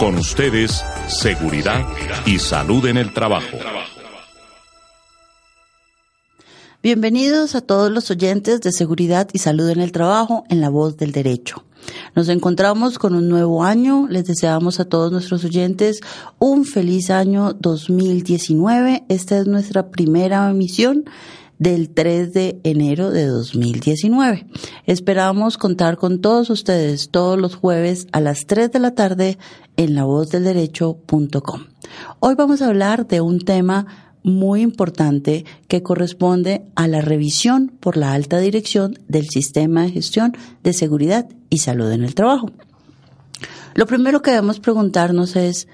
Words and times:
Con 0.00 0.16
ustedes, 0.16 0.82
seguridad 1.08 1.86
y 2.24 2.38
salud 2.38 2.86
en 2.86 2.96
el 2.96 3.12
trabajo. 3.12 3.58
Bienvenidos 6.82 7.54
a 7.54 7.60
todos 7.60 7.92
los 7.92 8.10
oyentes 8.10 8.62
de 8.62 8.72
Seguridad 8.72 9.28
y 9.34 9.40
Salud 9.40 9.68
en 9.68 9.82
el 9.82 9.92
Trabajo 9.92 10.44
en 10.48 10.62
la 10.62 10.70
voz 10.70 10.96
del 10.96 11.12
derecho. 11.12 11.66
Nos 12.16 12.30
encontramos 12.30 12.98
con 12.98 13.14
un 13.14 13.28
nuevo 13.28 13.62
año. 13.62 14.06
Les 14.08 14.24
deseamos 14.24 14.80
a 14.80 14.86
todos 14.86 15.12
nuestros 15.12 15.44
oyentes 15.44 16.00
un 16.38 16.64
feliz 16.64 17.10
año 17.10 17.52
2019. 17.52 19.04
Esta 19.10 19.36
es 19.36 19.46
nuestra 19.48 19.90
primera 19.90 20.48
emisión 20.48 21.04
del 21.60 21.90
3 21.90 22.32
de 22.32 22.58
enero 22.64 23.10
de 23.10 23.26
2019. 23.26 24.46
Esperamos 24.86 25.58
contar 25.58 25.98
con 25.98 26.20
todos 26.20 26.48
ustedes 26.48 27.10
todos 27.10 27.38
los 27.38 27.54
jueves 27.54 28.08
a 28.12 28.20
las 28.20 28.46
3 28.46 28.72
de 28.72 28.78
la 28.80 28.94
tarde 28.94 29.38
en 29.76 29.94
lavozdelderecho.com. 29.94 31.66
Hoy 32.18 32.34
vamos 32.34 32.62
a 32.62 32.66
hablar 32.66 33.06
de 33.06 33.20
un 33.20 33.40
tema 33.40 33.86
muy 34.22 34.62
importante 34.62 35.44
que 35.68 35.82
corresponde 35.82 36.64
a 36.76 36.88
la 36.88 37.02
revisión 37.02 37.72
por 37.78 37.98
la 37.98 38.14
alta 38.14 38.38
dirección 38.38 38.98
del 39.06 39.28
sistema 39.28 39.82
de 39.82 39.90
gestión 39.90 40.32
de 40.62 40.72
seguridad 40.72 41.28
y 41.50 41.58
salud 41.58 41.92
en 41.92 42.04
el 42.04 42.14
trabajo. 42.14 42.50
Lo 43.74 43.86
primero 43.86 44.22
que 44.22 44.30
debemos 44.30 44.60
preguntarnos 44.60 45.36
es, 45.36 45.68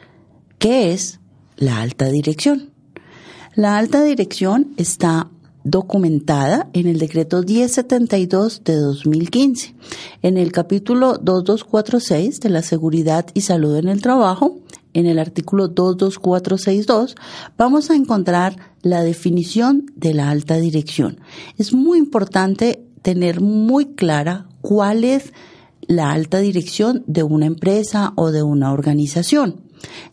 ¿qué 0.59 0.93
es 0.93 1.21
la 1.57 1.81
alta 1.81 2.07
dirección? 2.07 2.73
La 3.55 3.79
alta 3.79 4.03
dirección 4.03 4.75
está 4.77 5.31
documentada 5.67 6.71
en 6.75 6.87
el 6.87 6.99
decreto 6.99 7.43
1072 7.43 8.63
de 8.65 8.77
2015. 8.77 9.75
En 10.23 10.39
el 10.39 10.53
capítulo 10.53 11.19
2246 11.19 12.39
de 12.39 12.51
la 12.51 12.63
seguridad 12.63 13.27
y 13.35 13.41
salud 13.41 13.77
en 13.77 13.89
el 13.89 14.01
trabajo, 14.01 14.61
en 14.95 15.07
el 15.07 15.19
artículo 15.19 15.67
22462, 15.67 17.17
vamos 17.59 17.91
a 17.91 17.97
encontrar 17.97 18.57
la 18.83 19.03
definición 19.03 19.91
de 19.97 20.15
la 20.15 20.31
alta 20.31 20.55
dirección. 20.57 21.19
Es 21.59 21.75
muy 21.75 21.99
importante 21.99 22.85
tener 23.03 23.41
muy 23.41 23.87
clara 23.87 24.47
cuál 24.61 25.03
es 25.03 25.33
la 25.89 26.13
alta 26.13 26.39
dirección 26.39 27.03
de 27.09 27.25
una 27.25 27.47
empresa 27.47 28.13
o 28.15 28.31
de 28.31 28.45
una 28.45 28.73
organización, 28.73 29.63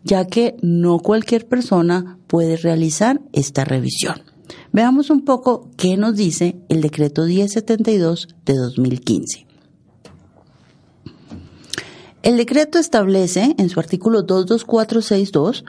ya 0.04 0.26
que 0.26 0.56
no 0.64 0.98
cualquier 0.98 1.48
persona 1.48 2.18
puede 2.26 2.58
realizar 2.58 3.22
esta 3.34 3.66
revisión. 3.66 4.23
Veamos 4.72 5.10
un 5.10 5.26
poco 5.26 5.70
qué 5.78 5.98
nos 5.98 6.16
dice 6.16 6.58
el 6.70 6.82
decreto 6.82 7.26
1072 7.26 8.28
de 8.46 8.56
2015. 8.56 9.48
El 12.24 12.38
decreto 12.38 12.80
establece 12.80 13.54
en 13.58 13.70
su 13.70 13.80
artículo 13.82 14.22
22462, 14.24 15.66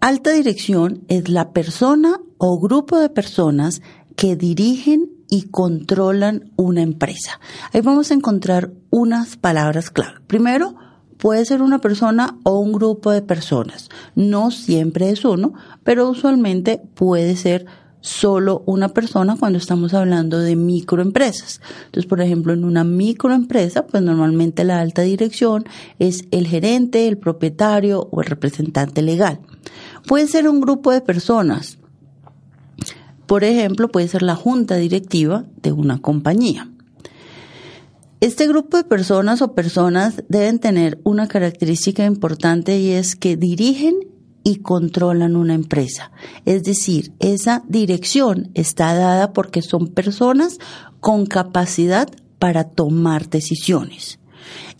alta 0.00 0.30
dirección 0.30 1.04
es 1.08 1.28
la 1.28 1.52
persona 1.52 2.20
o 2.38 2.60
grupo 2.60 2.98
de 2.98 3.10
personas 3.10 3.82
que 4.14 4.36
dirigen 4.36 5.10
y 5.28 5.48
controlan 5.48 6.52
una 6.56 6.82
empresa. 6.82 7.40
Ahí 7.72 7.80
vamos 7.80 8.10
a 8.10 8.14
encontrar 8.14 8.72
unas 8.90 9.36
palabras 9.36 9.90
clave. 9.90 10.20
Primero, 10.26 10.76
puede 11.18 11.44
ser 11.44 11.62
una 11.62 11.80
persona 11.80 12.38
o 12.44 12.58
un 12.58 12.72
grupo 12.72 13.10
de 13.10 13.22
personas. 13.22 13.88
No 14.14 14.50
siempre 14.50 15.10
es 15.10 15.24
uno, 15.24 15.54
pero 15.82 16.08
usualmente 16.08 16.80
puede 16.94 17.36
ser 17.36 17.66
solo 18.00 18.62
una 18.66 18.88
persona 18.90 19.36
cuando 19.38 19.58
estamos 19.58 19.94
hablando 19.94 20.38
de 20.38 20.56
microempresas. 20.56 21.60
Entonces, 21.86 22.06
por 22.06 22.20
ejemplo, 22.20 22.52
en 22.52 22.64
una 22.64 22.84
microempresa, 22.84 23.86
pues 23.86 24.02
normalmente 24.02 24.64
la 24.64 24.80
alta 24.80 25.02
dirección 25.02 25.64
es 25.98 26.24
el 26.30 26.46
gerente, 26.46 27.08
el 27.08 27.18
propietario 27.18 28.08
o 28.10 28.20
el 28.20 28.26
representante 28.26 29.02
legal. 29.02 29.40
Puede 30.06 30.26
ser 30.26 30.48
un 30.48 30.60
grupo 30.60 30.92
de 30.92 31.00
personas. 31.00 31.78
Por 33.26 33.44
ejemplo, 33.44 33.88
puede 33.88 34.08
ser 34.08 34.22
la 34.22 34.36
junta 34.36 34.76
directiva 34.76 35.44
de 35.62 35.72
una 35.72 35.98
compañía. 35.98 36.70
Este 38.20 38.48
grupo 38.48 38.76
de 38.76 38.84
personas 38.84 39.42
o 39.42 39.54
personas 39.54 40.24
deben 40.28 40.58
tener 40.58 40.98
una 41.04 41.28
característica 41.28 42.04
importante 42.04 42.78
y 42.78 42.90
es 42.90 43.14
que 43.14 43.36
dirigen 43.36 43.94
y 44.44 44.56
controlan 44.56 45.36
una 45.36 45.54
empresa. 45.54 46.10
Es 46.44 46.62
decir, 46.64 47.12
esa 47.18 47.62
dirección 47.68 48.50
está 48.54 48.94
dada 48.94 49.32
porque 49.32 49.62
son 49.62 49.88
personas 49.88 50.58
con 51.00 51.26
capacidad 51.26 52.08
para 52.38 52.64
tomar 52.64 53.28
decisiones 53.28 54.18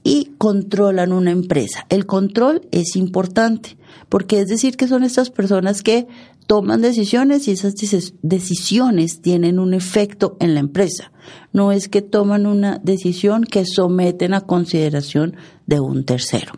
y 0.03 0.33
controlan 0.39 1.13
una 1.13 1.31
empresa. 1.31 1.87
El 1.89 2.07
control 2.07 2.67
es 2.71 2.97
importante 2.97 3.77
porque 4.09 4.41
es 4.41 4.49
decir 4.49 4.77
que 4.77 4.89
son 4.89 5.05
estas 5.05 5.31
personas 5.31 5.83
que 5.83 6.07
toman 6.47 6.81
decisiones 6.81 7.47
y 7.47 7.51
esas 7.51 7.75
decisiones 8.23 9.21
tienen 9.21 9.59
un 9.59 9.75
efecto 9.75 10.37
en 10.41 10.55
la 10.55 10.61
empresa. 10.61 11.13
No 11.53 11.73
es 11.73 11.89
que 11.89 12.01
toman 12.01 12.47
una 12.47 12.79
decisión 12.79 13.45
que 13.45 13.67
someten 13.67 14.33
a 14.33 14.41
consideración 14.41 15.37
de 15.67 15.81
un 15.81 16.05
tercero. 16.05 16.55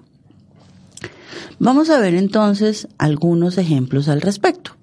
Vamos 1.58 1.90
a 1.90 1.98
ver 1.98 2.14
entonces 2.14 2.88
algunos 2.98 3.58
ejemplos 3.58 4.08
al 4.08 4.20
respecto. 4.20 4.76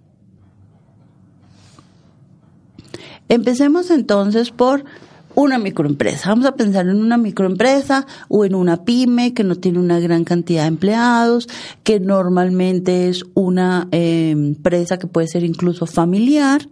Empecemos 3.29 3.91
entonces 3.91 4.51
por 4.51 4.85
una 5.37 5.59
microempresa. 5.59 6.29
Vamos 6.29 6.47
a 6.47 6.55
pensar 6.55 6.87
en 6.87 6.97
una 6.97 7.15
microempresa 7.15 8.07
o 8.27 8.43
en 8.43 8.55
una 8.55 8.83
pyme 8.83 9.35
que 9.35 9.43
no 9.43 9.55
tiene 9.55 9.77
una 9.77 9.99
gran 9.99 10.23
cantidad 10.23 10.63
de 10.63 10.69
empleados, 10.69 11.47
que 11.83 11.99
normalmente 11.99 13.07
es 13.07 13.23
una 13.35 13.87
eh, 13.91 14.31
empresa 14.31 14.97
que 14.97 15.05
puede 15.05 15.27
ser 15.27 15.43
incluso 15.43 15.85
familiar, 15.85 16.67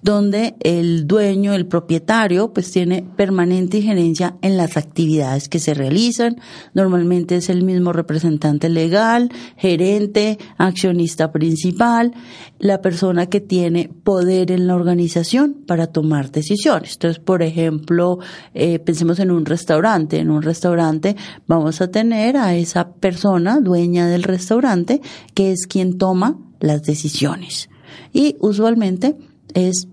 donde 0.00 0.54
el 0.60 1.06
dueño, 1.06 1.52
el 1.52 1.66
propietario, 1.66 2.54
pues 2.54 2.70
tiene 2.70 3.04
permanente 3.16 3.78
injerencia 3.78 4.36
en 4.40 4.56
las 4.56 4.78
actividades 4.78 5.50
que 5.50 5.58
se 5.58 5.74
realizan. 5.74 6.36
Normalmente 6.72 7.36
es 7.36 7.50
el 7.50 7.64
mismo 7.64 7.92
representante 7.92 8.70
legal, 8.70 9.30
gerente, 9.58 10.38
accionista 10.56 11.32
principal, 11.32 12.14
la 12.58 12.80
persona 12.80 13.26
que 13.26 13.40
tiene 13.40 13.90
poder 14.02 14.50
en 14.50 14.66
la 14.66 14.74
organización 14.74 15.54
para 15.66 15.88
tomar 15.88 16.30
decisiones. 16.30 16.94
Entonces, 16.94 17.22
por 17.22 17.42
ejemplo, 17.42 18.18
eh, 18.54 18.78
pensemos 18.78 19.18
en 19.18 19.30
un 19.30 19.44
restaurante. 19.44 20.18
En 20.18 20.30
un 20.30 20.42
restaurante 20.42 21.16
vamos 21.46 21.80
a 21.80 21.90
tener 21.90 22.36
a 22.36 22.54
esa 22.54 22.92
persona 22.92 23.60
dueña 23.60 24.06
del 24.06 24.22
restaurante 24.22 25.00
que 25.34 25.52
es 25.52 25.66
quien 25.66 25.98
toma 25.98 26.38
las 26.60 26.82
decisiones. 26.82 27.68
Y 28.12 28.36
usualmente 28.40 29.16
es 29.54 29.88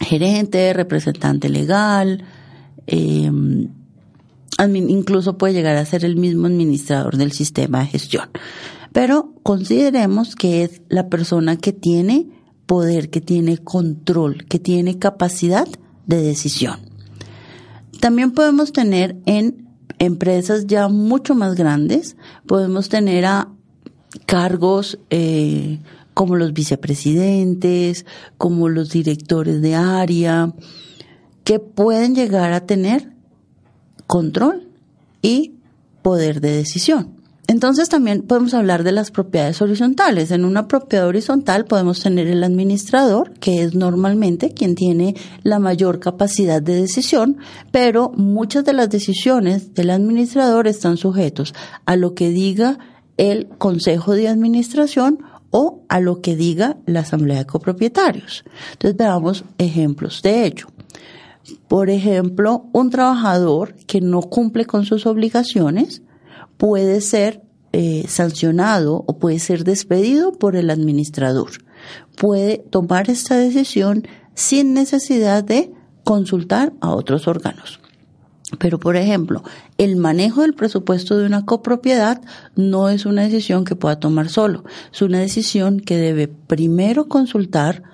gerente, 0.00 0.72
representante 0.72 1.48
legal, 1.48 2.24
em, 2.86 3.68
incluso 4.68 5.38
puede 5.38 5.54
llegar 5.54 5.76
a 5.76 5.84
ser 5.84 6.04
el 6.04 6.16
mismo 6.16 6.46
administrador 6.46 7.16
del 7.16 7.32
sistema 7.32 7.80
de 7.80 7.86
gestión. 7.86 8.28
Pero 8.92 9.34
consideremos 9.42 10.34
que 10.34 10.64
es 10.64 10.82
la 10.88 11.08
persona 11.08 11.56
que 11.56 11.72
tiene 11.72 12.28
poder, 12.66 13.10
que 13.10 13.20
tiene 13.20 13.58
control, 13.58 14.44
que 14.46 14.58
tiene 14.58 14.98
capacidad 14.98 15.68
de 16.06 16.22
decisión. 16.22 16.78
También 18.00 18.32
podemos 18.32 18.72
tener 18.72 19.16
en 19.26 19.68
empresas 19.98 20.66
ya 20.66 20.88
mucho 20.88 21.34
más 21.34 21.54
grandes, 21.54 22.16
podemos 22.46 22.88
tener 22.88 23.26
a 23.26 23.48
cargos 24.26 24.98
eh, 25.10 25.80
como 26.14 26.36
los 26.36 26.52
vicepresidentes, 26.52 28.06
como 28.38 28.68
los 28.68 28.90
directores 28.90 29.60
de 29.62 29.74
área, 29.74 30.54
que 31.44 31.58
pueden 31.58 32.14
llegar 32.14 32.52
a 32.52 32.66
tener 32.66 33.12
control 34.06 34.68
y 35.22 35.54
poder 36.02 36.40
de 36.40 36.56
decisión. 36.56 37.19
Entonces 37.50 37.88
también 37.88 38.22
podemos 38.22 38.54
hablar 38.54 38.84
de 38.84 38.92
las 38.92 39.10
propiedades 39.10 39.60
horizontales. 39.60 40.30
En 40.30 40.44
una 40.44 40.68
propiedad 40.68 41.08
horizontal 41.08 41.64
podemos 41.64 42.00
tener 42.00 42.28
el 42.28 42.44
administrador, 42.44 43.32
que 43.40 43.62
es 43.62 43.74
normalmente 43.74 44.54
quien 44.54 44.76
tiene 44.76 45.16
la 45.42 45.58
mayor 45.58 45.98
capacidad 45.98 46.62
de 46.62 46.76
decisión, 46.76 47.38
pero 47.72 48.12
muchas 48.14 48.64
de 48.64 48.72
las 48.72 48.88
decisiones 48.88 49.74
del 49.74 49.90
administrador 49.90 50.68
están 50.68 50.96
sujetos 50.96 51.52
a 51.86 51.96
lo 51.96 52.14
que 52.14 52.28
diga 52.28 52.78
el 53.16 53.48
consejo 53.48 54.12
de 54.12 54.28
administración 54.28 55.18
o 55.50 55.82
a 55.88 55.98
lo 55.98 56.20
que 56.20 56.36
diga 56.36 56.76
la 56.86 57.00
asamblea 57.00 57.38
de 57.38 57.46
copropietarios. 57.46 58.44
Entonces 58.74 58.96
veamos 58.96 59.44
ejemplos 59.58 60.22
de 60.22 60.46
ello. 60.46 60.68
Por 61.66 61.90
ejemplo, 61.90 62.66
un 62.72 62.90
trabajador 62.90 63.74
que 63.88 64.00
no 64.00 64.20
cumple 64.20 64.66
con 64.66 64.84
sus 64.84 65.04
obligaciones 65.04 66.02
puede 66.60 67.00
ser 67.00 67.40
eh, 67.72 68.04
sancionado 68.06 69.02
o 69.06 69.16
puede 69.16 69.38
ser 69.38 69.64
despedido 69.64 70.32
por 70.32 70.56
el 70.56 70.68
administrador. 70.68 71.52
Puede 72.18 72.58
tomar 72.58 73.08
esta 73.08 73.38
decisión 73.38 74.06
sin 74.34 74.74
necesidad 74.74 75.42
de 75.42 75.72
consultar 76.04 76.74
a 76.82 76.90
otros 76.90 77.26
órganos. 77.28 77.80
Pero, 78.58 78.78
por 78.78 78.96
ejemplo, 78.96 79.42
el 79.78 79.96
manejo 79.96 80.42
del 80.42 80.52
presupuesto 80.52 81.16
de 81.16 81.24
una 81.24 81.46
copropiedad 81.46 82.20
no 82.56 82.90
es 82.90 83.06
una 83.06 83.22
decisión 83.22 83.64
que 83.64 83.74
pueda 83.74 83.98
tomar 83.98 84.28
solo, 84.28 84.64
es 84.92 85.00
una 85.00 85.18
decisión 85.18 85.80
que 85.80 85.96
debe 85.96 86.28
primero 86.28 87.08
consultar 87.08 87.84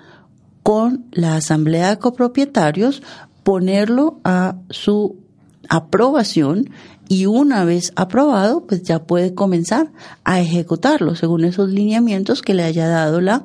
con 0.65 1.05
la 1.13 1.37
asamblea 1.37 1.91
de 1.91 1.99
copropietarios, 2.01 3.01
ponerlo 3.45 4.19
a 4.25 4.57
su 4.71 5.21
aprobación 5.69 6.71
y 7.09 7.27
una 7.27 7.65
vez 7.65 7.93
aprobado, 7.97 8.67
pues 8.67 8.83
ya 8.83 9.05
puede 9.05 9.35
comenzar 9.35 9.93
a 10.25 10.41
ejecutarlo 10.41 11.15
según 11.15 11.45
esos 11.45 11.71
lineamientos 11.71 12.43
que 12.43 12.55
le 12.55 12.65
haya 12.65 12.89
dado 12.89 13.21
la 13.21 13.45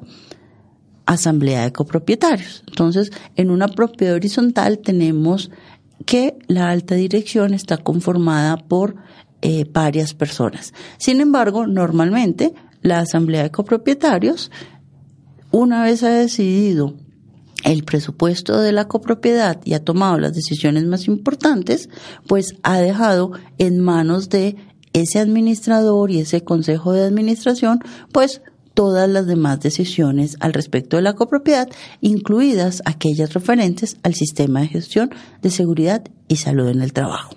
asamblea 1.05 1.63
de 1.63 1.71
copropietarios. 1.71 2.63
Entonces, 2.67 3.11
en 3.35 3.51
una 3.51 3.67
propiedad 3.67 4.15
horizontal 4.15 4.79
tenemos 4.79 5.51
que 6.05 6.37
la 6.47 6.69
alta 6.69 6.95
dirección 6.95 7.53
está 7.53 7.77
conformada 7.77 8.57
por 8.57 8.95
eh, 9.41 9.65
varias 9.71 10.13
personas. 10.13 10.73
Sin 10.97 11.21
embargo, 11.21 11.67
normalmente 11.67 12.53
la 12.81 12.99
asamblea 12.99 13.43
de 13.43 13.51
copropietarios, 13.51 14.51
una 15.51 15.83
vez 15.83 16.03
ha 16.03 16.09
decidido 16.09 16.95
el 17.63 17.83
presupuesto 17.83 18.59
de 18.59 18.71
la 18.71 18.87
copropiedad 18.87 19.59
y 19.63 19.73
ha 19.73 19.83
tomado 19.83 20.17
las 20.17 20.33
decisiones 20.33 20.85
más 20.85 21.07
importantes, 21.07 21.89
pues 22.27 22.55
ha 22.63 22.79
dejado 22.79 23.31
en 23.57 23.79
manos 23.79 24.29
de 24.29 24.55
ese 24.93 25.19
administrador 25.19 26.11
y 26.11 26.19
ese 26.19 26.43
consejo 26.43 26.93
de 26.93 27.03
administración, 27.03 27.79
pues 28.11 28.41
todas 28.73 29.09
las 29.09 29.27
demás 29.27 29.59
decisiones 29.59 30.37
al 30.39 30.53
respecto 30.53 30.97
de 30.97 31.03
la 31.03 31.13
copropiedad, 31.13 31.69
incluidas 31.99 32.81
aquellas 32.85 33.33
referentes 33.33 33.97
al 34.03 34.15
sistema 34.15 34.61
de 34.61 34.67
gestión 34.67 35.11
de 35.41 35.49
seguridad 35.49 36.03
y 36.27 36.37
salud 36.37 36.67
en 36.69 36.81
el 36.81 36.93
trabajo. 36.93 37.35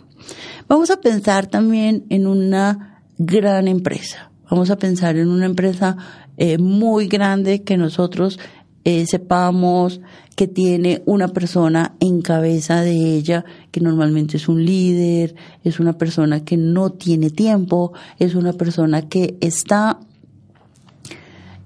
Vamos 0.69 0.91
a 0.91 1.00
pensar 1.00 1.47
también 1.47 2.06
en 2.09 2.27
una 2.27 3.03
gran 3.19 3.69
empresa. 3.69 4.31
Vamos 4.50 4.70
a 4.70 4.77
pensar 4.77 5.17
en 5.17 5.29
una 5.29 5.47
empresa 5.47 5.97
eh, 6.37 6.59
muy 6.59 7.06
grande 7.06 7.62
que 7.62 7.77
nosotros 7.77 8.38
eh, 8.84 9.06
sepamos 9.06 10.00
que 10.36 10.48
tiene 10.48 11.02
una 11.06 11.28
persona 11.28 11.94
en 12.00 12.20
cabeza 12.20 12.82
de 12.82 13.16
ella, 13.16 13.44
que 13.70 13.81
normalmente 13.81 14.36
es 14.36 14.48
un 14.48 14.64
líder, 14.64 15.34
es 15.62 15.81
una 15.81 15.96
persona 15.96 16.44
que 16.44 16.56
no 16.56 16.90
tiene 16.90 17.31
tiempo, 17.31 17.92
es 18.19 18.34
una 18.34 18.52
persona 18.52 19.08
que 19.08 19.36
está 19.40 20.00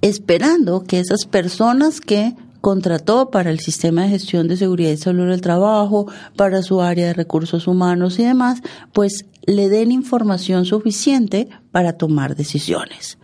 esperando 0.00 0.84
que 0.84 1.00
esas 1.00 1.24
personas 1.24 2.00
que 2.00 2.36
contrató 2.60 3.30
para 3.30 3.50
el 3.50 3.60
sistema 3.60 4.02
de 4.02 4.10
gestión 4.10 4.48
de 4.48 4.56
seguridad 4.56 4.90
y 4.90 4.96
salud 4.96 5.28
del 5.28 5.40
trabajo, 5.40 6.06
para 6.36 6.62
su 6.62 6.82
área 6.82 7.06
de 7.06 7.14
recursos 7.14 7.66
humanos 7.66 8.18
y 8.18 8.24
demás, 8.24 8.60
pues 8.92 9.24
le 9.46 9.68
den 9.68 9.92
información 9.92 10.66
suficiente 10.66 11.48
para 11.70 11.94
tomar 11.94 12.36
decisiones. 12.36 13.18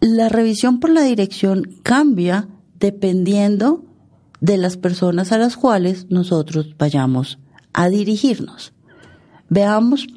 La 0.00 0.28
revisión 0.28 0.80
por 0.80 0.90
la 0.90 1.02
dirección 1.02 1.78
cambia 1.82 2.48
dependiendo 2.82 3.84
de 4.40 4.56
las 4.56 4.76
personas 4.76 5.30
a 5.30 5.38
las 5.38 5.56
cuales 5.56 6.06
nosotros 6.10 6.74
vayamos 6.76 7.38
a 7.72 7.88
dirigirnos. 7.88 8.72
Veamos 9.48 10.08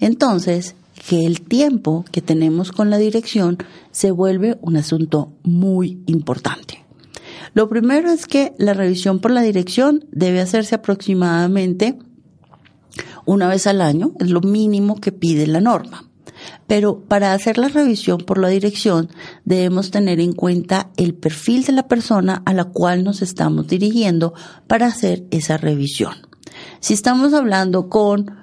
entonces 0.00 0.74
que 1.06 1.26
el 1.26 1.42
tiempo 1.42 2.06
que 2.10 2.22
tenemos 2.22 2.72
con 2.72 2.88
la 2.88 2.96
dirección 2.96 3.58
se 3.90 4.12
vuelve 4.12 4.56
un 4.62 4.78
asunto 4.78 5.34
muy 5.42 6.02
importante. 6.06 6.86
Lo 7.52 7.68
primero 7.68 8.10
es 8.10 8.26
que 8.26 8.54
la 8.56 8.72
revisión 8.72 9.18
por 9.18 9.30
la 9.30 9.42
dirección 9.42 10.06
debe 10.10 10.40
hacerse 10.40 10.76
aproximadamente 10.76 11.98
una 13.26 13.46
vez 13.46 13.66
al 13.66 13.82
año, 13.82 14.12
es 14.20 14.30
lo 14.30 14.40
mínimo 14.40 15.02
que 15.02 15.12
pide 15.12 15.46
la 15.46 15.60
norma. 15.60 16.08
Pero 16.66 17.00
para 17.00 17.32
hacer 17.32 17.58
la 17.58 17.68
revisión 17.68 18.18
por 18.18 18.38
la 18.38 18.48
dirección 18.48 19.08
debemos 19.44 19.90
tener 19.90 20.20
en 20.20 20.32
cuenta 20.32 20.90
el 20.96 21.14
perfil 21.14 21.64
de 21.64 21.72
la 21.72 21.88
persona 21.88 22.42
a 22.44 22.52
la 22.52 22.64
cual 22.64 23.04
nos 23.04 23.22
estamos 23.22 23.68
dirigiendo 23.68 24.34
para 24.66 24.86
hacer 24.86 25.24
esa 25.30 25.56
revisión. 25.56 26.14
Si 26.80 26.94
estamos 26.94 27.34
hablando 27.34 27.88
con 27.88 28.36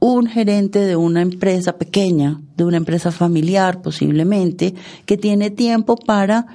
un 0.00 0.26
gerente 0.26 0.80
de 0.80 0.96
una 0.96 1.20
empresa 1.20 1.76
pequeña, 1.76 2.40
de 2.56 2.64
una 2.64 2.78
empresa 2.78 3.12
familiar 3.12 3.82
posiblemente, 3.82 4.74
que 5.04 5.16
tiene 5.16 5.50
tiempo 5.50 5.96
para 5.96 6.46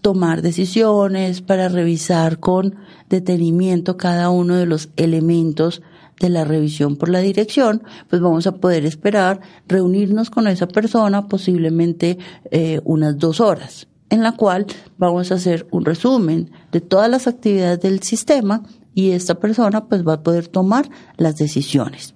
tomar 0.00 0.40
decisiones, 0.40 1.42
para 1.42 1.68
revisar 1.68 2.38
con 2.38 2.76
detenimiento 3.08 3.96
cada 3.96 4.30
uno 4.30 4.56
de 4.56 4.66
los 4.66 4.88
elementos 4.96 5.82
de 6.20 6.28
la 6.28 6.44
revisión 6.44 6.96
por 6.96 7.08
la 7.08 7.20
dirección, 7.20 7.82
pues 8.08 8.22
vamos 8.22 8.46
a 8.46 8.56
poder 8.56 8.86
esperar 8.86 9.40
reunirnos 9.68 10.30
con 10.30 10.46
esa 10.46 10.66
persona 10.66 11.28
posiblemente 11.28 12.18
eh, 12.50 12.80
unas 12.84 13.18
dos 13.18 13.40
horas, 13.40 13.88
en 14.10 14.22
la 14.22 14.32
cual 14.32 14.66
vamos 14.98 15.30
a 15.30 15.34
hacer 15.34 15.66
un 15.70 15.84
resumen 15.84 16.50
de 16.72 16.80
todas 16.80 17.10
las 17.10 17.26
actividades 17.26 17.80
del 17.80 18.02
sistema 18.02 18.62
y 18.94 19.10
esta 19.10 19.34
persona 19.34 19.86
pues 19.86 20.06
va 20.06 20.14
a 20.14 20.22
poder 20.22 20.48
tomar 20.48 20.88
las 21.18 21.36
decisiones. 21.36 22.14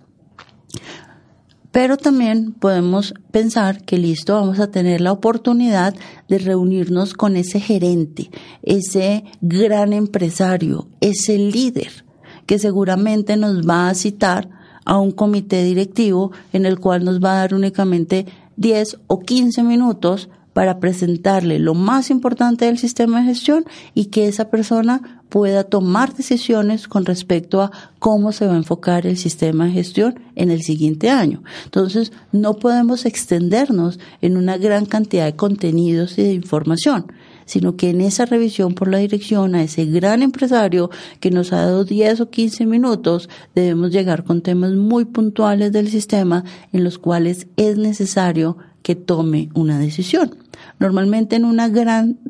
Pero 1.72 1.96
también 1.96 2.52
podemos 2.52 3.14
pensar 3.30 3.84
que 3.84 3.96
listo, 3.96 4.34
vamos 4.34 4.58
a 4.58 4.72
tener 4.72 5.00
la 5.00 5.12
oportunidad 5.12 5.94
de 6.28 6.38
reunirnos 6.38 7.14
con 7.14 7.36
ese 7.36 7.60
gerente, 7.60 8.30
ese 8.62 9.24
gran 9.40 9.92
empresario, 9.92 10.88
ese 11.00 11.38
líder 11.38 12.04
que 12.50 12.58
seguramente 12.58 13.36
nos 13.36 13.62
va 13.64 13.88
a 13.88 13.94
citar 13.94 14.48
a 14.84 14.98
un 14.98 15.12
comité 15.12 15.62
directivo 15.62 16.32
en 16.52 16.66
el 16.66 16.80
cual 16.80 17.04
nos 17.04 17.22
va 17.22 17.34
a 17.34 17.36
dar 17.42 17.54
únicamente 17.54 18.26
10 18.56 18.98
o 19.06 19.20
15 19.20 19.62
minutos 19.62 20.28
para 20.52 20.80
presentarle 20.80 21.60
lo 21.60 21.74
más 21.74 22.10
importante 22.10 22.64
del 22.64 22.76
sistema 22.76 23.20
de 23.20 23.26
gestión 23.26 23.66
y 23.94 24.06
que 24.06 24.26
esa 24.26 24.50
persona 24.50 25.22
pueda 25.28 25.62
tomar 25.62 26.12
decisiones 26.12 26.88
con 26.88 27.04
respecto 27.04 27.62
a 27.62 27.70
cómo 28.00 28.32
se 28.32 28.48
va 28.48 28.54
a 28.54 28.56
enfocar 28.56 29.06
el 29.06 29.16
sistema 29.16 29.66
de 29.66 29.70
gestión 29.70 30.18
en 30.34 30.50
el 30.50 30.62
siguiente 30.62 31.08
año. 31.08 31.44
Entonces, 31.66 32.10
no 32.32 32.54
podemos 32.56 33.06
extendernos 33.06 34.00
en 34.22 34.36
una 34.36 34.58
gran 34.58 34.86
cantidad 34.86 35.26
de 35.26 35.36
contenidos 35.36 36.18
y 36.18 36.24
de 36.24 36.32
información 36.32 37.12
sino 37.50 37.74
que 37.74 37.90
en 37.90 38.00
esa 38.00 38.26
revisión 38.26 38.74
por 38.74 38.86
la 38.86 38.98
dirección 38.98 39.56
a 39.56 39.64
ese 39.64 39.84
gran 39.84 40.22
empresario 40.22 40.88
que 41.18 41.32
nos 41.32 41.52
ha 41.52 41.56
dado 41.56 41.84
10 41.84 42.20
o 42.20 42.30
15 42.30 42.64
minutos, 42.64 43.28
debemos 43.56 43.90
llegar 43.90 44.22
con 44.22 44.40
temas 44.40 44.74
muy 44.74 45.04
puntuales 45.04 45.72
del 45.72 45.88
sistema 45.88 46.44
en 46.72 46.84
los 46.84 47.00
cuales 47.00 47.48
es 47.56 47.76
necesario 47.76 48.56
que 48.84 48.94
tome 48.94 49.48
una 49.52 49.80
decisión. 49.80 50.36
Normalmente 50.78 51.34
en 51.34 51.44
una 51.44 51.68
gran 51.68 52.20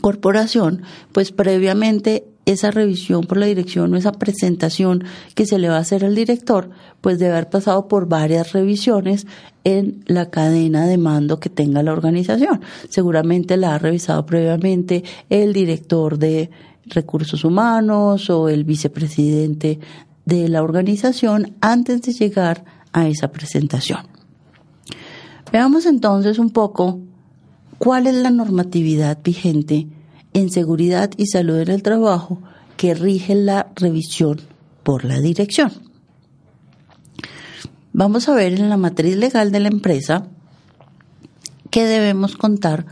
corporación, 0.00 0.82
pues 1.12 1.30
previamente 1.30 2.24
esa 2.46 2.70
revisión 2.70 3.24
por 3.24 3.38
la 3.38 3.46
dirección 3.46 3.92
o 3.92 3.96
esa 3.96 4.12
presentación 4.12 5.04
que 5.34 5.46
se 5.46 5.58
le 5.58 5.68
va 5.68 5.76
a 5.76 5.80
hacer 5.80 6.04
al 6.04 6.14
director, 6.14 6.70
pues 7.00 7.18
debe 7.18 7.32
haber 7.32 7.50
pasado 7.50 7.88
por 7.88 8.08
varias 8.08 8.52
revisiones 8.52 9.26
en 9.64 10.04
la 10.06 10.30
cadena 10.30 10.86
de 10.86 10.96
mando 10.96 11.40
que 11.40 11.50
tenga 11.50 11.82
la 11.82 11.92
organización. 11.92 12.60
Seguramente 12.88 13.56
la 13.56 13.74
ha 13.74 13.78
revisado 13.78 14.24
previamente 14.24 15.02
el 15.28 15.52
director 15.52 16.18
de 16.18 16.50
recursos 16.86 17.44
humanos 17.44 18.30
o 18.30 18.48
el 18.48 18.62
vicepresidente 18.62 19.80
de 20.24 20.48
la 20.48 20.62
organización 20.62 21.56
antes 21.60 22.00
de 22.02 22.12
llegar 22.12 22.64
a 22.92 23.08
esa 23.08 23.32
presentación. 23.32 24.06
Veamos 25.52 25.84
entonces 25.86 26.38
un 26.38 26.50
poco 26.50 27.00
cuál 27.78 28.06
es 28.06 28.14
la 28.14 28.30
normatividad 28.30 29.18
vigente 29.22 29.88
en 30.36 30.50
seguridad 30.50 31.10
y 31.16 31.28
salud 31.28 31.60
en 31.60 31.70
el 31.70 31.82
trabajo 31.82 32.42
que 32.76 32.92
rige 32.92 33.34
la 33.34 33.72
revisión 33.74 34.38
por 34.82 35.06
la 35.06 35.18
dirección. 35.18 35.72
Vamos 37.94 38.28
a 38.28 38.34
ver 38.34 38.52
en 38.52 38.68
la 38.68 38.76
matriz 38.76 39.16
legal 39.16 39.50
de 39.50 39.60
la 39.60 39.68
empresa 39.68 40.26
que 41.70 41.86
debemos 41.86 42.36
contar 42.36 42.84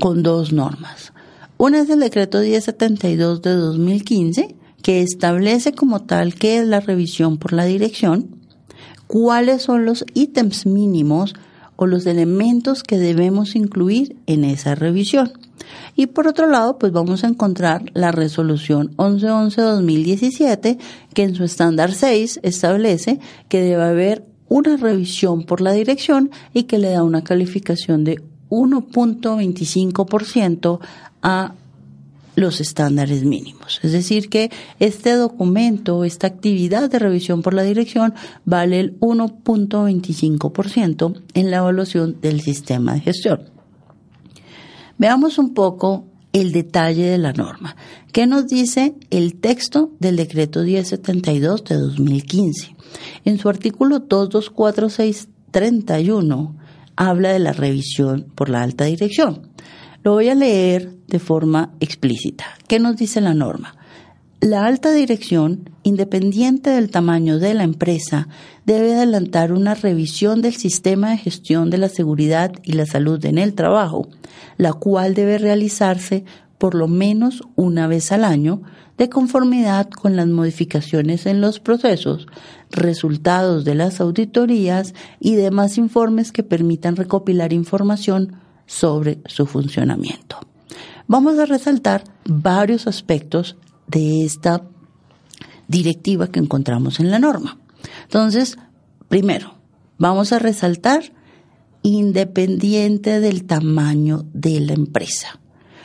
con 0.00 0.24
dos 0.24 0.52
normas. 0.52 1.12
Una 1.58 1.80
es 1.80 1.90
el 1.90 2.00
decreto 2.00 2.40
1072 2.40 3.40
de 3.40 3.54
2015, 3.54 4.56
que 4.82 5.00
establece 5.00 5.72
como 5.74 6.02
tal 6.02 6.34
qué 6.34 6.58
es 6.58 6.66
la 6.66 6.80
revisión 6.80 7.38
por 7.38 7.52
la 7.52 7.66
dirección, 7.66 8.34
cuáles 9.06 9.62
son 9.62 9.84
los 9.84 10.04
ítems 10.12 10.66
mínimos 10.66 11.34
o 11.76 11.86
los 11.86 12.04
elementos 12.06 12.82
que 12.82 12.98
debemos 12.98 13.54
incluir 13.54 14.16
en 14.26 14.42
esa 14.42 14.74
revisión. 14.74 15.41
Y 15.96 16.06
por 16.06 16.28
otro 16.28 16.46
lado, 16.46 16.78
pues 16.78 16.92
vamos 16.92 17.24
a 17.24 17.28
encontrar 17.28 17.82
la 17.94 18.12
resolución 18.12 18.94
1111-2017 18.96 20.78
que 21.14 21.22
en 21.22 21.34
su 21.34 21.44
estándar 21.44 21.92
6 21.92 22.40
establece 22.42 23.20
que 23.48 23.62
debe 23.62 23.82
haber 23.82 24.26
una 24.48 24.76
revisión 24.76 25.44
por 25.44 25.60
la 25.60 25.72
dirección 25.72 26.30
y 26.52 26.64
que 26.64 26.78
le 26.78 26.90
da 26.90 27.04
una 27.04 27.22
calificación 27.24 28.04
de 28.04 28.22
1.25% 28.50 30.80
a 31.22 31.54
los 32.34 32.60
estándares 32.60 33.24
mínimos. 33.24 33.80
Es 33.82 33.92
decir, 33.92 34.28
que 34.28 34.50
este 34.78 35.12
documento, 35.12 36.04
esta 36.04 36.26
actividad 36.26 36.90
de 36.90 36.98
revisión 36.98 37.40
por 37.42 37.54
la 37.54 37.62
dirección 37.62 38.12
vale 38.44 38.80
el 38.80 39.00
1.25% 39.00 41.22
en 41.34 41.50
la 41.50 41.56
evaluación 41.58 42.20
del 42.20 42.40
sistema 42.40 42.94
de 42.94 43.00
gestión. 43.00 43.52
Veamos 45.02 45.38
un 45.38 45.52
poco 45.52 46.06
el 46.32 46.52
detalle 46.52 47.06
de 47.06 47.18
la 47.18 47.32
norma. 47.32 47.74
¿Qué 48.12 48.28
nos 48.28 48.46
dice 48.46 48.94
el 49.10 49.34
texto 49.34 49.90
del 49.98 50.14
decreto 50.14 50.62
1072 50.62 51.64
de 51.64 51.74
2015? 51.74 52.76
En 53.24 53.36
su 53.36 53.48
artículo 53.48 53.98
224631 53.98 56.56
habla 56.94 57.32
de 57.32 57.40
la 57.40 57.52
revisión 57.52 58.28
por 58.36 58.48
la 58.48 58.62
alta 58.62 58.84
dirección. 58.84 59.48
Lo 60.04 60.12
voy 60.12 60.28
a 60.28 60.36
leer 60.36 60.94
de 61.08 61.18
forma 61.18 61.72
explícita. 61.80 62.44
¿Qué 62.68 62.78
nos 62.78 62.96
dice 62.96 63.20
la 63.20 63.34
norma? 63.34 63.74
La 64.42 64.66
alta 64.66 64.90
dirección, 64.90 65.70
independiente 65.84 66.70
del 66.70 66.90
tamaño 66.90 67.38
de 67.38 67.54
la 67.54 67.62
empresa, 67.62 68.26
debe 68.66 68.92
adelantar 68.92 69.52
una 69.52 69.74
revisión 69.76 70.42
del 70.42 70.56
sistema 70.56 71.10
de 71.10 71.18
gestión 71.18 71.70
de 71.70 71.78
la 71.78 71.88
seguridad 71.88 72.50
y 72.64 72.72
la 72.72 72.84
salud 72.84 73.24
en 73.24 73.38
el 73.38 73.54
trabajo, 73.54 74.08
la 74.56 74.72
cual 74.72 75.14
debe 75.14 75.38
realizarse 75.38 76.24
por 76.58 76.74
lo 76.74 76.88
menos 76.88 77.44
una 77.54 77.86
vez 77.86 78.10
al 78.10 78.24
año, 78.24 78.62
de 78.98 79.08
conformidad 79.08 79.88
con 79.88 80.16
las 80.16 80.26
modificaciones 80.26 81.26
en 81.26 81.40
los 81.40 81.60
procesos, 81.60 82.26
resultados 82.72 83.64
de 83.64 83.76
las 83.76 84.00
auditorías 84.00 84.92
y 85.20 85.36
demás 85.36 85.78
informes 85.78 86.32
que 86.32 86.42
permitan 86.42 86.96
recopilar 86.96 87.52
información 87.52 88.40
sobre 88.66 89.20
su 89.26 89.46
funcionamiento. 89.46 90.40
Vamos 91.06 91.38
a 91.38 91.46
resaltar 91.46 92.02
varios 92.24 92.88
aspectos 92.88 93.56
de 93.92 94.24
esta 94.24 94.62
directiva 95.68 96.26
que 96.28 96.40
encontramos 96.40 96.98
en 96.98 97.10
la 97.10 97.18
norma. 97.18 97.58
Entonces, 98.04 98.58
primero, 99.08 99.54
vamos 99.98 100.32
a 100.32 100.38
resaltar 100.38 101.12
independiente 101.82 103.20
del 103.20 103.44
tamaño 103.44 104.24
de 104.32 104.60
la 104.60 104.72
empresa. 104.72 105.38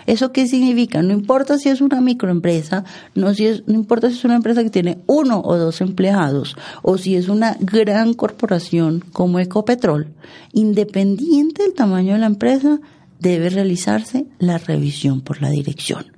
¿Eso 0.05 0.31
qué 0.31 0.47
significa? 0.47 1.01
No 1.01 1.11
importa 1.11 1.57
si 1.57 1.67
es 1.67 1.81
una 1.81 1.99
microempresa, 1.99 2.85
no, 3.13 3.33
si 3.33 3.61
no 3.67 3.73
importa 3.73 4.09
si 4.09 4.15
es 4.15 4.23
una 4.23 4.35
empresa 4.35 4.63
que 4.63 4.69
tiene 4.69 4.99
uno 5.05 5.41
o 5.43 5.57
dos 5.57 5.81
empleados, 5.81 6.55
o 6.81 6.97
si 6.97 7.15
es 7.15 7.27
una 7.27 7.57
gran 7.59 8.13
corporación 8.13 9.03
como 9.11 9.39
Ecopetrol, 9.39 10.13
independiente 10.53 11.63
del 11.63 11.73
tamaño 11.73 12.13
de 12.13 12.19
la 12.19 12.27
empresa, 12.27 12.79
debe 13.19 13.49
realizarse 13.49 14.27
la 14.39 14.57
revisión 14.59 15.19
por 15.19 15.41
la 15.41 15.49
dirección. 15.49 16.16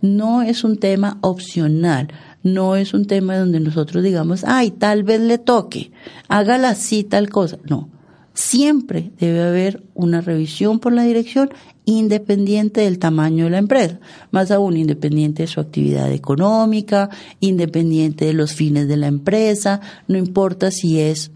No 0.00 0.42
es 0.42 0.64
un 0.64 0.76
tema 0.76 1.18
opcional, 1.20 2.08
no 2.42 2.76
es 2.76 2.94
un 2.94 3.06
tema 3.06 3.36
donde 3.36 3.60
nosotros 3.60 4.04
digamos, 4.04 4.44
ay, 4.44 4.70
tal 4.70 5.02
vez 5.02 5.20
le 5.20 5.38
toque, 5.38 5.90
hágala 6.28 6.70
así, 6.70 7.02
tal 7.04 7.28
cosa. 7.28 7.58
No, 7.68 7.88
siempre 8.34 9.10
debe 9.18 9.42
haber 9.42 9.82
una 9.94 10.20
revisión 10.20 10.78
por 10.78 10.92
la 10.92 11.02
dirección 11.02 11.50
independiente 11.86 12.82
del 12.82 12.98
tamaño 12.98 13.44
de 13.44 13.50
la 13.50 13.58
empresa, 13.58 14.00
más 14.30 14.50
aún 14.50 14.76
independiente 14.76 15.44
de 15.44 15.46
su 15.46 15.60
actividad 15.60 16.12
económica, 16.12 17.10
independiente 17.40 18.26
de 18.26 18.32
los 18.32 18.52
fines 18.52 18.88
de 18.88 18.96
la 18.96 19.06
empresa, 19.06 19.80
no 20.08 20.18
importa 20.18 20.70
si 20.70 21.00
es 21.00 21.30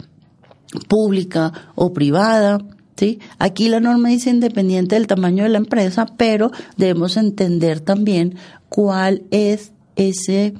pública 0.88 1.52
o 1.74 1.92
privada. 1.92 2.58
¿Sí? 3.00 3.18
Aquí 3.38 3.70
la 3.70 3.80
norma 3.80 4.10
dice 4.10 4.28
independiente 4.28 4.94
del 4.94 5.06
tamaño 5.06 5.44
de 5.44 5.48
la 5.48 5.56
empresa, 5.56 6.04
pero 6.18 6.50
debemos 6.76 7.16
entender 7.16 7.80
también 7.80 8.34
cuál 8.68 9.22
es 9.30 9.72
ese 9.96 10.52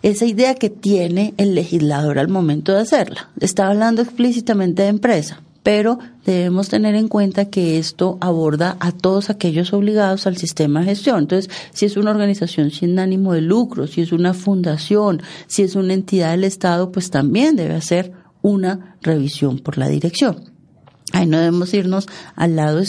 esa 0.00 0.24
idea 0.24 0.54
que 0.54 0.70
tiene 0.70 1.34
el 1.36 1.54
legislador 1.54 2.18
al 2.18 2.28
momento 2.28 2.72
de 2.72 2.80
hacerla. 2.80 3.28
Está 3.40 3.68
hablando 3.68 4.00
explícitamente 4.00 4.84
de 4.84 4.88
empresa, 4.88 5.42
pero 5.62 5.98
debemos 6.24 6.70
tener 6.70 6.94
en 6.94 7.08
cuenta 7.08 7.50
que 7.50 7.76
esto 7.76 8.16
aborda 8.22 8.78
a 8.80 8.92
todos 8.92 9.28
aquellos 9.28 9.74
obligados 9.74 10.26
al 10.26 10.38
sistema 10.38 10.80
de 10.80 10.86
gestión. 10.86 11.18
Entonces, 11.18 11.50
si 11.74 11.84
es 11.84 11.98
una 11.98 12.12
organización 12.12 12.70
sin 12.70 12.98
ánimo 12.98 13.34
de 13.34 13.42
lucro, 13.42 13.86
si 13.86 14.00
es 14.00 14.12
una 14.12 14.32
fundación, 14.32 15.20
si 15.46 15.62
es 15.62 15.74
una 15.74 15.92
entidad 15.92 16.30
del 16.30 16.44
Estado, 16.44 16.90
pues 16.90 17.10
también 17.10 17.54
debe 17.54 17.74
hacer 17.74 18.12
una 18.40 18.96
revisión 19.02 19.58
por 19.58 19.76
la 19.76 19.88
dirección. 19.88 20.51
Ahí 21.12 21.26
no 21.26 21.38
debemos 21.38 21.72
irnos 21.74 22.06
al 22.34 22.56
lado 22.56 22.80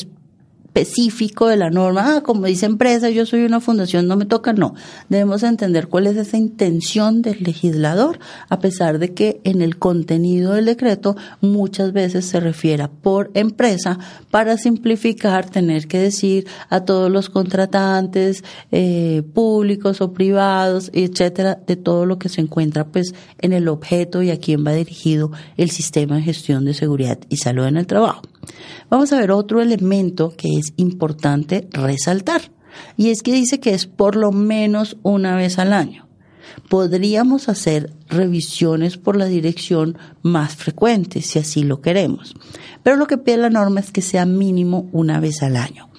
específico 0.74 1.48
de 1.48 1.58
la 1.58 1.70
norma, 1.70 2.16
ah, 2.16 2.24
como 2.24 2.48
dice 2.48 2.66
empresa, 2.66 3.12
yo 3.12 3.28
soy 3.28 3.46
una 3.46 3.60
fundación, 3.60 4.08
no 4.08 4.18
me 4.18 4.26
toca, 4.26 4.54
no. 4.54 4.74
Debemos 5.08 5.44
entender 5.44 5.88
cuál 5.88 6.08
es 6.08 6.18
esa 6.18 6.36
intención 6.36 7.22
del 7.22 7.44
legislador, 7.44 8.18
a 8.50 8.60
pesar 8.60 8.98
de 8.98 9.14
que 9.14 9.40
en 9.44 9.62
el 9.62 9.78
contenido 9.78 10.54
del 10.54 10.66
decreto 10.66 11.16
muchas 11.42 11.94
veces 11.94 12.26
se 12.26 12.40
refiera 12.40 12.90
por 12.90 13.30
empresa 13.36 14.00
para 14.32 14.58
simplificar, 14.58 15.48
tener 15.48 15.88
que 15.88 16.00
decir 16.00 16.48
a 16.70 16.82
todos 16.86 17.12
los 17.12 17.30
contratantes 17.30 18.44
eh, 18.72 19.22
públicos 19.32 20.02
o 20.02 20.12
privados, 20.12 20.90
etcétera, 20.94 21.60
de 21.68 21.76
todo 21.76 22.08
lo 22.08 22.18
que 22.18 22.30
se 22.30 22.42
encuentra 22.42 22.88
pues 22.88 23.14
en 23.38 23.54
el 23.54 23.68
objeto 23.68 24.24
y 24.24 24.32
a 24.32 24.40
quién 24.40 24.66
va 24.66 24.72
dirigido 24.74 25.32
el 25.56 25.70
sistema 25.70 26.16
de 26.16 26.24
gestión 26.24 26.66
de 26.66 26.74
seguridad 26.74 27.20
y 27.30 27.38
salud 27.38 27.68
en 27.68 27.78
el 27.78 27.86
trabajo. 27.86 28.24
Vamos 28.90 29.12
a 29.14 29.20
ver 29.20 29.32
otro 29.32 29.62
elemento 29.62 30.34
que 30.36 30.58
es 30.58 30.74
importante 30.78 31.68
resaltar. 31.72 32.52
Y 32.98 33.10
es 33.10 33.22
que 33.22 33.34
dice 33.34 33.60
que 33.60 33.74
es 33.74 33.86
por 33.86 34.16
lo 34.16 34.32
menos 34.32 34.98
una 35.04 35.36
vez 35.36 35.60
al 35.60 35.74
año. 35.74 36.08
Podríamos 36.70 37.50
hacer 37.50 37.94
revisiones 38.10 38.98
por 38.98 39.16
la 39.16 39.26
dirección 39.26 39.98
más 40.22 40.56
frecuentes 40.56 41.26
si 41.26 41.40
así 41.40 41.64
lo 41.64 41.82
queremos. 41.82 42.36
Pero 42.84 42.96
lo 42.98 43.08
que 43.08 43.18
pide 43.18 43.38
la 43.38 43.50
norma 43.50 43.80
es 43.80 43.92
que 43.92 44.02
sea 44.02 44.26
mínimo 44.26 44.90
una 44.92 45.20
vez 45.20 45.42
al 45.44 45.56
año. 45.56 45.90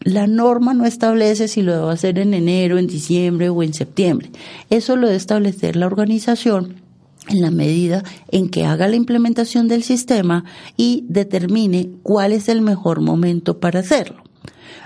La 0.00 0.26
norma 0.26 0.74
no 0.74 0.84
establece 0.84 1.46
si 1.46 1.62
lo 1.62 1.72
debo 1.72 1.88
hacer 1.88 2.18
en 2.18 2.34
enero, 2.34 2.78
en 2.78 2.88
diciembre 2.88 3.48
o 3.48 3.62
en 3.62 3.72
septiembre. 3.72 4.30
Eso 4.68 4.96
lo 4.96 5.06
debe 5.06 5.16
establecer 5.16 5.76
la 5.76 5.86
organización 5.86 6.82
en 7.28 7.40
la 7.40 7.50
medida 7.50 8.02
en 8.30 8.48
que 8.48 8.64
haga 8.64 8.88
la 8.88 8.96
implementación 8.96 9.68
del 9.68 9.82
sistema 9.82 10.44
y 10.76 11.04
determine 11.08 11.90
cuál 12.02 12.32
es 12.32 12.48
el 12.48 12.60
mejor 12.60 13.00
momento 13.00 13.60
para 13.60 13.80
hacerlo. 13.80 14.22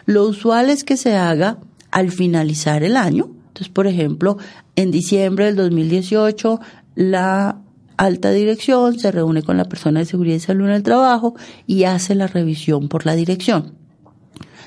Lo 0.05 0.25
usual 0.25 0.71
es 0.71 0.85
que 0.85 0.97
se 0.97 1.16
haga 1.16 1.59
al 1.90 2.11
finalizar 2.11 2.83
el 2.83 2.97
año. 2.97 3.31
Entonces, 3.49 3.69
por 3.69 3.87
ejemplo, 3.87 4.37
en 4.76 4.90
diciembre 4.90 5.47
del 5.47 5.57
2018, 5.57 6.61
la 6.95 7.61
alta 7.97 8.31
dirección 8.31 8.99
se 8.99 9.11
reúne 9.11 9.43
con 9.43 9.57
la 9.57 9.64
persona 9.64 10.00
de 10.00 10.07
seguridad 10.07 10.37
y 10.37 10.40
salud 10.40 10.66
en 10.66 10.75
el 10.75 10.83
trabajo 10.83 11.35
y 11.66 11.85
hace 11.85 12.14
la 12.14 12.26
revisión 12.26 12.88
por 12.88 13.07
la 13.07 13.14
dirección. 13.14 13.75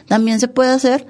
También 0.07 0.39
se 0.39 0.47
puede 0.47 0.71
hacer 0.71 1.05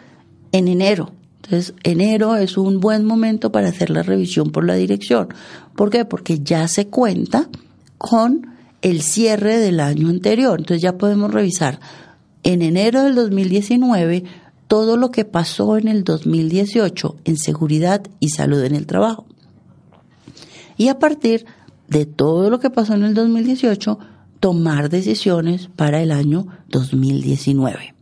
en 0.51 0.68
enero, 0.68 1.13
entonces, 1.50 1.74
enero 1.82 2.36
es 2.36 2.60
un 2.60 2.79
buen 2.79 3.06
momento 3.06 3.51
para 3.51 3.70
hacer 3.70 3.89
la 3.89 4.03
revisión 4.03 4.51
por 4.51 4.68
la 4.68 4.75
dirección. 4.75 5.29
¿Por 5.75 5.89
qué? 5.89 6.06
Porque 6.06 6.41
ya 6.41 6.68
se 6.68 6.89
cuenta 6.89 7.50
con 7.98 8.53
el 8.84 9.01
cierre 9.01 9.58
del 9.58 9.79
año 9.79 10.10
anterior. 10.10 10.60
Entonces 10.60 10.84
ya 10.84 11.00
podemos 11.00 11.34
revisar 11.34 11.79
en 12.44 12.62
enero 12.62 13.01
del 13.01 13.15
2019 13.15 14.25
todo 14.68 14.96
lo 14.96 15.10
que 15.10 15.25
pasó 15.25 15.75
en 15.77 15.88
el 15.88 16.03
2018 16.03 17.15
en 17.25 17.38
seguridad 17.38 18.03
y 18.20 18.29
salud 18.29 18.63
en 18.63 18.75
el 18.75 18.86
trabajo. 18.86 19.25
Y 20.77 20.89
a 20.89 21.00
partir 21.00 21.48
de 21.88 22.06
todo 22.06 22.51
lo 22.51 22.60
que 22.60 22.70
pasó 22.70 22.94
en 22.94 23.06
el 23.06 23.15
2018, 23.15 23.98
tomar 24.39 24.89
decisiones 24.89 25.68
para 25.75 26.00
el 26.03 26.12
año 26.12 26.46
2019. 26.68 27.96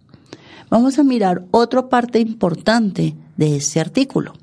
Vamos 0.70 1.00
a 1.00 1.04
mirar 1.06 1.46
otra 1.52 1.88
parte 1.88 2.20
importante 2.20 3.16
de 3.38 3.58
ese 3.58 3.80
artículo. 3.80 4.34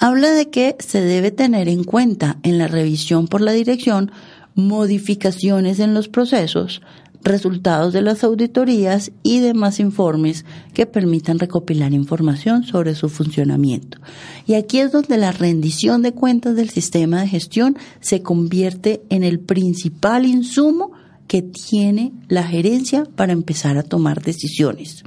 Habla 0.00 0.30
de 0.30 0.48
que 0.48 0.76
se 0.78 1.00
debe 1.00 1.32
tener 1.32 1.68
en 1.68 1.82
cuenta 1.82 2.38
en 2.44 2.58
la 2.58 2.68
revisión 2.68 3.26
por 3.26 3.40
la 3.40 3.52
dirección 3.52 4.12
modificaciones 4.54 5.80
en 5.80 5.94
los 5.94 6.08
procesos, 6.08 6.82
resultados 7.22 7.92
de 7.92 8.02
las 8.02 8.24
auditorías 8.24 9.10
y 9.22 9.40
demás 9.40 9.80
informes 9.80 10.44
que 10.72 10.86
permitan 10.86 11.38
recopilar 11.38 11.92
información 11.92 12.64
sobre 12.64 12.94
su 12.94 13.08
funcionamiento. 13.08 13.98
Y 14.46 14.54
aquí 14.54 14.78
es 14.78 14.92
donde 14.92 15.16
la 15.16 15.32
rendición 15.32 16.02
de 16.02 16.12
cuentas 16.12 16.56
del 16.56 16.70
sistema 16.70 17.20
de 17.20 17.28
gestión 17.28 17.76
se 18.00 18.22
convierte 18.22 19.02
en 19.10 19.24
el 19.24 19.40
principal 19.40 20.26
insumo 20.26 20.92
que 21.26 21.42
tiene 21.42 22.12
la 22.28 22.42
gerencia 22.42 23.04
para 23.04 23.32
empezar 23.32 23.78
a 23.78 23.82
tomar 23.82 24.22
decisiones. 24.22 25.04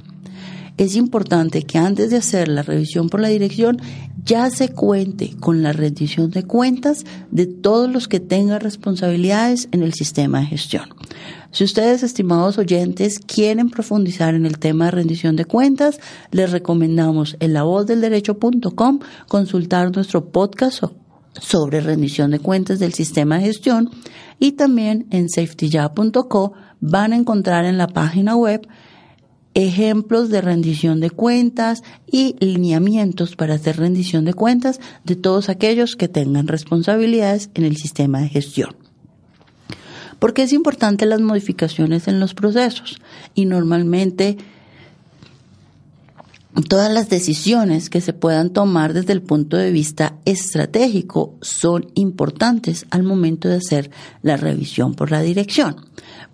Es 0.82 0.96
importante 0.96 1.62
que 1.62 1.78
antes 1.78 2.10
de 2.10 2.16
hacer 2.16 2.48
la 2.48 2.62
revisión 2.62 3.08
por 3.08 3.20
la 3.20 3.28
dirección 3.28 3.80
ya 4.24 4.50
se 4.50 4.70
cuente 4.70 5.30
con 5.38 5.62
la 5.62 5.72
rendición 5.72 6.32
de 6.32 6.42
cuentas 6.42 7.04
de 7.30 7.46
todos 7.46 7.88
los 7.88 8.08
que 8.08 8.18
tengan 8.18 8.58
responsabilidades 8.58 9.68
en 9.70 9.84
el 9.84 9.94
sistema 9.94 10.40
de 10.40 10.46
gestión. 10.46 10.88
Si 11.52 11.62
ustedes, 11.62 12.02
estimados 12.02 12.58
oyentes, 12.58 13.20
quieren 13.20 13.70
profundizar 13.70 14.34
en 14.34 14.44
el 14.44 14.58
tema 14.58 14.86
de 14.86 14.90
rendición 14.90 15.36
de 15.36 15.44
cuentas, 15.44 16.00
les 16.32 16.50
recomendamos 16.50 17.36
en 17.38 17.52
la 17.52 17.62
voz 17.62 17.86
del 17.86 18.00
derecho.com 18.00 18.98
consultar 19.28 19.94
nuestro 19.94 20.32
podcast 20.32 20.82
sobre 21.40 21.80
rendición 21.80 22.32
de 22.32 22.40
cuentas 22.40 22.80
del 22.80 22.92
sistema 22.92 23.38
de 23.38 23.44
gestión 23.44 23.88
y 24.40 24.52
también 24.52 25.06
en 25.12 25.28
safetyja.co 25.28 26.54
van 26.80 27.12
a 27.12 27.16
encontrar 27.16 27.66
en 27.66 27.78
la 27.78 27.86
página 27.86 28.34
web 28.34 28.66
ejemplos 29.54 30.30
de 30.30 30.40
rendición 30.40 31.00
de 31.00 31.10
cuentas 31.10 31.82
y 32.10 32.36
lineamientos 32.40 33.36
para 33.36 33.54
hacer 33.54 33.76
rendición 33.76 34.24
de 34.24 34.34
cuentas 34.34 34.80
de 35.04 35.16
todos 35.16 35.48
aquellos 35.48 35.96
que 35.96 36.08
tengan 36.08 36.48
responsabilidades 36.48 37.50
en 37.54 37.64
el 37.64 37.76
sistema 37.76 38.20
de 38.20 38.28
gestión. 38.28 38.74
Porque 40.18 40.42
es 40.42 40.52
importante 40.52 41.04
las 41.04 41.20
modificaciones 41.20 42.06
en 42.08 42.20
los 42.20 42.34
procesos 42.34 43.00
y 43.34 43.44
normalmente 43.44 44.38
todas 46.68 46.92
las 46.92 47.08
decisiones 47.08 47.88
que 47.88 48.00
se 48.00 48.12
puedan 48.12 48.50
tomar 48.50 48.92
desde 48.92 49.14
el 49.14 49.22
punto 49.22 49.56
de 49.56 49.70
vista 49.70 50.16
estratégico 50.24 51.34
son 51.40 51.90
importantes 51.94 52.86
al 52.90 53.02
momento 53.02 53.48
de 53.48 53.56
hacer 53.56 53.90
la 54.22 54.36
revisión 54.36 54.94
por 54.94 55.10
la 55.10 55.22
dirección. 55.22 55.76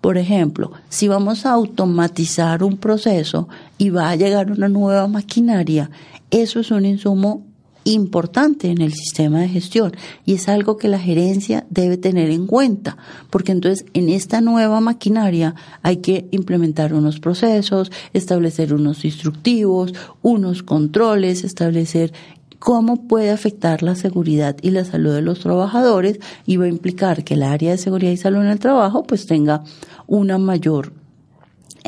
Por 0.00 0.16
ejemplo, 0.16 0.72
si 0.88 1.08
vamos 1.08 1.44
a 1.44 1.52
automatizar 1.52 2.62
un 2.62 2.76
proceso 2.76 3.48
y 3.78 3.90
va 3.90 4.10
a 4.10 4.16
llegar 4.16 4.50
una 4.52 4.68
nueva 4.68 5.08
maquinaria, 5.08 5.90
eso 6.30 6.60
es 6.60 6.70
un 6.70 6.86
insumo 6.86 7.48
importante 7.84 8.70
en 8.70 8.80
el 8.82 8.92
sistema 8.92 9.40
de 9.40 9.48
gestión 9.48 9.92
y 10.26 10.34
es 10.34 10.48
algo 10.48 10.76
que 10.76 10.88
la 10.88 10.98
gerencia 10.98 11.66
debe 11.70 11.96
tener 11.96 12.30
en 12.30 12.46
cuenta, 12.46 12.96
porque 13.30 13.52
entonces 13.52 13.86
en 13.94 14.08
esta 14.10 14.40
nueva 14.40 14.80
maquinaria 14.80 15.54
hay 15.82 15.98
que 15.98 16.28
implementar 16.30 16.92
unos 16.92 17.18
procesos, 17.18 17.90
establecer 18.12 18.74
unos 18.74 19.04
instructivos, 19.04 19.94
unos 20.22 20.62
controles, 20.62 21.44
establecer 21.44 22.12
cómo 22.58 23.08
puede 23.08 23.30
afectar 23.30 23.82
la 23.82 23.94
seguridad 23.94 24.56
y 24.62 24.70
la 24.70 24.84
salud 24.84 25.14
de 25.14 25.22
los 25.22 25.40
trabajadores 25.40 26.18
y 26.46 26.56
va 26.56 26.64
a 26.64 26.68
implicar 26.68 27.24
que 27.24 27.34
el 27.34 27.42
área 27.42 27.72
de 27.72 27.78
seguridad 27.78 28.12
y 28.12 28.16
salud 28.16 28.40
en 28.40 28.48
el 28.48 28.58
trabajo 28.58 29.04
pues 29.04 29.26
tenga 29.26 29.62
una 30.06 30.38
mayor 30.38 30.92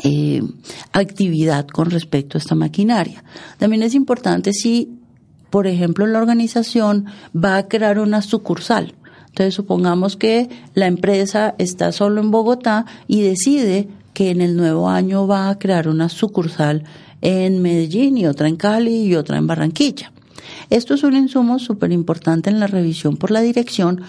eh, 0.03 0.41
actividad 0.93 1.67
con 1.67 1.89
respecto 1.89 2.37
a 2.37 2.39
esta 2.39 2.55
maquinaria. 2.55 3.23
También 3.57 3.83
es 3.83 3.93
importante 3.93 4.53
si 4.53 5.01
por 5.51 5.67
ejemplo, 5.67 6.07
la 6.07 6.17
organización 6.17 7.05
va 7.35 7.57
a 7.57 7.67
crear 7.67 7.99
una 7.99 8.23
sucursal. 8.23 8.95
Entonces, 9.27 9.53
supongamos 9.53 10.15
que 10.15 10.49
la 10.73 10.87
empresa 10.87 11.55
está 11.57 11.91
solo 11.91 12.21
en 12.21 12.31
Bogotá 12.31 12.85
y 13.07 13.21
decide 13.21 13.89
que 14.13 14.31
en 14.31 14.41
el 14.41 14.55
nuevo 14.55 14.89
año 14.89 15.27
va 15.27 15.49
a 15.49 15.59
crear 15.59 15.87
una 15.87 16.09
sucursal 16.09 16.85
en 17.21 17.61
Medellín 17.61 18.17
y 18.17 18.25
otra 18.25 18.47
en 18.47 18.55
Cali 18.55 19.03
y 19.03 19.15
otra 19.15 19.37
en 19.37 19.45
Barranquilla. 19.45 20.11
Esto 20.69 20.93
es 20.93 21.03
un 21.03 21.15
insumo 21.15 21.59
súper 21.59 21.91
importante 21.91 22.49
en 22.49 22.59
la 22.59 22.67
revisión 22.67 23.17
por 23.17 23.31
la 23.31 23.41
dirección 23.41 24.01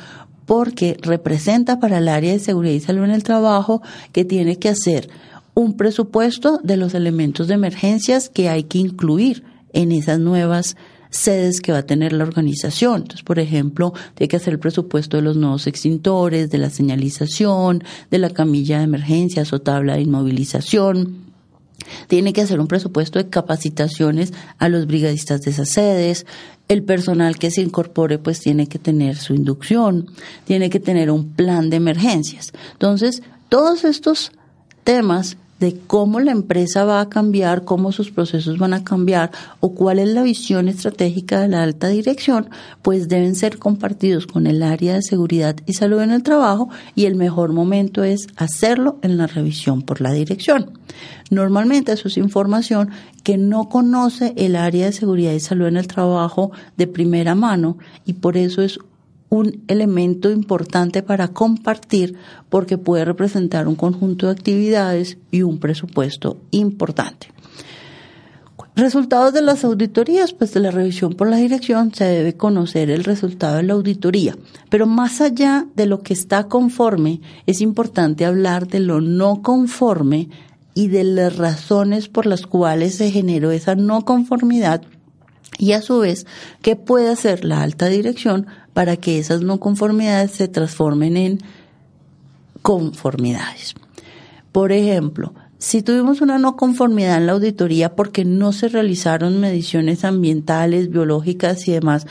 porque 0.47 0.97
representa 1.01 1.81
para 1.81 1.99
el 1.99 2.09
área 2.09 2.33
de 2.33 2.39
seguridad 2.39 2.75
y 2.75 2.81
salud 2.81 3.05
en 3.05 3.13
el 3.13 3.23
trabajo 3.23 3.83
que 4.13 4.25
tiene 4.25 4.59
que 4.59 4.69
hacer 4.69 5.09
un 5.55 5.77
presupuesto 5.77 6.59
de 6.63 6.77
los 6.77 6.95
elementos 6.95 7.49
de 7.49 7.55
emergencias 7.55 8.29
que 8.29 8.49
hay 8.49 8.65
que 8.65 8.79
incluir 8.79 9.45
en 9.73 9.93
esas 9.93 10.19
nuevas 10.19 10.77
sedes 11.11 11.61
que 11.61 11.73
va 11.73 11.79
a 11.79 11.87
tener 11.87 12.13
la 12.13 12.25
organización. 12.25 13.03
Entonces, 13.03 13.23
por 13.23 13.39
ejemplo, 13.39 13.93
tiene 14.15 14.29
que 14.29 14.37
hacer 14.37 14.55
el 14.55 14.59
presupuesto 14.59 15.19
de 15.19 15.23
los 15.23 15.37
nuevos 15.37 15.67
extintores, 15.67 16.51
de 16.51 16.59
la 16.59 16.71
señalización, 16.71 17.85
de 18.11 18.19
la 18.19 18.31
camilla 18.31 18.79
de 18.79 18.85
emergencias 18.85 19.53
o 19.53 19.61
tabla 19.61 19.97
de 19.97 20.03
inmovilización. 20.03 21.22
Tiene 22.09 22.33
que 22.33 22.43
hacer 22.43 22.61
un 22.61 22.67
presupuesto 22.67 23.19
de 23.19 23.29
capacitaciones 23.29 24.33
a 24.59 24.69
los 24.69 24.87
brigadistas 24.87 25.43
de 25.43 25.51
esas 25.51 25.71
sedes. 25.71 26.27
El 26.69 26.83
personal 26.83 27.39
que 27.39 27.51
se 27.51 27.61
incorpore 27.61 28.19
pues 28.19 28.41
tiene 28.41 28.67
que 28.67 28.79
tener 28.79 29.17
su 29.17 29.35
inducción, 29.35 30.07
tiene 30.45 30.71
que 30.71 30.81
tener 30.81 31.11
un 31.11 31.33
plan 31.33 31.71
de 31.71 31.77
emergencias. 31.77 32.53
Entonces, 32.73 33.23
todos 33.49 33.85
estos 33.85 34.33
temas 34.85 35.37
de 35.63 35.79
cómo 35.87 36.19
la 36.19 36.33
empresa 36.33 36.85
va 36.85 37.01
a 37.01 37.09
cambiar, 37.09 37.65
cómo 37.65 37.93
sus 37.93 38.11
procesos 38.11 38.59
van 38.59 38.75
a 38.75 38.83
cambiar 38.83 39.31
o 39.61 39.75
cuál 39.77 40.01
es 40.01 40.09
la 40.09 40.25
visión 40.25 40.69
estratégica 40.69 41.41
de 41.41 41.47
la 41.47 41.63
alta 41.63 41.87
dirección, 41.87 42.51
pues 42.83 43.09
deben 43.09 43.37
ser 43.37 43.61
compartidos 43.61 44.27
con 44.27 44.49
el 44.49 44.65
área 44.65 44.95
de 44.95 45.03
seguridad 45.03 45.55
y 45.65 45.75
salud 45.75 46.01
en 46.01 46.11
el 46.11 46.25
trabajo 46.25 46.69
y 46.97 47.05
el 47.05 47.15
mejor 47.15 47.53
momento 47.53 48.03
es 48.03 48.27
hacerlo 48.35 48.99
en 49.03 49.17
la 49.17 49.29
revisión 49.29 49.83
por 49.83 50.01
la 50.01 50.11
dirección. 50.11 50.73
Normalmente 51.31 51.93
eso 51.93 52.09
es 52.09 52.17
información 52.17 52.91
que 53.23 53.39
no 53.39 53.69
conoce 53.69 54.35
el 54.37 54.57
área 54.57 54.87
de 54.87 54.93
seguridad 54.93 55.33
y 55.33 55.39
salud 55.39 55.69
en 55.69 55.77
el 55.77 55.87
trabajo 55.87 56.51
de 56.77 56.89
primera 56.89 57.37
mano 57.37 57.79
y 58.05 58.15
por 58.15 58.37
eso 58.37 58.63
es 58.63 58.81
un 59.33 59.63
elemento 59.67 60.31
importante 60.31 61.03
para 61.03 61.29
compartir 61.29 62.17
porque 62.51 62.77
puede 62.77 63.07
representar 63.07 63.67
un 63.67 63.77
conjunto 63.77 64.27
de 64.27 64.33
actividades 64.33 65.17
y 65.31 65.41
un 65.41 65.59
presupuesto 65.59 66.37
importante. 66.51 67.29
Resultados 68.77 69.33
de 69.33 69.41
las 69.41 69.65
auditorías, 69.65 70.35
pues 70.35 70.53
de 70.53 70.61
la 70.61 70.71
revisión 70.71 71.15
por 71.15 71.31
la 71.31 71.39
dirección 71.39 71.95
se 71.95 72.05
debe 72.05 72.37
conocer 72.37 72.91
el 72.91 73.05
resultado 73.05 73.57
de 73.57 73.63
la 73.63 73.73
auditoría, 73.73 74.37
pero 74.69 74.87
más 74.87 75.23
allá 75.23 75.67
de 75.77 75.87
lo 75.87 76.03
que 76.03 76.13
está 76.13 76.45
conforme, 76.49 77.23
es 77.47 77.63
importante 77.63 78.27
hablar 78.27 78.69
de 78.69 78.81
lo 78.81 79.01
no 79.01 79.41
conforme 79.41 80.29
y 80.75 80.89
de 80.89 81.05
las 81.05 81.39
razones 81.39 82.09
por 82.11 82.27
las 82.27 82.47
cuales 82.47 82.97
se 82.97 83.11
generó 83.11 83.51
esa 83.51 83.77
no 83.77 84.05
conformidad 84.05 84.83
y 85.59 85.73
a 85.73 85.83
su 85.83 86.01
vez 86.01 86.27
qué 86.61 86.77
puede 86.77 87.09
hacer 87.09 87.45
la 87.45 87.63
alta 87.63 87.87
dirección 87.87 88.47
para 88.75 88.97
que 88.97 89.19
esas 89.19 89.43
no 89.43 89.61
conformidades 89.61 90.33
se 90.33 90.49
transformen 90.49 91.17
en 91.17 91.39
conformidades. 92.63 93.75
Por 94.53 94.73
ejemplo, 94.73 95.35
si 95.59 95.83
tuvimos 95.83 96.21
una 96.21 96.39
no 96.39 96.57
conformidad 96.57 97.19
en 97.19 97.27
la 97.27 97.33
auditoría 97.33 97.95
porque 97.95 98.25
no 98.25 98.53
se 98.53 98.69
realizaron 98.69 99.41
mediciones 99.41 100.05
ambientales, 100.05 100.91
biológicas 100.91 101.69
y 101.69 101.73
demás, 101.73 102.07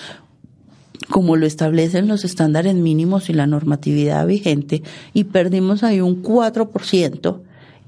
como 1.10 1.36
lo 1.36 1.46
establecen 1.46 2.08
los 2.08 2.24
estándares 2.24 2.76
mínimos 2.76 3.30
y 3.30 3.34
la 3.34 3.48
normatividad 3.48 4.26
vigente, 4.26 4.84
y 5.14 5.26
perdimos 5.26 5.84
ahí 5.84 6.00
un 6.00 6.24
4%, 6.24 7.40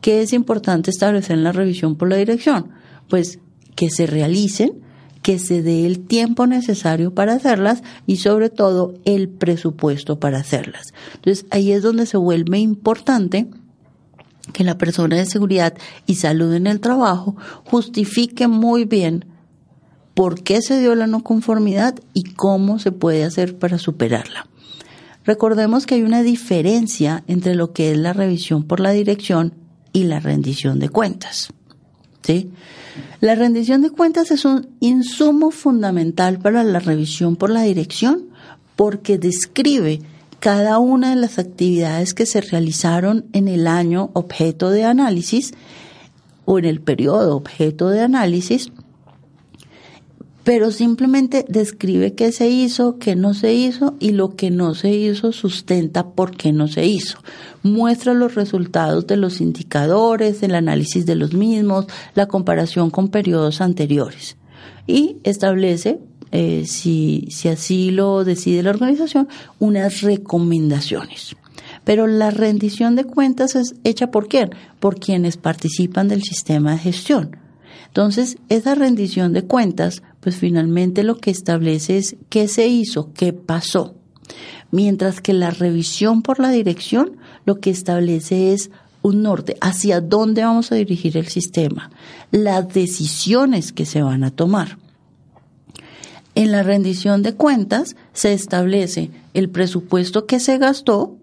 ¿qué 0.02 0.22
es 0.22 0.34
importante 0.34 0.90
establecer 0.90 1.38
en 1.38 1.44
la 1.44 1.52
revisión 1.52 1.96
por 1.96 2.10
la 2.10 2.18
dirección? 2.18 2.70
Pues 3.08 3.40
que 3.76 3.90
se 3.90 4.06
realicen 4.06 4.82
que 5.24 5.40
se 5.40 5.64
dé 5.64 5.88
el 5.88 6.02
tiempo 6.02 6.46
necesario 6.46 7.16
para 7.16 7.34
hacerlas 7.34 7.82
y 8.06 8.18
sobre 8.18 8.50
todo 8.50 8.94
el 9.06 9.30
presupuesto 9.30 10.20
para 10.20 10.38
hacerlas. 10.38 10.94
Entonces 11.16 11.46
ahí 11.50 11.72
es 11.72 11.82
donde 11.82 12.06
se 12.06 12.18
vuelve 12.18 12.60
importante 12.60 13.48
que 14.52 14.66
la 14.66 14.78
persona 14.78 15.16
de 15.16 15.26
seguridad 15.26 15.74
y 16.06 16.16
salud 16.16 16.54
en 16.54 16.68
el 16.68 16.82
trabajo 16.82 17.36
justifique 17.66 18.48
muy 18.48 18.84
bien 18.84 19.26
por 20.14 20.44
qué 20.44 20.62
se 20.62 20.80
dio 20.80 20.94
la 20.94 21.08
no 21.08 21.24
conformidad 21.24 21.96
y 22.14 22.24
cómo 22.34 22.78
se 22.78 22.92
puede 22.92 23.24
hacer 23.24 23.58
para 23.58 23.78
superarla. 23.78 24.48
Recordemos 25.26 25.86
que 25.86 25.96
hay 25.96 26.04
una 26.04 26.22
diferencia 26.22 27.24
entre 27.28 27.56
lo 27.56 27.72
que 27.72 27.92
es 27.92 27.98
la 27.98 28.12
revisión 28.12 28.64
por 28.64 28.82
la 28.82 28.92
dirección 28.92 29.54
y 29.94 30.04
la 30.04 30.20
rendición 30.20 30.80
de 30.80 30.90
cuentas. 30.90 31.48
¿Sí? 32.24 32.50
La 33.20 33.36
rendición 33.36 33.82
de 33.82 33.90
cuentas 33.90 34.32
es 34.32 34.46
un 34.46 34.70
insumo 34.80 35.52
fundamental 35.52 36.40
para 36.40 36.64
la 36.64 36.80
revisión 36.80 37.36
por 37.36 37.50
la 37.50 37.64
dirección 37.64 38.26
porque 38.76 39.18
describe 39.18 40.02
cada 40.40 40.78
una 40.80 41.12
de 41.12 41.16
las 41.16 41.40
actividades 41.40 42.14
que 42.14 42.26
se 42.26 42.42
realizaron 42.42 43.26
en 43.34 43.48
el 43.48 43.68
año 43.68 44.10
objeto 44.14 44.70
de 44.70 44.84
análisis 44.84 45.54
o 46.46 46.60
en 46.60 46.66
el 46.66 46.82
periodo 46.82 47.36
objeto 47.36 47.90
de 47.90 48.02
análisis 48.02 48.72
pero 50.44 50.72
simplemente 50.72 51.46
describe 51.48 52.14
qué 52.14 52.32
se 52.32 52.50
hizo, 52.50 52.98
qué 52.98 53.16
no 53.16 53.34
se 53.34 53.54
hizo 53.54 53.96
y 54.00 54.12
lo 54.12 54.36
que 54.36 54.52
no 54.52 54.76
se 54.76 54.90
hizo 54.90 55.32
sustenta 55.32 56.12
por 56.12 56.36
qué 56.36 56.52
no 56.52 56.68
se 56.68 56.86
hizo. 56.86 57.20
Muestra 57.64 58.14
los 58.14 58.36
resultados 58.36 59.08
de 59.08 59.18
los 59.18 59.40
indicadores, 59.40 60.44
el 60.44 60.56
análisis 60.56 61.06
de 61.06 61.16
los 61.16 61.34
mismos, 61.34 61.88
la 62.14 62.28
comparación 62.28 62.90
con 62.90 63.08
periodos 63.10 63.62
anteriores 63.62 64.36
y 64.88 65.18
establece, 65.24 66.00
eh, 66.32 66.66
si, 66.66 67.28
si 67.30 67.48
así 67.48 67.92
lo 67.92 68.24
decide 68.24 68.64
la 68.64 68.72
organización, 68.72 69.28
unas 69.60 70.02
recomendaciones. 70.02 71.36
Pero 71.84 72.08
la 72.08 72.32
rendición 72.32 72.96
de 72.96 73.04
cuentas 73.04 73.56
es 73.56 73.76
hecha 73.84 74.10
por 74.12 74.28
quién? 74.28 74.52
Por 74.80 75.00
quienes 75.00 75.38
participan 75.38 76.08
del 76.08 76.24
sistema 76.24 76.72
de 76.72 76.78
gestión. 76.80 77.38
Entonces, 77.88 78.38
esa 78.50 78.74
rendición 78.74 79.34
de 79.34 79.44
cuentas, 79.44 80.02
pues 80.24 80.38
finalmente 80.38 81.04
lo 81.04 81.18
que 81.18 81.32
establece 81.32 81.98
es 81.98 82.16
qué 82.30 82.48
se 82.48 82.68
hizo, 82.68 83.12
qué 83.14 83.34
pasó. 83.34 83.96
Mientras 84.72 85.20
que 85.20 85.34
la 85.34 85.52
revisión 85.52 86.22
por 86.22 86.40
la 86.40 86.50
dirección 86.50 87.18
lo 87.46 87.60
que 87.60 87.70
establece 87.70 88.54
es 88.54 88.72
un 89.02 89.22
norte, 89.22 89.58
hacia 89.60 90.00
dónde 90.00 90.46
vamos 90.46 90.72
a 90.72 90.76
dirigir 90.76 91.18
el 91.18 91.28
sistema, 91.28 91.92
las 92.32 92.70
decisiones 92.70 93.74
que 93.74 93.86
se 93.86 94.02
van 94.02 94.24
a 94.24 94.32
tomar. 94.32 94.78
En 96.36 96.54
la 96.54 96.64
rendición 96.64 97.22
de 97.22 97.36
cuentas 97.36 97.98
se 98.14 98.32
establece 98.32 99.12
el 99.34 99.50
presupuesto 99.50 100.26
que 100.26 100.40
se 100.40 100.58
gastó, 100.58 101.18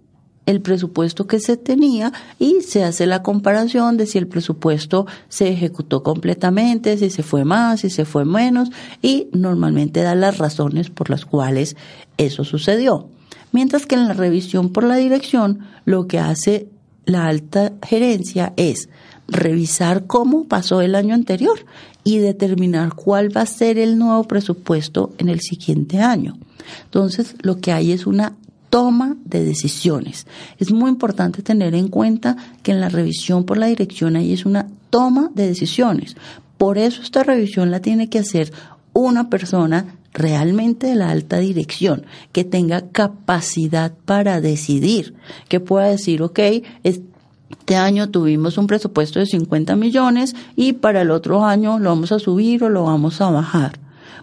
el 0.51 0.61
presupuesto 0.61 1.27
que 1.27 1.41
se 1.41 1.57
tenía 1.57 2.13
y 2.39 2.61
se 2.61 2.85
hace 2.85 3.07
la 3.07 3.23
comparación 3.23 3.97
de 3.97 4.07
si 4.07 4.19
el 4.19 4.27
presupuesto 4.27 5.07
se 5.29 5.49
ejecutó 5.49 6.03
completamente, 6.03 6.99
si 6.99 7.11
se 7.11 7.23
fue 7.23 7.45
más, 7.45 7.81
si 7.81 7.91
se 7.91 8.05
fue 8.05 8.25
menos 8.25 8.71
y 9.01 9.29
normalmente 9.33 10.03
da 10.03 10.15
las 10.15 10.39
razones 10.39 10.91
por 10.91 11.11
las 11.11 11.25
cuales 11.25 11.77
eso 12.17 12.45
sucedió. 12.45 13.09
Mientras 13.53 13.87
que 13.87 13.95
en 13.95 14.07
la 14.07 14.15
revisión 14.15 14.71
por 14.71 14.85
la 14.85 14.97
dirección 14.97 15.61
lo 15.85 16.07
que 16.07 16.19
hace 16.19 16.69
la 17.05 17.27
alta 17.27 17.73
gerencia 17.83 18.53
es 18.57 18.89
revisar 19.27 20.07
cómo 20.07 20.45
pasó 20.45 20.81
el 20.81 20.95
año 20.95 21.15
anterior 21.15 21.65
y 22.05 22.19
determinar 22.19 22.95
cuál 22.95 23.35
va 23.37 23.43
a 23.43 23.47
ser 23.47 23.79
el 23.79 23.99
nuevo 23.99 24.25
presupuesto 24.25 25.13
en 25.19 25.29
el 25.29 25.41
siguiente 25.41 25.99
año. 25.99 26.37
Entonces, 26.85 27.35
lo 27.43 27.59
que 27.59 27.73
hay 27.73 27.93
es 27.93 28.07
una 28.07 28.37
toma 28.71 29.17
de 29.25 29.45
decisiones. 29.45 30.27
Es 30.59 30.73
muy 30.73 30.89
importante 30.89 31.43
tener 31.43 31.75
en 31.75 31.89
cuenta 31.89 32.37
que 32.63 32.73
en 32.73 32.81
la 32.81 32.89
revisión 32.89 33.45
por 33.45 33.59
la 33.59 33.67
dirección 33.67 34.17
ahí 34.17 34.33
es 34.33 34.47
una 34.47 34.69
toma 34.89 35.31
de 35.35 35.49
decisiones. 35.49 36.17
Por 36.57 36.79
eso 36.79 37.03
esta 37.03 37.23
revisión 37.25 37.71
la 37.71 37.81
tiene 37.81 38.09
que 38.09 38.21
hacer 38.21 38.53
una 38.93 39.29
persona 39.29 39.97
realmente 40.13 40.89
de 40.89 40.95
la 40.97 41.11
alta 41.11 41.39
dirección, 41.39 42.05
que 42.33 42.45
tenga 42.45 42.89
capacidad 42.91 43.93
para 44.05 44.41
decidir, 44.41 45.15
que 45.49 45.61
pueda 45.61 45.87
decir, 45.87 46.23
ok, 46.23 46.41
este 46.83 47.77
año 47.77 48.11
tuvimos 48.11 48.59
un 48.59 48.67
presupuesto 48.67 49.19
de 49.19 49.27
50 49.27 49.77
millones 49.77 50.35
y 50.57 50.73
para 50.73 51.03
el 51.03 51.11
otro 51.11 51.45
año 51.45 51.79
lo 51.79 51.91
vamos 51.91 52.13
a 52.13 52.19
subir 52.19 52.65
o 52.65 52.69
lo 52.69 52.85
vamos 52.85 53.21
a 53.21 53.31
bajar. 53.31 53.79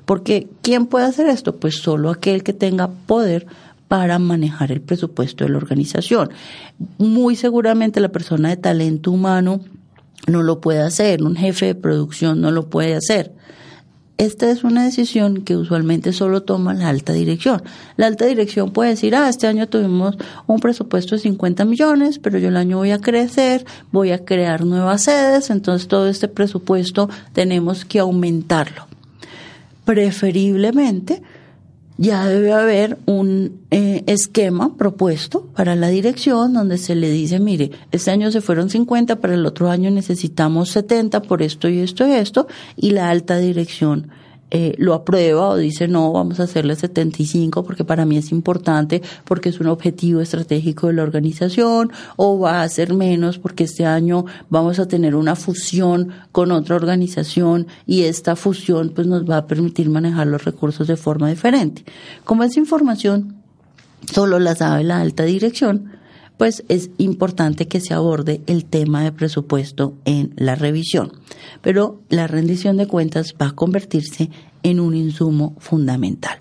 Porque 0.05 0.47
¿quién 0.61 0.85
puede 0.85 1.05
hacer 1.05 1.27
esto? 1.27 1.57
Pues 1.57 1.75
solo 1.75 2.09
aquel 2.09 2.43
que 2.43 2.53
tenga 2.53 2.89
poder 2.89 3.45
para 3.87 4.19
manejar 4.19 4.71
el 4.71 4.81
presupuesto 4.81 5.43
de 5.43 5.51
la 5.51 5.57
organización. 5.57 6.29
Muy 6.97 7.35
seguramente 7.35 7.99
la 7.99 8.09
persona 8.09 8.49
de 8.49 8.57
talento 8.57 9.11
humano 9.11 9.61
no 10.27 10.43
lo 10.43 10.59
puede 10.59 10.81
hacer, 10.81 11.23
un 11.23 11.35
jefe 11.35 11.67
de 11.67 11.75
producción 11.75 12.41
no 12.41 12.51
lo 12.51 12.69
puede 12.69 12.95
hacer. 12.95 13.33
Esta 14.17 14.49
es 14.49 14.63
una 14.63 14.83
decisión 14.83 15.43
que 15.43 15.55
usualmente 15.55 16.11
solo 16.11 16.41
toma 16.41 16.73
la 16.73 16.89
alta 16.89 17.13
dirección. 17.13 17.61
La 17.97 18.07
alta 18.07 18.25
dirección 18.25 18.71
puede 18.71 18.89
decir, 18.91 19.15
ah, 19.15 19.29
este 19.29 19.45
año 19.45 19.67
tuvimos 19.67 20.17
un 20.47 20.59
presupuesto 20.59 21.15
de 21.15 21.21
50 21.21 21.65
millones, 21.65 22.17
pero 22.17 22.39
yo 22.39 22.47
el 22.47 22.57
año 22.57 22.77
voy 22.77 22.89
a 22.89 22.97
crecer, 22.97 23.63
voy 23.91 24.11
a 24.11 24.25
crear 24.25 24.65
nuevas 24.65 25.03
sedes, 25.03 25.51
entonces 25.51 25.87
todo 25.87 26.09
este 26.09 26.27
presupuesto 26.27 27.11
tenemos 27.33 27.85
que 27.85 27.99
aumentarlo. 27.99 28.87
Preferiblemente, 29.85 31.21
ya 31.97 32.27
debe 32.27 32.53
haber 32.53 32.97
un 33.05 33.61
eh, 33.71 34.03
esquema 34.07 34.75
propuesto 34.77 35.47
para 35.55 35.75
la 35.75 35.87
dirección 35.89 36.53
donde 36.53 36.77
se 36.77 36.95
le 36.95 37.09
dice, 37.09 37.39
mire, 37.39 37.71
este 37.91 38.11
año 38.11 38.31
se 38.31 38.41
fueron 38.41 38.69
50, 38.69 39.17
para 39.17 39.33
el 39.33 39.45
otro 39.45 39.69
año 39.69 39.89
necesitamos 39.89 40.69
70 40.69 41.23
por 41.23 41.41
esto 41.41 41.67
y 41.67 41.79
esto 41.79 42.07
y 42.07 42.11
esto, 42.11 42.47
y 42.75 42.91
la 42.91 43.09
alta 43.09 43.37
dirección 43.37 44.11
eh, 44.49 44.75
lo 44.77 44.93
aprueba 44.93 45.49
o 45.49 45.57
dice 45.57 45.89
no, 45.89 46.13
vamos 46.13 46.39
a 46.39 46.43
hacerle 46.43 46.75
75 46.75 47.63
porque 47.63 47.83
para 47.83 48.05
mí 48.05 48.17
es 48.17 48.31
importante, 48.31 49.01
porque 49.25 49.49
es 49.49 49.59
un 49.59 49.67
objetivo 49.67 50.21
estratégico 50.21 50.87
de 50.87 50.93
la 50.93 51.03
organización, 51.03 51.91
o 52.15 52.39
va 52.39 52.61
a 52.61 52.69
ser 52.69 52.93
menos 52.93 53.39
porque 53.39 53.65
este 53.65 53.85
año 53.85 54.25
vamos 54.49 54.79
a 54.79 54.87
tener 54.87 55.15
una 55.15 55.35
fusión 55.35 56.11
con 56.31 56.51
otra 56.51 56.77
organización 56.77 57.67
y 57.85 58.03
esta 58.03 58.35
fusión 58.35 58.93
pues 58.95 59.05
nos 59.05 59.29
va 59.29 59.37
a 59.37 59.47
permitir 59.47 59.89
manejar 59.89 60.27
los 60.27 60.45
recursos 60.45 60.87
de 60.87 60.95
forma 60.95 61.29
diferente. 61.29 61.83
Como 62.23 62.43
esa 62.43 62.59
información 62.59 63.35
solo 64.13 64.39
la 64.39 64.55
sabe 64.55 64.83
la 64.83 65.01
alta 65.01 65.23
dirección, 65.23 65.96
pues 66.37 66.63
es 66.69 66.91
importante 66.97 67.67
que 67.67 67.81
se 67.81 67.93
aborde 67.93 68.41
el 68.47 68.65
tema 68.65 69.03
de 69.03 69.11
presupuesto 69.11 69.95
en 70.05 70.33
la 70.35 70.55
revisión. 70.55 71.11
Pero 71.61 72.01
la 72.09 72.27
rendición 72.27 72.77
de 72.77 72.87
cuentas 72.87 73.35
va 73.41 73.47
a 73.47 73.55
convertirse 73.55 74.29
en 74.63 74.79
un 74.79 74.95
insumo 74.95 75.55
fundamental. 75.59 76.39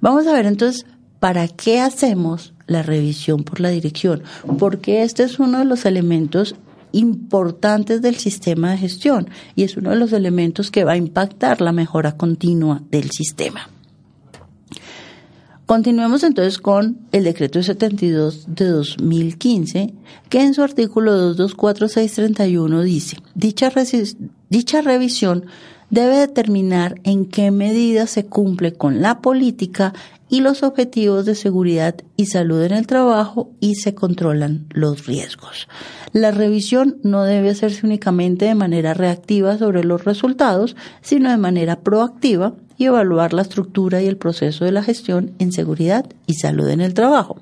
Vamos 0.00 0.26
a 0.26 0.32
ver 0.32 0.46
entonces 0.46 0.86
para 1.18 1.48
qué 1.48 1.80
hacemos 1.80 2.52
la 2.66 2.82
revisión 2.82 3.44
por 3.44 3.60
la 3.60 3.70
dirección, 3.70 4.22
porque 4.58 5.02
este 5.02 5.22
es 5.22 5.38
uno 5.38 5.58
de 5.60 5.64
los 5.64 5.86
elementos 5.86 6.56
importantes 6.92 8.02
del 8.02 8.16
sistema 8.16 8.70
de 8.70 8.78
gestión 8.78 9.28
y 9.54 9.64
es 9.64 9.76
uno 9.76 9.90
de 9.90 9.96
los 9.96 10.12
elementos 10.12 10.70
que 10.70 10.84
va 10.84 10.92
a 10.92 10.96
impactar 10.96 11.60
la 11.60 11.72
mejora 11.72 12.16
continua 12.16 12.82
del 12.90 13.10
sistema. 13.10 13.68
Continuemos 15.66 16.22
entonces 16.22 16.58
con 16.58 17.00
el 17.10 17.24
decreto 17.24 17.60
72 17.60 18.44
de 18.54 18.66
2015, 18.66 19.94
que 20.28 20.40
en 20.40 20.54
su 20.54 20.62
artículo 20.62 21.12
224631 21.16 22.82
dice, 22.82 23.16
dicha, 23.34 24.80
revisión 24.80 25.46
debe 25.90 26.18
determinar 26.18 27.00
en 27.02 27.24
qué 27.24 27.50
medida 27.50 28.06
se 28.06 28.26
cumple 28.26 28.74
con 28.74 29.02
la 29.02 29.20
política 29.20 29.92
y 30.28 30.40
los 30.40 30.62
objetivos 30.62 31.24
de 31.26 31.34
seguridad 31.34 31.96
y 32.16 32.26
salud 32.26 32.62
en 32.62 32.72
el 32.72 32.86
trabajo 32.86 33.50
y 33.58 33.74
se 33.74 33.92
controlan 33.92 34.66
los 34.70 35.06
riesgos. 35.06 35.66
La 36.12 36.30
revisión 36.30 36.98
no 37.02 37.24
debe 37.24 37.50
hacerse 37.50 37.84
únicamente 37.84 38.44
de 38.44 38.54
manera 38.54 38.94
reactiva 38.94 39.58
sobre 39.58 39.82
los 39.82 40.04
resultados, 40.04 40.76
sino 41.00 41.28
de 41.28 41.38
manera 41.38 41.80
proactiva 41.80 42.54
y 42.78 42.84
evaluar 42.84 43.32
la 43.32 43.42
estructura 43.42 44.02
y 44.02 44.06
el 44.06 44.16
proceso 44.16 44.64
de 44.64 44.72
la 44.72 44.82
gestión 44.82 45.32
en 45.38 45.52
seguridad 45.52 46.06
y 46.26 46.34
salud 46.34 46.68
en 46.68 46.80
el 46.80 46.94
trabajo. 46.94 47.38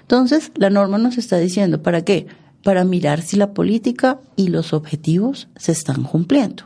Entonces, 0.00 0.52
la 0.56 0.70
norma 0.70 0.98
nos 0.98 1.18
está 1.18 1.38
diciendo, 1.38 1.82
¿para 1.82 2.04
qué? 2.04 2.26
Para 2.62 2.84
mirar 2.84 3.22
si 3.22 3.36
la 3.36 3.54
política 3.54 4.20
y 4.36 4.48
los 4.48 4.72
objetivos 4.72 5.48
se 5.56 5.72
están 5.72 6.02
cumpliendo. 6.04 6.64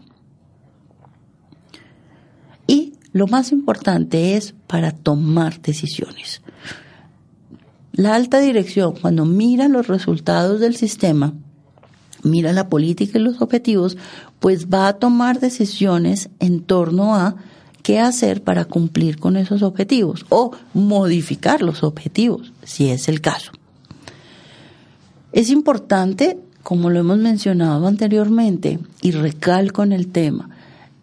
Y 2.66 2.94
lo 3.12 3.26
más 3.26 3.52
importante 3.52 4.36
es 4.36 4.54
para 4.66 4.90
tomar 4.90 5.60
decisiones. 5.60 6.42
La 7.92 8.14
alta 8.14 8.40
dirección, 8.40 8.94
cuando 9.00 9.24
mira 9.24 9.68
los 9.68 9.86
resultados 9.86 10.60
del 10.60 10.76
sistema, 10.76 11.32
mira 12.22 12.52
la 12.52 12.68
política 12.68 13.18
y 13.18 13.22
los 13.22 13.40
objetivos, 13.40 13.96
pues 14.38 14.68
va 14.68 14.88
a 14.88 14.98
tomar 14.98 15.40
decisiones 15.40 16.28
en 16.40 16.60
torno 16.60 17.14
a 17.14 17.36
qué 17.86 18.00
hacer 18.00 18.42
para 18.42 18.64
cumplir 18.64 19.20
con 19.20 19.36
esos 19.36 19.62
objetivos 19.62 20.26
o 20.28 20.50
modificar 20.74 21.62
los 21.62 21.84
objetivos, 21.84 22.52
si 22.64 22.90
es 22.90 23.08
el 23.08 23.20
caso. 23.20 23.52
Es 25.30 25.50
importante, 25.50 26.36
como 26.64 26.90
lo 26.90 26.98
hemos 26.98 27.18
mencionado 27.18 27.86
anteriormente, 27.86 28.80
y 29.02 29.12
recalco 29.12 29.84
en 29.84 29.92
el 29.92 30.08
tema, 30.08 30.50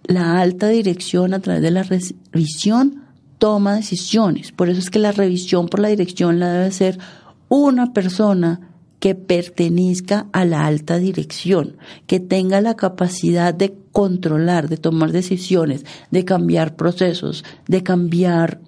la 0.03 0.41
alta 0.41 0.67
dirección 0.67 1.33
a 1.33 1.39
través 1.39 1.61
de 1.61 1.71
la 1.71 1.83
revisión 1.83 3.03
toma 3.37 3.75
decisiones. 3.75 4.51
Por 4.51 4.67
eso 4.67 4.79
es 4.79 4.89
que 4.89 4.99
la 4.99 5.13
revisión 5.13 5.69
por 5.69 5.79
la 5.79 5.87
dirección 5.87 6.41
la 6.41 6.51
debe 6.51 6.71
ser 6.71 6.99
una 7.47 7.93
persona 7.93 8.59
que 8.99 9.15
pertenezca 9.15 10.27
a 10.33 10.43
la 10.43 10.65
alta 10.65 10.97
dirección, 10.97 11.77
que 12.07 12.19
tenga 12.19 12.59
la 12.59 12.75
capacidad 12.75 13.53
de 13.53 13.73
controlar, 13.93 14.67
de 14.67 14.75
tomar 14.75 15.13
decisiones, 15.13 15.85
de 16.11 16.25
cambiar 16.25 16.75
procesos, 16.75 17.45
de 17.67 17.83
cambiar 17.83 18.59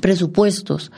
presupuestos, 0.00 0.92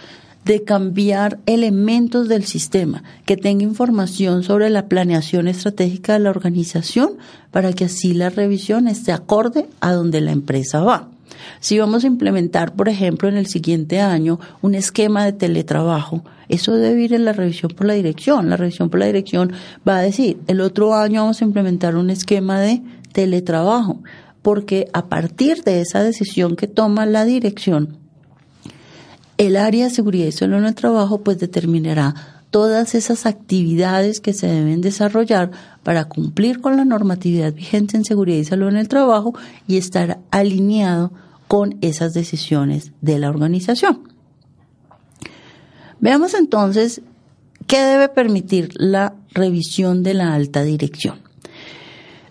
de 0.45 0.63
cambiar 0.63 1.39
elementos 1.47 2.29
del 2.29 2.45
sistema, 2.45 3.03
que 3.25 3.37
tenga 3.37 3.65
información 3.65 4.43
sobre 4.43 4.69
la 4.69 4.87
planeación 4.87 5.49
estratégica 5.49 6.15
de 6.15 6.21
la 6.21 6.31
organización 6.31 7.17
para 7.51 7.73
que 7.73 7.87
así 7.87 8.15
la 8.15 8.31
revisión 8.31 8.89
esté 8.89 9.13
acorde 9.13 9.67
a 9.81 9.93
donde 9.93 10.21
la 10.21 10.33
empresa 10.33 10.81
va. 10.81 11.09
Si 11.61 11.79
vamos 11.79 12.05
a 12.05 12.09
implementar, 12.09 12.75
por 12.75 12.89
ejemplo, 12.89 13.29
en 13.29 13.37
el 13.37 13.47
siguiente 13.47 14.01
año 14.01 14.39
un 14.63 14.75
esquema 14.75 15.25
de 15.25 15.33
teletrabajo, 15.33 16.23
eso 16.49 16.75
debe 16.75 17.03
ir 17.03 17.13
en 17.13 17.25
la 17.25 17.33
revisión 17.33 17.73
por 17.73 17.87
la 17.87 17.95
dirección. 17.95 18.49
La 18.49 18.57
revisión 18.57 18.89
por 18.89 19.01
la 19.01 19.07
dirección 19.07 19.53
va 19.87 19.99
a 19.99 20.03
decir, 20.03 20.39
el 20.47 20.61
otro 20.61 20.95
año 20.95 21.23
vamos 21.23 21.43
a 21.43 21.45
implementar 21.45 21.97
un 21.97 22.11
esquema 22.11 22.61
de 22.61 22.83
teletrabajo, 23.17 24.03
porque 24.43 24.91
a 24.93 25.07
partir 25.07 25.63
de 25.65 25.81
esa 25.81 26.03
decisión 26.03 26.55
que 26.55 26.67
toma 26.67 27.07
la 27.07 27.25
dirección, 27.25 27.97
el 29.39 29.57
área 29.57 29.85
de 29.85 29.91
seguridad 29.91 30.27
y 30.27 30.33
salud 30.33 30.59
en 30.59 30.67
el 30.67 30.75
trabajo 30.75 31.23
pues 31.23 31.39
determinará 31.39 32.15
todas 32.51 32.95
esas 32.95 33.25
actividades 33.25 34.21
que 34.21 34.35
se 34.35 34.49
deben 34.49 34.83
desarrollar 34.83 35.51
para 35.83 36.05
cumplir 36.05 36.61
con 36.61 36.77
la 36.77 36.85
normatividad 36.85 37.55
vigente 37.55 37.97
en 37.97 38.05
seguridad 38.05 38.37
y 38.37 38.45
salud 38.45 38.69
en 38.69 38.77
el 38.77 38.89
trabajo 38.89 39.33
y 39.67 39.79
estar 39.79 40.19
alineado 40.31 41.11
con 41.49 41.79
esas 41.81 42.13
decisiones 42.13 42.93
de 43.01 43.19
la 43.19 43.31
organización. 43.31 44.13
Veamos 46.01 46.35
entonces 46.35 47.01
qué 47.67 47.81
debe 47.81 48.11
permitir 48.11 48.73
la 48.75 49.15
revisión 49.33 50.03
de 50.03 50.13
la 50.13 50.35
alta 50.35 50.65
dirección. 50.65 51.26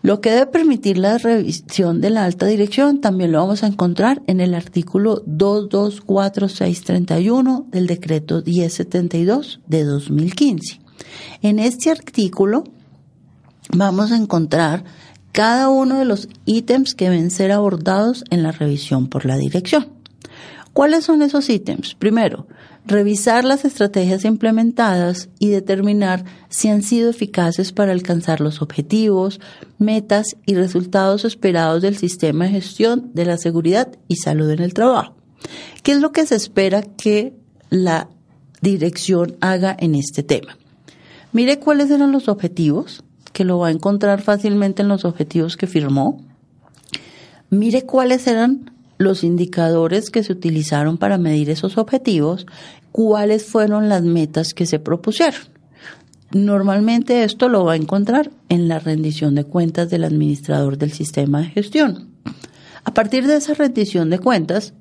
Lo 0.06 0.22
que 0.22 0.30
debe 0.30 0.46
permitir 0.46 1.00
la 1.00 1.18
revisión 1.18 2.00
de 2.00 2.12
la 2.12 2.26
alta 2.26 2.46
dirección 2.46 3.02
también 3.02 3.32
lo 3.32 3.40
vamos 3.40 3.64
a 3.64 3.68
encontrar 3.68 4.22
en 4.28 4.40
el 4.40 4.54
artículo 4.54 5.24
224631 5.26 7.66
del 7.72 7.88
decreto 7.88 8.44
1072 8.46 9.62
de 9.66 9.84
2015. 9.84 10.80
En 11.42 11.58
este 11.58 11.90
artículo 11.90 12.66
vamos 13.76 14.12
a 14.12 14.18
encontrar 14.18 14.84
cada 15.32 15.70
uno 15.70 15.98
de 15.98 16.06
los 16.06 16.30
ítems 16.46 16.94
que 16.94 17.10
deben 17.10 17.32
ser 17.32 17.52
abordados 17.52 18.24
en 18.30 18.44
la 18.44 18.52
revisión 18.52 19.08
por 19.08 19.26
la 19.26 19.38
dirección. 19.38 19.88
¿Cuáles 20.72 21.06
son 21.06 21.24
esos 21.24 21.50
ítems? 21.50 21.96
Primero, 21.96 22.46
revisar 22.86 23.44
las 23.44 23.66
estrategias 23.66 24.26
implementadas 24.26 25.30
y 25.40 25.50
determinar 25.50 26.24
si 26.50 26.70
han 26.70 26.84
sido 26.84 27.10
eficaces 27.10 27.72
para 27.72 27.92
alcanzar 27.92 28.42
los 28.42 28.62
objetivos, 28.62 29.40
metas 29.80 30.38
y 30.46 30.56
resultados 30.56 31.26
esperados 31.26 31.82
del 31.82 31.98
sistema 31.98 32.46
de 32.46 32.52
gestión 32.52 33.12
de 33.14 33.26
la 33.26 33.38
seguridad 33.38 33.98
y 34.08 34.18
salud 34.18 34.50
en 34.52 34.60
el 34.60 34.74
trabajo. 34.74 35.16
¿Qué 35.84 35.94
es 35.94 36.00
lo 36.00 36.12
que 36.12 36.26
se 36.26 36.36
espera 36.36 36.84
que 36.84 37.34
la 37.70 38.10
dirección 38.62 39.36
haga 39.42 39.76
en 39.80 39.96
este 39.96 40.24
tema? 40.24 40.58
Mire 41.34 41.60
cuáles 41.60 41.90
eran 41.92 42.12
los 42.12 42.30
objetivos, 42.30 43.04
que 43.34 43.44
lo 43.44 43.60
va 43.60 43.68
a 43.68 43.72
encontrar 43.72 44.22
fácilmente 44.22 44.82
en 44.84 44.88
los 44.88 45.06
objetivos 45.06 45.58
que 45.58 45.68
firmó. 45.68 46.24
Mire 47.50 47.86
cuáles 47.86 48.28
eran 48.28 48.75
los 48.98 49.24
indicadores 49.24 50.10
que 50.10 50.24
se 50.24 50.34
utilizaron 50.34 50.98
para 50.98 51.18
medir 51.18 51.50
esos 51.50 51.78
objetivos, 51.78 52.46
cuáles 52.92 53.46
fueron 53.46 53.90
las 53.90 54.04
metas 54.04 54.54
que 54.54 54.66
se 54.66 54.80
propusieron. 54.80 55.42
Normalmente 56.32 57.24
esto 57.24 57.50
lo 57.50 57.66
va 57.66 57.74
a 57.74 57.78
encontrar 57.78 58.32
en 58.50 58.68
la 58.68 58.80
rendición 58.80 59.36
de 59.36 59.44
cuentas 59.44 59.90
del 59.90 60.04
administrador 60.04 60.78
del 60.78 60.92
sistema 60.92 61.42
de 61.42 61.48
gestión. 61.48 62.10
A 62.84 62.94
partir 62.94 63.28
de 63.28 63.38
esa 63.38 63.54
rendición 63.54 64.10
de 64.10 64.20
cuentas, 64.20 64.74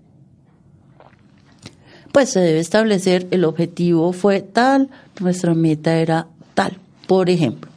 pues 2.12 2.31
se 2.31 2.40
debe 2.40 2.61
establecer 2.61 3.27
el 3.33 3.44
objetivo 3.44 4.12
fue 4.12 4.40
tal, 4.40 4.90
nuestra 5.20 5.55
meta 5.55 5.96
era 5.96 6.29
tal. 6.55 6.79
Por 7.09 7.29
ejemplo, 7.29 7.70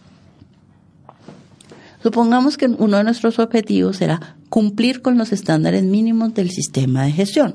supongamos 2.04 2.58
que 2.58 2.68
uno 2.68 2.98
de 2.98 3.04
nuestros 3.04 3.40
objetivos 3.40 4.00
era 4.02 4.37
cumplir 4.50 5.02
con 5.02 5.18
los 5.18 5.32
estándares 5.32 5.84
mínimos 5.84 6.34
del 6.34 6.50
sistema 6.50 7.04
de 7.04 7.12
gestión. 7.12 7.54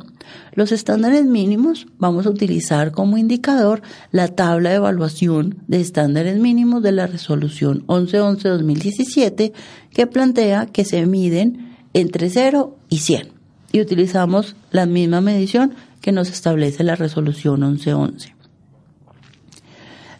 Los 0.55 0.73
estándares 0.73 1.25
mínimos 1.25 1.87
vamos 1.99 2.27
a 2.27 2.31
utilizar 2.31 2.93
como 2.93 3.19
indicador 3.19 3.83
la 4.11 4.29
tabla 4.29 4.71
de 4.71 4.77
evaluación 4.77 5.57
de 5.67 5.81
estándares 5.81 6.39
mínimos 6.39 6.83
de 6.83 6.93
la 6.93 7.07
resolución 7.07 7.87
1111-2017 7.87 9.53
que 9.91 10.07
plantea 10.07 10.67
que 10.67 10.85
se 10.85 11.05
miden 11.07 11.77
entre 11.95 12.31
0 12.31 12.77
y 12.89 12.99
100 12.99 13.29
y 13.73 13.81
utilizamos 13.81 14.55
la 14.71 14.87
misma 14.87 15.21
medición 15.21 15.75
que 16.01 16.13
nos 16.13 16.31
establece 16.31 16.85
la 16.85 16.97
resolución 16.97 17.61
1111. 17.61 18.35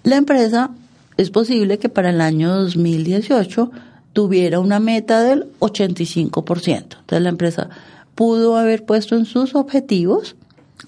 La 0.05 0.17
empresa 0.17 0.71
es 1.17 1.31
posible 1.31 1.79
que 1.79 1.89
para 1.89 2.11
el 2.11 2.21
año 2.21 2.55
2018 2.55 3.71
tuviera 4.13 4.61
una 4.61 4.81
meta 4.81 5.23
del 5.23 5.47
85%. 5.61 6.69
Entonces 6.69 7.23
la 7.23 7.29
empresa 7.29 7.71
pudo 8.15 8.57
haber 8.57 8.85
puesto 8.85 9.17
en 9.17 9.25
sus 9.25 9.55
objetivos 9.55 10.37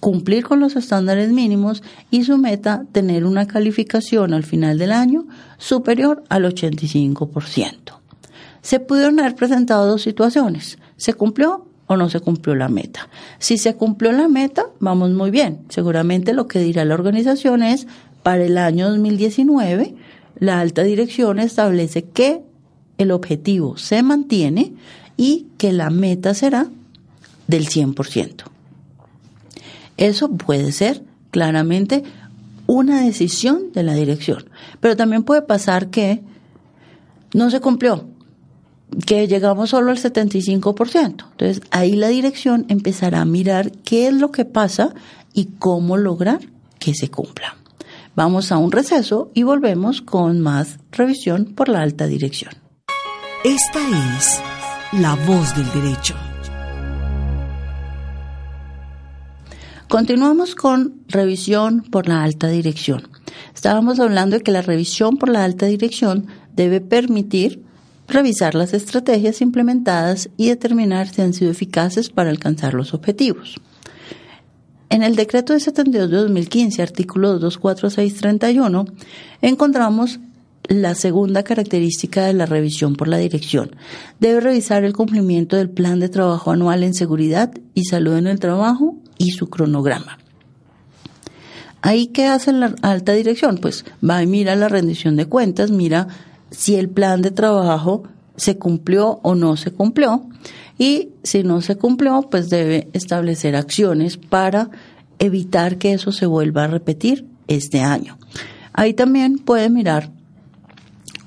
cumplir 0.00 0.44
con 0.44 0.60
los 0.60 0.76
estándares 0.76 1.30
mínimos 1.30 1.82
y 2.10 2.24
su 2.24 2.36
meta 2.36 2.84
tener 2.92 3.24
una 3.24 3.46
calificación 3.46 4.34
al 4.34 4.42
final 4.42 4.78
del 4.78 4.92
año 4.92 5.26
superior 5.58 6.24
al 6.28 6.44
85%. 6.44 7.74
Se 8.62 8.80
pudieron 8.80 9.20
haber 9.20 9.34
presentado 9.34 9.86
dos 9.86 10.02
situaciones. 10.02 10.78
¿Se 10.96 11.14
cumplió 11.14 11.66
o 11.86 11.96
no 11.96 12.08
se 12.08 12.20
cumplió 12.20 12.54
la 12.54 12.68
meta? 12.68 13.08
Si 13.38 13.58
se 13.58 13.74
cumplió 13.74 14.12
la 14.12 14.28
meta, 14.28 14.66
vamos 14.80 15.10
muy 15.10 15.30
bien. 15.30 15.60
Seguramente 15.68 16.32
lo 16.32 16.48
que 16.48 16.60
dirá 16.60 16.84
la 16.84 16.94
organización 16.94 17.62
es, 17.62 17.86
para 18.22 18.44
el 18.44 18.56
año 18.56 18.88
2019, 18.88 19.94
la 20.38 20.60
alta 20.60 20.82
dirección 20.82 21.38
establece 21.38 22.04
que 22.04 22.42
el 22.98 23.10
objetivo 23.10 23.76
se 23.76 24.02
mantiene 24.02 24.72
y 25.16 25.46
que 25.58 25.72
la 25.72 25.90
meta 25.90 26.34
será 26.34 26.68
del 27.46 27.68
100%. 27.68 28.44
Eso 29.96 30.30
puede 30.30 30.72
ser 30.72 31.02
claramente 31.30 32.02
una 32.66 33.02
decisión 33.02 33.72
de 33.72 33.82
la 33.82 33.94
dirección, 33.94 34.48
pero 34.80 34.96
también 34.96 35.22
puede 35.22 35.42
pasar 35.42 35.90
que 35.90 36.22
no 37.32 37.50
se 37.50 37.60
cumplió, 37.60 38.06
que 39.06 39.26
llegamos 39.28 39.70
solo 39.70 39.90
al 39.90 39.98
75%. 39.98 41.04
Entonces 41.04 41.60
ahí 41.70 41.92
la 41.92 42.08
dirección 42.08 42.64
empezará 42.68 43.20
a 43.20 43.26
mirar 43.26 43.72
qué 43.84 44.08
es 44.08 44.14
lo 44.14 44.30
que 44.30 44.44
pasa 44.44 44.94
y 45.32 45.46
cómo 45.58 45.96
lograr 45.96 46.40
que 46.78 46.94
se 46.94 47.10
cumpla. 47.10 47.56
Vamos 48.16 48.52
a 48.52 48.58
un 48.58 48.70
receso 48.70 49.30
y 49.34 49.42
volvemos 49.42 50.00
con 50.00 50.40
más 50.40 50.78
revisión 50.92 51.46
por 51.46 51.68
la 51.68 51.82
alta 51.82 52.06
dirección. 52.06 52.63
Esta 53.44 53.78
es 54.16 54.40
la 54.92 55.16
voz 55.26 55.54
del 55.54 55.70
derecho. 55.70 56.14
Continuamos 59.86 60.54
con 60.54 61.02
revisión 61.08 61.82
por 61.82 62.08
la 62.08 62.22
alta 62.22 62.48
dirección. 62.48 63.06
Estábamos 63.54 64.00
hablando 64.00 64.38
de 64.38 64.42
que 64.42 64.50
la 64.50 64.62
revisión 64.62 65.18
por 65.18 65.28
la 65.28 65.44
alta 65.44 65.66
dirección 65.66 66.26
debe 66.56 66.80
permitir 66.80 67.62
revisar 68.08 68.54
las 68.54 68.72
estrategias 68.72 69.42
implementadas 69.42 70.30
y 70.38 70.48
determinar 70.48 71.08
si 71.08 71.20
han 71.20 71.34
sido 71.34 71.50
eficaces 71.50 72.08
para 72.08 72.30
alcanzar 72.30 72.72
los 72.72 72.94
objetivos. 72.94 73.60
En 74.88 75.02
el 75.02 75.16
decreto 75.16 75.52
de 75.52 75.60
72 75.60 76.10
de 76.10 76.16
2015, 76.16 76.80
artículo 76.80 77.38
24631, 77.38 78.86
encontramos 79.42 80.18
la 80.68 80.94
segunda 80.94 81.42
característica 81.42 82.24
de 82.24 82.32
la 82.32 82.46
revisión 82.46 82.96
por 82.96 83.08
la 83.08 83.18
dirección. 83.18 83.76
Debe 84.20 84.40
revisar 84.40 84.84
el 84.84 84.94
cumplimiento 84.94 85.56
del 85.56 85.70
plan 85.70 86.00
de 86.00 86.08
trabajo 86.08 86.50
anual 86.50 86.82
en 86.82 86.94
seguridad 86.94 87.52
y 87.74 87.84
salud 87.84 88.16
en 88.16 88.26
el 88.26 88.40
trabajo 88.40 88.96
y 89.18 89.32
su 89.32 89.48
cronograma. 89.48 90.18
Ahí, 91.82 92.06
¿qué 92.06 92.26
hace 92.26 92.52
la 92.52 92.74
alta 92.80 93.12
dirección? 93.12 93.58
Pues 93.58 93.84
va 94.02 94.22
y 94.22 94.26
mira 94.26 94.56
la 94.56 94.68
rendición 94.68 95.16
de 95.16 95.26
cuentas, 95.26 95.70
mira 95.70 96.08
si 96.50 96.76
el 96.76 96.88
plan 96.88 97.20
de 97.20 97.30
trabajo 97.30 98.04
se 98.36 98.56
cumplió 98.56 99.20
o 99.22 99.34
no 99.34 99.56
se 99.56 99.70
cumplió 99.70 100.26
y 100.78 101.10
si 101.22 101.42
no 101.42 101.60
se 101.60 101.76
cumplió, 101.76 102.22
pues 102.30 102.48
debe 102.48 102.88
establecer 102.94 103.54
acciones 103.54 104.16
para 104.16 104.70
evitar 105.18 105.78
que 105.78 105.92
eso 105.92 106.10
se 106.10 106.26
vuelva 106.26 106.64
a 106.64 106.68
repetir 106.68 107.26
este 107.48 107.80
año. 107.80 108.18
Ahí 108.72 108.94
también 108.94 109.38
puede 109.38 109.70
mirar 109.70 110.10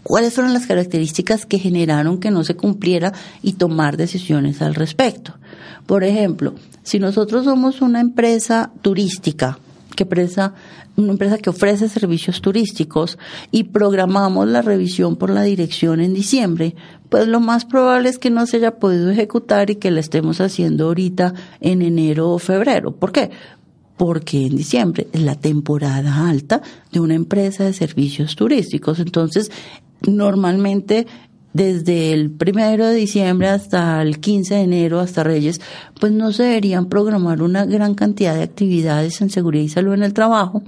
cuáles 0.08 0.36
fueron 0.36 0.54
las 0.54 0.65
características 0.65 1.46
que 1.46 1.60
generaron 1.60 2.22
que 2.22 2.32
no 2.32 2.46
se 2.46 2.56
cumpliera 2.56 3.12
y 3.43 3.54
tomar 3.54 3.98
decisiones 3.98 4.62
al 4.62 4.74
respecto. 4.74 5.34
Por 5.86 6.06
ejemplo, 6.06 6.56
si 6.82 6.98
nosotros 6.98 7.43
somos 7.43 7.82
una 7.82 8.00
empresa 8.00 8.72
turística, 8.82 9.60
que 9.98 10.06
presa, 10.06 10.54
una 10.96 11.12
empresa 11.12 11.38
que 11.39 11.50
ofrece 11.50 11.89
servicios 11.89 12.39
turísticos 12.39 13.17
y 13.52 13.65
programamos 13.65 14.48
la 14.48 14.62
revisión 14.62 15.17
por 15.17 15.30
la 15.30 15.43
dirección 15.43 16.00
en 16.00 16.13
diciembre, 16.13 16.74
pues 17.10 17.28
lo 17.28 17.41
más 17.41 17.65
probable 17.65 18.08
es 18.08 18.17
que 18.17 18.30
no 18.30 18.46
se 18.46 18.58
haya 18.58 18.80
podido 18.80 19.10
ejecutar 19.10 19.70
y 19.72 19.76
que 19.76 19.91
la 19.91 20.00
estemos 20.00 20.39
haciendo 20.39 20.86
ahorita 20.86 21.34
en 21.60 21.82
enero 21.82 22.30
o 22.30 22.39
febrero. 22.39 22.96
¿Por 22.96 23.12
qué? 23.12 23.30
porque 23.98 24.46
en 24.46 24.56
diciembre 24.56 25.08
es 25.12 25.22
la 25.22 25.36
temporada 25.36 26.30
alta 26.30 26.62
de 26.91 27.00
una 27.00 27.15
empresa 27.15 27.63
de 27.63 27.74
servicios 27.74 28.36
turísticos. 28.36 29.00
Entonces, 29.00 29.52
normalmente 30.01 31.07
desde 31.57 32.13
el 32.13 32.29
primero 32.29 32.86
de 32.86 32.93
diciembre 32.93 33.47
hasta 33.47 33.99
el 34.03 34.19
15 34.19 34.53
de 34.53 34.62
enero, 34.62 34.99
hasta 34.99 35.23
Reyes, 35.23 35.60
pues 35.99 36.12
no 36.12 36.31
se 36.31 36.43
deberían 36.43 36.86
programar 36.86 37.41
una 37.41 37.65
gran 37.65 37.95
cantidad 37.95 38.36
de 38.36 38.43
actividades 38.43 39.21
en 39.21 39.31
seguridad 39.31 39.63
y 39.63 39.69
salud 39.69 39.95
en 39.95 40.03
el 40.03 40.13
trabajo, 40.13 40.62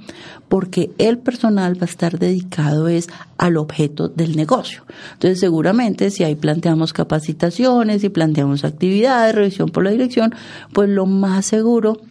porque 0.48 0.90
el 0.98 1.20
personal 1.20 1.76
va 1.80 1.86
a 1.86 1.90
estar 1.92 2.18
dedicado 2.18 2.88
es 2.88 3.08
al 3.38 3.58
objeto 3.58 4.08
del 4.08 4.36
negocio. 4.36 4.84
Entonces, 5.14 5.40
seguramente 5.40 6.10
si 6.10 6.24
ahí 6.24 6.34
planteamos 6.34 6.92
capacitaciones 6.92 8.04
y 8.04 8.10
planteamos 8.10 8.64
actividades, 8.64 9.36
revisión 9.36 9.70
por 9.70 9.84
la 9.84 9.92
dirección, 9.92 10.34
pues 10.74 10.90
lo 10.90 11.06
más 11.06 11.46
seguro 11.46 12.02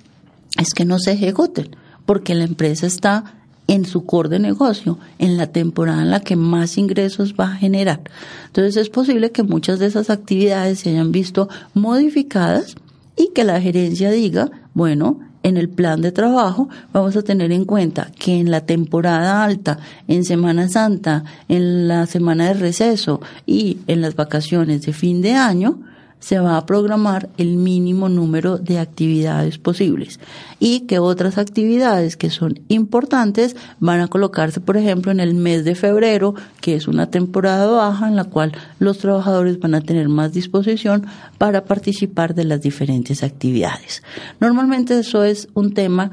es 0.56 0.72
que 0.72 0.84
no 0.84 1.00
se 1.00 1.12
ejecuten, 1.12 1.74
porque 2.06 2.36
la 2.36 2.44
empresa 2.44 2.86
está 2.86 3.37
en 3.68 3.84
su 3.84 4.04
core 4.04 4.30
de 4.30 4.38
negocio, 4.40 4.98
en 5.18 5.36
la 5.36 5.46
temporada 5.46 6.02
en 6.02 6.10
la 6.10 6.20
que 6.20 6.34
más 6.34 6.76
ingresos 6.78 7.34
va 7.38 7.52
a 7.52 7.56
generar. 7.56 8.00
Entonces 8.46 8.76
es 8.76 8.88
posible 8.88 9.30
que 9.30 9.44
muchas 9.44 9.78
de 9.78 9.86
esas 9.86 10.10
actividades 10.10 10.80
se 10.80 10.90
hayan 10.90 11.12
visto 11.12 11.48
modificadas 11.74 12.74
y 13.16 13.30
que 13.34 13.44
la 13.44 13.60
gerencia 13.60 14.10
diga, 14.10 14.50
bueno, 14.74 15.20
en 15.42 15.56
el 15.56 15.68
plan 15.68 16.00
de 16.00 16.12
trabajo 16.12 16.68
vamos 16.92 17.16
a 17.16 17.22
tener 17.22 17.52
en 17.52 17.64
cuenta 17.64 18.10
que 18.18 18.40
en 18.40 18.50
la 18.50 18.62
temporada 18.62 19.44
alta, 19.44 19.78
en 20.08 20.24
Semana 20.24 20.68
Santa, 20.68 21.24
en 21.48 21.88
la 21.88 22.06
semana 22.06 22.48
de 22.48 22.54
receso 22.54 23.20
y 23.46 23.78
en 23.86 24.00
las 24.00 24.16
vacaciones 24.16 24.82
de 24.82 24.92
fin 24.92 25.20
de 25.20 25.34
año, 25.34 25.80
se 26.20 26.38
va 26.38 26.56
a 26.56 26.66
programar 26.66 27.28
el 27.38 27.56
mínimo 27.56 28.08
número 28.08 28.58
de 28.58 28.78
actividades 28.78 29.58
posibles 29.58 30.20
y 30.58 30.80
que 30.80 30.98
otras 30.98 31.38
actividades 31.38 32.16
que 32.16 32.30
son 32.30 32.60
importantes 32.68 33.56
van 33.78 34.00
a 34.00 34.08
colocarse, 34.08 34.60
por 34.60 34.76
ejemplo, 34.76 35.12
en 35.12 35.20
el 35.20 35.34
mes 35.34 35.64
de 35.64 35.74
febrero, 35.74 36.34
que 36.60 36.74
es 36.74 36.88
una 36.88 37.10
temporada 37.10 37.66
baja 37.66 38.08
en 38.08 38.16
la 38.16 38.24
cual 38.24 38.52
los 38.78 38.98
trabajadores 38.98 39.58
van 39.60 39.74
a 39.74 39.80
tener 39.80 40.08
más 40.08 40.32
disposición 40.32 41.06
para 41.38 41.64
participar 41.64 42.34
de 42.34 42.44
las 42.44 42.60
diferentes 42.60 43.22
actividades. 43.22 44.02
Normalmente 44.40 44.98
eso 44.98 45.24
es 45.24 45.48
un 45.54 45.72
tema 45.72 46.10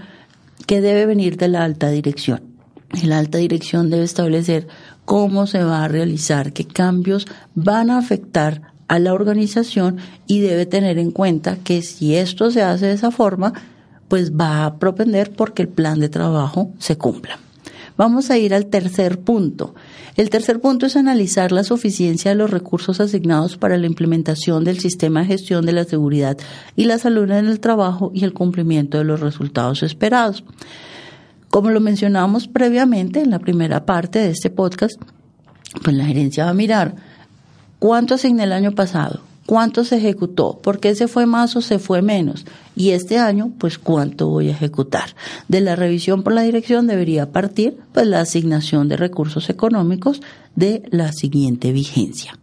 que 0.67 0.81
debe 0.81 1.05
venir 1.05 1.37
de 1.37 1.47
la 1.47 1.63
alta 1.63 1.89
dirección. 1.89 2.41
La 3.03 3.17
alta 3.17 3.39
dirección 3.39 3.89
debe 3.89 4.03
establecer 4.03 4.67
cómo 5.03 5.47
se 5.47 5.63
va 5.63 5.83
a 5.83 5.87
realizar, 5.87 6.53
qué 6.53 6.65
cambios 6.65 7.27
van 7.53 7.89
a 7.89 7.97
afectar 7.97 8.74
a 8.87 8.99
la 8.99 9.13
organización 9.13 9.97
y 10.27 10.41
debe 10.41 10.65
tener 10.65 10.97
en 10.97 11.11
cuenta 11.11 11.57
que 11.57 11.81
si 11.81 12.15
esto 12.15 12.51
se 12.51 12.61
hace 12.61 12.87
de 12.87 12.93
esa 12.93 13.11
forma, 13.11 13.53
pues 14.07 14.33
va 14.33 14.65
a 14.65 14.77
propender 14.77 15.31
porque 15.31 15.63
el 15.63 15.69
plan 15.69 15.99
de 15.99 16.09
trabajo 16.09 16.71
se 16.77 16.97
cumpla. 16.97 17.39
Vamos 17.97 18.29
a 18.29 18.37
ir 18.37 18.53
al 18.53 18.65
tercer 18.65 19.19
punto. 19.19 19.73
El 20.17 20.29
tercer 20.29 20.59
punto 20.59 20.85
es 20.85 20.97
analizar 20.97 21.53
la 21.53 21.63
suficiencia 21.63 22.31
de 22.31 22.35
los 22.35 22.51
recursos 22.51 22.99
asignados 22.99 23.57
para 23.57 23.77
la 23.77 23.87
implementación 23.87 24.65
del 24.65 24.79
sistema 24.79 25.21
de 25.21 25.27
gestión 25.27 25.65
de 25.65 25.71
la 25.71 25.85
seguridad 25.85 26.37
y 26.75 26.85
la 26.85 26.97
salud 26.97 27.29
en 27.31 27.47
el 27.47 27.59
trabajo 27.61 28.11
y 28.13 28.25
el 28.25 28.33
cumplimiento 28.33 28.97
de 28.97 29.05
los 29.05 29.21
resultados 29.21 29.81
esperados. 29.81 30.43
Como 31.49 31.69
lo 31.69 31.79
mencionamos 31.79 32.49
previamente 32.49 33.21
en 33.21 33.31
la 33.31 33.39
primera 33.39 33.85
parte 33.85 34.19
de 34.19 34.31
este 34.31 34.49
podcast, 34.49 35.01
pues 35.81 35.95
la 35.95 36.05
gerencia 36.05 36.45
va 36.45 36.51
a 36.51 36.53
mirar 36.53 36.95
¿Cuánto 37.85 38.15
asigné 38.15 38.45
el 38.45 38.51
año 38.51 38.71
pasado? 38.71 39.19
¿Cuánto 39.45 39.83
se 39.83 39.97
ejecutó? 39.97 40.57
¿Por 40.57 40.79
qué 40.79 40.95
se 40.95 41.07
fue 41.07 41.27
más 41.27 41.55
o 41.55 41.61
se 41.61 41.77
fue 41.77 42.01
menos? 42.01 42.43
Y 42.75 42.89
este 42.89 43.19
año, 43.19 43.51
pues, 43.59 43.77
¿cuánto 43.77 44.27
voy 44.27 44.47
a 44.47 44.53
ejecutar? 44.53 45.09
De 45.49 45.61
la 45.61 45.75
revisión 45.75 46.23
por 46.23 46.33
la 46.33 46.41
dirección 46.41 46.87
debería 46.87 47.31
partir, 47.31 47.77
pues, 47.93 48.07
la 48.07 48.21
asignación 48.21 48.89
de 48.89 48.97
recursos 48.97 49.51
económicos 49.51 50.23
de 50.55 50.81
la 50.89 51.11
siguiente 51.11 51.71
vigencia. 51.73 52.39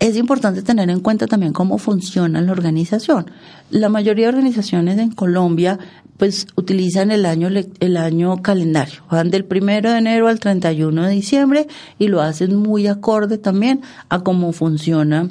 Es 0.00 0.16
importante 0.16 0.62
tener 0.62 0.88
en 0.88 1.00
cuenta 1.00 1.26
también 1.26 1.52
cómo 1.52 1.76
funciona 1.76 2.40
la 2.40 2.52
organización. 2.52 3.30
La 3.68 3.90
mayoría 3.90 4.24
de 4.24 4.36
organizaciones 4.36 4.98
en 4.98 5.10
Colombia 5.10 5.78
pues 6.16 6.46
utilizan 6.56 7.10
el 7.10 7.26
año 7.26 7.48
el 7.48 7.96
año 7.96 8.42
calendario, 8.42 9.02
van 9.10 9.30
del 9.30 9.44
primero 9.44 9.90
de 9.90 9.98
enero 9.98 10.28
al 10.28 10.40
31 10.40 11.04
de 11.04 11.10
diciembre 11.10 11.66
y 11.98 12.08
lo 12.08 12.20
hacen 12.22 12.56
muy 12.56 12.86
acorde 12.86 13.38
también 13.38 13.82
a 14.08 14.20
cómo 14.20 14.52
funciona 14.52 15.28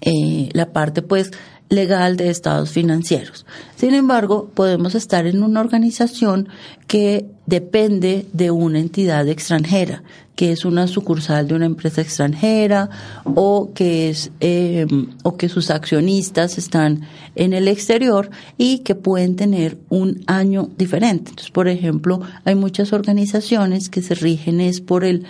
eh, 0.00 0.50
la 0.52 0.72
parte 0.72 1.00
pues 1.00 1.30
legal 1.74 2.16
de 2.16 2.30
estados 2.30 2.70
financieros. 2.70 3.46
Sin 3.76 3.94
embargo, 3.94 4.50
podemos 4.54 4.94
estar 4.94 5.26
en 5.26 5.42
una 5.42 5.60
organización 5.60 6.48
que 6.86 7.26
depende 7.46 8.26
de 8.32 8.50
una 8.50 8.78
entidad 8.78 9.28
extranjera, 9.28 10.02
que 10.34 10.52
es 10.52 10.64
una 10.64 10.86
sucursal 10.86 11.46
de 11.46 11.54
una 11.54 11.66
empresa 11.66 12.00
extranjera 12.00 12.90
o 13.24 13.72
que 13.74 14.10
es 14.10 14.30
eh, 14.40 14.86
o 15.22 15.36
que 15.36 15.48
sus 15.48 15.70
accionistas 15.70 16.58
están 16.58 17.02
en 17.34 17.52
el 17.52 17.68
exterior 17.68 18.30
y 18.58 18.78
que 18.78 18.94
pueden 18.94 19.36
tener 19.36 19.78
un 19.90 20.22
año 20.26 20.70
diferente. 20.76 21.30
Entonces, 21.30 21.50
por 21.50 21.68
ejemplo, 21.68 22.20
hay 22.44 22.54
muchas 22.54 22.92
organizaciones 22.92 23.88
que 23.88 24.02
se 24.02 24.14
rigen 24.14 24.60
es 24.60 24.80
por 24.80 25.04
el 25.04 25.24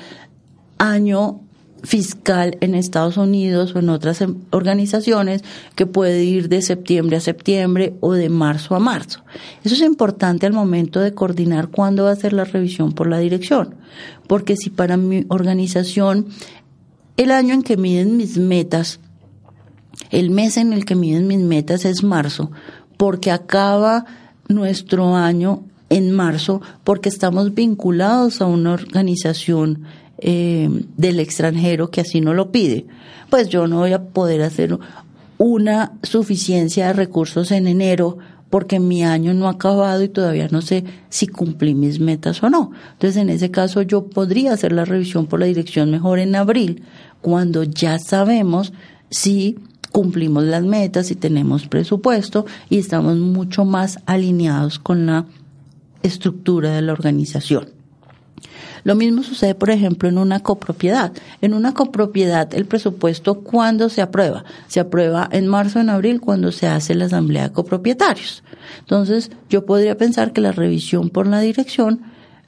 año 0.78 1.40
fiscal 1.84 2.56
en 2.60 2.74
Estados 2.74 3.16
Unidos 3.16 3.74
o 3.74 3.78
en 3.78 3.90
otras 3.90 4.20
em, 4.22 4.36
organizaciones 4.50 5.44
que 5.74 5.86
puede 5.86 6.24
ir 6.24 6.48
de 6.48 6.62
septiembre 6.62 7.16
a 7.16 7.20
septiembre 7.20 7.94
o 8.00 8.14
de 8.14 8.28
marzo 8.28 8.74
a 8.74 8.80
marzo. 8.80 9.22
Eso 9.62 9.74
es 9.74 9.82
importante 9.82 10.46
al 10.46 10.52
momento 10.52 11.00
de 11.00 11.14
coordinar 11.14 11.68
cuándo 11.68 12.04
va 12.04 12.10
a 12.10 12.16
ser 12.16 12.32
la 12.32 12.44
revisión 12.44 12.92
por 12.92 13.06
la 13.06 13.18
dirección, 13.18 13.74
porque 14.26 14.56
si 14.56 14.70
para 14.70 14.96
mi 14.96 15.26
organización 15.28 16.26
el 17.16 17.30
año 17.30 17.54
en 17.54 17.62
que 17.62 17.76
miden 17.76 18.16
mis 18.16 18.38
metas, 18.38 18.98
el 20.10 20.30
mes 20.30 20.56
en 20.56 20.72
el 20.72 20.84
que 20.84 20.96
miden 20.96 21.28
mis 21.28 21.38
metas 21.38 21.84
es 21.84 22.02
marzo, 22.02 22.50
porque 22.96 23.30
acaba 23.30 24.06
nuestro 24.48 25.14
año 25.14 25.64
en 25.90 26.10
marzo, 26.10 26.60
porque 26.82 27.08
estamos 27.08 27.54
vinculados 27.54 28.40
a 28.40 28.46
una 28.46 28.72
organización 28.72 29.84
eh, 30.26 30.70
del 30.96 31.20
extranjero 31.20 31.90
que 31.90 32.00
así 32.00 32.22
no 32.22 32.32
lo 32.32 32.50
pide, 32.50 32.86
pues 33.28 33.50
yo 33.50 33.66
no 33.66 33.80
voy 33.80 33.92
a 33.92 34.02
poder 34.02 34.40
hacer 34.40 34.78
una 35.36 35.92
suficiencia 36.02 36.86
de 36.86 36.92
recursos 36.94 37.50
en 37.50 37.66
enero 37.66 38.16
porque 38.48 38.80
mi 38.80 39.04
año 39.04 39.34
no 39.34 39.48
ha 39.48 39.50
acabado 39.50 40.02
y 40.02 40.08
todavía 40.08 40.48
no 40.50 40.62
sé 40.62 40.84
si 41.10 41.26
cumplí 41.26 41.74
mis 41.74 42.00
metas 42.00 42.42
o 42.42 42.48
no. 42.48 42.70
Entonces, 42.92 43.20
en 43.20 43.28
ese 43.28 43.50
caso, 43.50 43.82
yo 43.82 44.06
podría 44.06 44.54
hacer 44.54 44.72
la 44.72 44.86
revisión 44.86 45.26
por 45.26 45.40
la 45.40 45.46
dirección 45.46 45.90
mejor 45.90 46.18
en 46.18 46.34
abril, 46.36 46.84
cuando 47.20 47.64
ya 47.64 47.98
sabemos 47.98 48.72
si 49.10 49.58
cumplimos 49.92 50.44
las 50.44 50.62
metas, 50.62 51.08
si 51.08 51.16
tenemos 51.16 51.68
presupuesto 51.68 52.46
y 52.70 52.78
estamos 52.78 53.18
mucho 53.18 53.66
más 53.66 53.98
alineados 54.06 54.78
con 54.78 55.04
la 55.04 55.26
estructura 56.02 56.70
de 56.70 56.80
la 56.80 56.94
organización. 56.94 57.83
Lo 58.84 58.94
mismo 58.94 59.22
sucede, 59.22 59.54
por 59.54 59.70
ejemplo, 59.70 60.08
en 60.08 60.18
una 60.18 60.40
copropiedad. 60.40 61.12
En 61.40 61.54
una 61.54 61.72
copropiedad, 61.72 62.54
el 62.54 62.66
presupuesto, 62.66 63.40
¿cuándo 63.40 63.88
se 63.88 64.02
aprueba? 64.02 64.44
Se 64.68 64.80
aprueba 64.80 65.28
en 65.32 65.46
marzo, 65.46 65.80
en 65.80 65.90
abril, 65.90 66.20
cuando 66.20 66.52
se 66.52 66.66
hace 66.66 66.94
la 66.94 67.06
asamblea 67.06 67.48
de 67.48 67.52
copropietarios. 67.52 68.42
Entonces, 68.80 69.30
yo 69.48 69.64
podría 69.64 69.96
pensar 69.96 70.32
que 70.32 70.40
la 70.40 70.52
revisión 70.52 71.10
por 71.10 71.26
la 71.26 71.40
dirección 71.40 72.02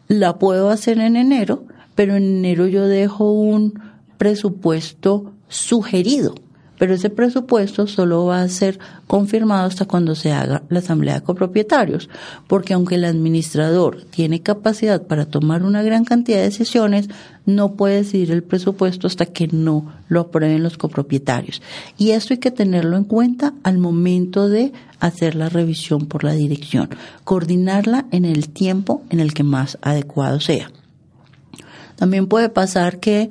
la 0.09 0.38
puedo 0.38 0.70
hacer 0.70 0.99
en 1.01 1.16
enero, 1.16 1.64
pero 1.94 2.16
en 2.16 2.38
enero 2.38 2.66
yo 2.66 2.87
dejo 2.87 3.33
un 3.33 3.81
presupuesto 4.18 5.33
sugerido 5.49 6.35
pero 6.79 6.95
ese 6.95 7.11
presupuesto 7.11 7.87
solo 7.87 8.27
va 8.27 8.43
a 8.43 8.49
ser 8.49 8.79
confirmado 9.07 9.67
hasta 9.67 9.85
cuando 9.85 10.15
se 10.15 10.33
haga 10.33 10.62
la 10.69 10.81
asamblea 10.81 11.15
de 11.15 11.23
copropietarios, 11.23 12.09
porque 12.47 12.75
aunque 12.75 12.97
el 12.97 13.05
administrador 13.05 14.05
tiene 14.11 14.43
capacidad 14.43 15.03
para 15.07 15.27
tomar 15.27 15.62
una 15.62 15.83
gran 15.83 16.05
cantidad 16.05 16.39
de 16.39 16.45
decisiones, 16.45 17.09
no 17.45 17.75
puede 17.75 17.97
decidir 17.97 18.33
el 18.33 18.43
presupuesto 18.43 19.07
hasta 19.07 19.27
que 19.27 19.47
no 19.49 19.93
lo 20.09 20.21
aprueben 20.21 20.62
los 20.62 20.77
copropietarios. 20.77 21.62
Y 21.97 22.11
esto 22.11 22.35
hay 22.35 22.39
que 22.39 22.51
tenerlo 22.51 22.97
en 22.97 23.05
cuenta 23.05 23.55
al 23.62 23.79
momento 23.79 24.49
de 24.49 24.73
hacer 24.99 25.35
la 25.35 25.49
revisión 25.49 26.07
por 26.07 26.25
la 26.25 26.33
dirección, 26.33 26.91
coordinarla 27.25 28.07
en 28.11 28.25
el 28.25 28.49
tiempo 28.49 29.03
en 29.11 29.21
el 29.21 29.35
que 29.35 29.45
más 29.45 29.79
adecuado 29.83 30.41
sea. 30.41 30.71
También 31.97 32.27
puede 32.27 32.49
pasar 32.49 33.01
que 33.01 33.31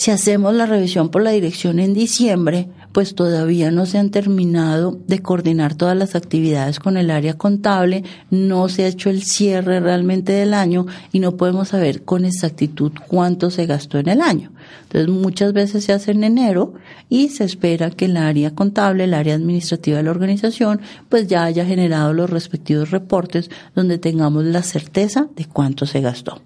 si 0.00 0.10
hacemos 0.12 0.54
la 0.54 0.64
revisión 0.64 1.10
por 1.10 1.20
la 1.20 1.30
dirección 1.30 1.78
en 1.78 1.92
diciembre, 1.92 2.70
pues 2.90 3.14
todavía 3.14 3.70
no 3.70 3.84
se 3.84 3.98
han 3.98 4.08
terminado 4.08 4.98
de 5.06 5.20
coordinar 5.20 5.74
todas 5.74 5.94
las 5.94 6.14
actividades 6.14 6.80
con 6.80 6.96
el 6.96 7.10
área 7.10 7.36
contable, 7.36 8.02
no 8.30 8.70
se 8.70 8.84
ha 8.84 8.88
hecho 8.88 9.10
el 9.10 9.22
cierre 9.22 9.78
realmente 9.78 10.32
del 10.32 10.54
año 10.54 10.86
y 11.12 11.18
no 11.18 11.36
podemos 11.36 11.68
saber 11.68 12.02
con 12.02 12.24
exactitud 12.24 12.92
cuánto 13.08 13.50
se 13.50 13.66
gastó 13.66 13.98
en 13.98 14.08
el 14.08 14.22
año. 14.22 14.52
Entonces 14.84 15.10
muchas 15.10 15.52
veces 15.52 15.84
se 15.84 15.92
hace 15.92 16.12
en 16.12 16.24
enero 16.24 16.72
y 17.10 17.28
se 17.28 17.44
espera 17.44 17.90
que 17.90 18.06
el 18.06 18.16
área 18.16 18.54
contable, 18.54 19.04
el 19.04 19.12
área 19.12 19.34
administrativa 19.34 19.98
de 19.98 20.04
la 20.04 20.12
organización, 20.12 20.80
pues 21.10 21.28
ya 21.28 21.44
haya 21.44 21.66
generado 21.66 22.14
los 22.14 22.30
respectivos 22.30 22.90
reportes 22.90 23.50
donde 23.74 23.98
tengamos 23.98 24.46
la 24.46 24.62
certeza 24.62 25.28
de 25.36 25.44
cuánto 25.44 25.84
se 25.84 26.00
gastó. 26.00 26.40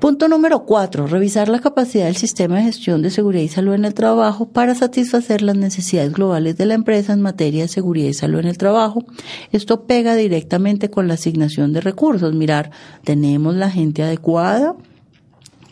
Punto 0.00 0.28
número 0.28 0.64
cuatro, 0.64 1.08
revisar 1.08 1.48
la 1.48 1.58
capacidad 1.58 2.04
del 2.04 2.14
sistema 2.14 2.58
de 2.58 2.62
gestión 2.62 3.02
de 3.02 3.10
seguridad 3.10 3.42
y 3.42 3.48
salud 3.48 3.74
en 3.74 3.84
el 3.84 3.94
trabajo 3.94 4.46
para 4.46 4.76
satisfacer 4.76 5.42
las 5.42 5.56
necesidades 5.56 6.12
globales 6.12 6.56
de 6.56 6.66
la 6.66 6.74
empresa 6.74 7.12
en 7.12 7.20
materia 7.20 7.62
de 7.62 7.68
seguridad 7.68 8.08
y 8.08 8.14
salud 8.14 8.38
en 8.38 8.46
el 8.46 8.58
trabajo. 8.58 9.04
Esto 9.50 9.86
pega 9.86 10.14
directamente 10.14 10.88
con 10.88 11.08
la 11.08 11.14
asignación 11.14 11.72
de 11.72 11.80
recursos. 11.80 12.32
Mirar, 12.32 12.70
tenemos 13.02 13.56
la 13.56 13.70
gente 13.70 14.04
adecuada, 14.04 14.76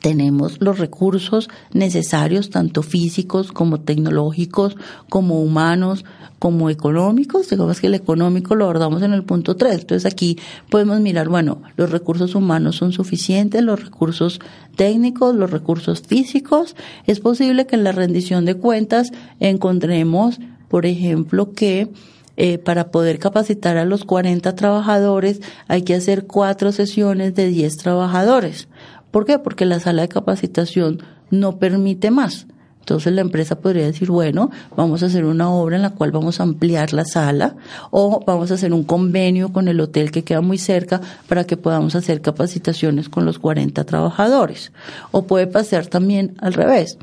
tenemos 0.06 0.60
los 0.60 0.78
recursos 0.78 1.48
necesarios, 1.72 2.50
tanto 2.50 2.84
físicos 2.84 3.50
como 3.50 3.80
tecnológicos, 3.80 4.76
como 5.08 5.42
humanos, 5.42 6.04
como 6.38 6.70
económicos. 6.70 7.50
Digamos 7.50 7.80
que 7.80 7.88
el 7.88 7.94
económico 7.94 8.54
lo 8.54 8.66
abordamos 8.66 9.02
en 9.02 9.12
el 9.12 9.24
punto 9.24 9.56
3. 9.56 9.80
Entonces 9.80 10.06
aquí 10.06 10.38
podemos 10.70 11.00
mirar, 11.00 11.28
bueno, 11.28 11.60
los 11.76 11.90
recursos 11.90 12.36
humanos 12.36 12.76
son 12.76 12.92
suficientes, 12.92 13.64
los 13.64 13.82
recursos 13.82 14.38
técnicos, 14.76 15.34
los 15.34 15.50
recursos 15.50 16.02
físicos. 16.02 16.76
Es 17.08 17.18
posible 17.18 17.66
que 17.66 17.74
en 17.74 17.82
la 17.82 17.90
rendición 17.90 18.44
de 18.44 18.54
cuentas 18.54 19.10
encontremos, 19.40 20.38
por 20.68 20.86
ejemplo, 20.86 21.50
que 21.50 21.88
eh, 22.36 22.58
para 22.58 22.90
poder 22.90 23.18
capacitar 23.18 23.78
a 23.78 23.86
los 23.86 24.04
40 24.04 24.54
trabajadores 24.54 25.40
hay 25.68 25.82
que 25.82 25.94
hacer 25.94 26.26
cuatro 26.26 26.70
sesiones 26.70 27.34
de 27.34 27.48
10 27.48 27.76
trabajadores. 27.78 28.68
¿Por 29.10 29.24
qué? 29.24 29.38
Porque 29.38 29.64
la 29.64 29.80
sala 29.80 30.02
de 30.02 30.08
capacitación 30.08 31.02
no 31.30 31.58
permite 31.58 32.10
más. 32.10 32.46
Entonces 32.86 33.12
la 33.14 33.20
empresa 33.20 33.58
podría 33.58 33.84
decir, 33.84 34.12
bueno, 34.12 34.52
vamos 34.76 35.02
a 35.02 35.06
hacer 35.06 35.24
una 35.24 35.50
obra 35.50 35.74
en 35.74 35.82
la 35.82 35.90
cual 35.90 36.12
vamos 36.12 36.38
a 36.38 36.44
ampliar 36.44 36.92
la 36.92 37.04
sala 37.04 37.56
o 37.90 38.22
vamos 38.24 38.52
a 38.52 38.54
hacer 38.54 38.72
un 38.72 38.84
convenio 38.84 39.52
con 39.52 39.66
el 39.66 39.80
hotel 39.80 40.12
que 40.12 40.22
queda 40.22 40.40
muy 40.40 40.56
cerca 40.56 41.00
para 41.28 41.42
que 41.42 41.56
podamos 41.56 41.96
hacer 41.96 42.20
capacitaciones 42.20 43.08
con 43.08 43.24
los 43.24 43.40
40 43.40 43.82
trabajadores. 43.82 44.70
O 45.10 45.22
puede 45.24 45.48
pasar 45.48 45.88
también 45.88 46.36
al 46.38 46.52
revés. 46.52 46.96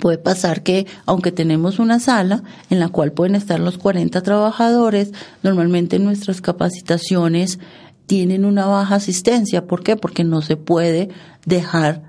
Puede 0.00 0.16
pasar 0.16 0.62
que, 0.62 0.86
aunque 1.04 1.30
tenemos 1.30 1.78
una 1.78 2.00
sala 2.00 2.42
en 2.70 2.80
la 2.80 2.88
cual 2.88 3.12
pueden 3.12 3.34
estar 3.34 3.60
los 3.60 3.76
40 3.76 4.22
trabajadores, 4.22 5.12
normalmente 5.42 5.98
nuestras 5.98 6.40
capacitaciones 6.40 7.58
tienen 8.06 8.44
una 8.44 8.66
baja 8.66 8.96
asistencia. 8.96 9.66
¿Por 9.66 9.82
qué? 9.82 9.96
Porque 9.96 10.24
no 10.24 10.42
se 10.42 10.56
puede 10.56 11.08
dejar 11.46 12.02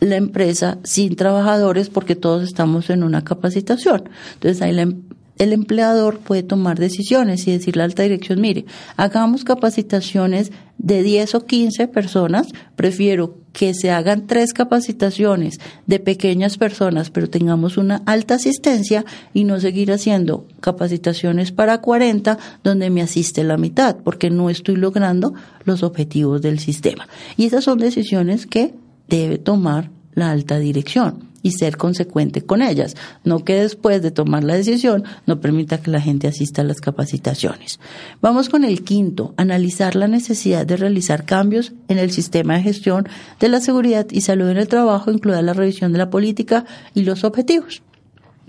la 0.00 0.16
empresa 0.16 0.78
sin 0.82 1.14
trabajadores 1.14 1.90
porque 1.90 2.16
todos 2.16 2.44
estamos 2.44 2.90
en 2.90 3.02
una 3.02 3.22
capacitación. 3.22 4.08
Entonces 4.34 4.62
ahí 4.62 4.78
em, 4.78 5.02
el 5.40 5.54
empleador 5.54 6.18
puede 6.18 6.42
tomar 6.42 6.78
decisiones 6.78 7.48
y 7.48 7.52
decirle 7.52 7.80
a 7.80 7.86
la 7.86 7.90
alta 7.90 8.02
dirección, 8.02 8.42
mire, 8.42 8.66
hagamos 8.98 9.42
capacitaciones 9.42 10.52
de 10.76 11.02
10 11.02 11.34
o 11.34 11.46
15 11.46 11.88
personas, 11.88 12.48
prefiero 12.76 13.38
que 13.54 13.72
se 13.72 13.90
hagan 13.90 14.26
tres 14.26 14.52
capacitaciones 14.52 15.58
de 15.86 15.98
pequeñas 15.98 16.58
personas, 16.58 17.08
pero 17.08 17.30
tengamos 17.30 17.78
una 17.78 18.02
alta 18.04 18.34
asistencia 18.34 19.06
y 19.32 19.44
no 19.44 19.58
seguir 19.60 19.90
haciendo 19.92 20.46
capacitaciones 20.60 21.52
para 21.52 21.78
40 21.78 22.38
donde 22.62 22.90
me 22.90 23.00
asiste 23.00 23.42
la 23.42 23.56
mitad, 23.56 23.96
porque 23.96 24.28
no 24.28 24.50
estoy 24.50 24.76
logrando 24.76 25.32
los 25.64 25.82
objetivos 25.82 26.42
del 26.42 26.58
sistema. 26.58 27.08
Y 27.38 27.46
esas 27.46 27.64
son 27.64 27.78
decisiones 27.78 28.46
que 28.46 28.74
debe 29.08 29.38
tomar 29.38 29.90
la 30.12 30.30
alta 30.30 30.58
dirección 30.58 31.29
y 31.42 31.52
ser 31.52 31.76
consecuente 31.76 32.42
con 32.42 32.62
ellas, 32.62 32.96
no 33.24 33.44
que 33.44 33.60
después 33.60 34.02
de 34.02 34.10
tomar 34.10 34.44
la 34.44 34.54
decisión 34.54 35.04
no 35.26 35.40
permita 35.40 35.80
que 35.80 35.90
la 35.90 36.00
gente 36.00 36.28
asista 36.28 36.62
a 36.62 36.64
las 36.64 36.80
capacitaciones. 36.80 37.80
Vamos 38.20 38.48
con 38.48 38.64
el 38.64 38.84
quinto, 38.84 39.34
analizar 39.36 39.96
la 39.96 40.08
necesidad 40.08 40.66
de 40.66 40.76
realizar 40.76 41.24
cambios 41.24 41.72
en 41.88 41.98
el 41.98 42.10
sistema 42.10 42.54
de 42.54 42.62
gestión 42.62 43.08
de 43.38 43.48
la 43.48 43.60
seguridad 43.60 44.06
y 44.10 44.20
salud 44.20 44.48
en 44.48 44.58
el 44.58 44.68
trabajo, 44.68 45.10
incluida 45.10 45.42
la 45.42 45.52
revisión 45.52 45.92
de 45.92 45.98
la 45.98 46.10
política 46.10 46.64
y 46.94 47.02
los 47.02 47.24
objetivos. 47.24 47.82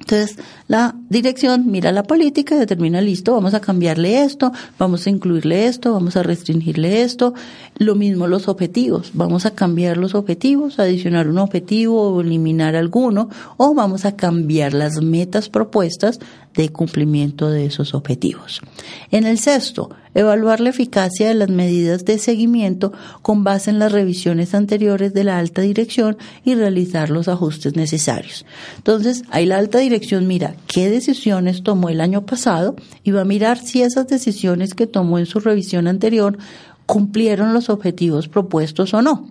Entonces, 0.01 0.37
la 0.67 0.95
dirección 1.09 1.67
mira 1.67 1.91
la 1.91 2.03
política 2.03 2.55
y 2.55 2.59
determina, 2.59 3.01
listo, 3.01 3.33
vamos 3.33 3.53
a 3.53 3.61
cambiarle 3.61 4.23
esto, 4.23 4.51
vamos 4.77 5.05
a 5.05 5.09
incluirle 5.09 5.67
esto, 5.67 5.93
vamos 5.93 6.17
a 6.17 6.23
restringirle 6.23 7.03
esto. 7.03 7.33
Lo 7.77 7.95
mismo 7.95 8.27
los 8.27 8.47
objetivos, 8.47 9.11
vamos 9.13 9.45
a 9.45 9.51
cambiar 9.51 9.97
los 9.97 10.15
objetivos, 10.15 10.79
adicionar 10.79 11.27
un 11.27 11.37
objetivo 11.37 12.09
o 12.09 12.21
eliminar 12.21 12.75
alguno, 12.75 13.29
o 13.57 13.73
vamos 13.73 14.05
a 14.05 14.15
cambiar 14.15 14.73
las 14.73 15.01
metas 15.01 15.49
propuestas 15.49 16.19
de 16.53 16.69
cumplimiento 16.69 17.49
de 17.49 17.65
esos 17.65 17.93
objetivos. 17.93 18.61
En 19.09 19.25
el 19.25 19.37
sexto, 19.37 19.89
evaluar 20.13 20.59
la 20.59 20.69
eficacia 20.69 21.29
de 21.29 21.35
las 21.35 21.49
medidas 21.49 22.03
de 22.05 22.17
seguimiento 22.17 22.91
con 23.21 23.43
base 23.43 23.69
en 23.69 23.79
las 23.79 23.91
revisiones 23.91 24.53
anteriores 24.53 25.13
de 25.13 25.23
la 25.23 25.39
alta 25.39 25.61
dirección 25.61 26.17
y 26.43 26.55
realizar 26.55 27.09
los 27.09 27.27
ajustes 27.27 27.75
necesarios. 27.75 28.45
Entonces, 28.77 29.23
ahí 29.29 29.45
la 29.45 29.57
alta 29.57 29.79
dirección 29.79 30.27
mira 30.27 30.55
qué 30.67 30.89
decisiones 30.89 31.63
tomó 31.63 31.89
el 31.89 32.01
año 32.01 32.25
pasado 32.25 32.75
y 33.03 33.11
va 33.11 33.21
a 33.21 33.25
mirar 33.25 33.57
si 33.57 33.81
esas 33.81 34.07
decisiones 34.07 34.73
que 34.73 34.87
tomó 34.87 35.19
en 35.19 35.25
su 35.25 35.39
revisión 35.39 35.87
anterior 35.87 36.37
cumplieron 36.85 37.53
los 37.53 37.69
objetivos 37.69 38.27
propuestos 38.27 38.93
o 38.93 39.01
no. 39.01 39.29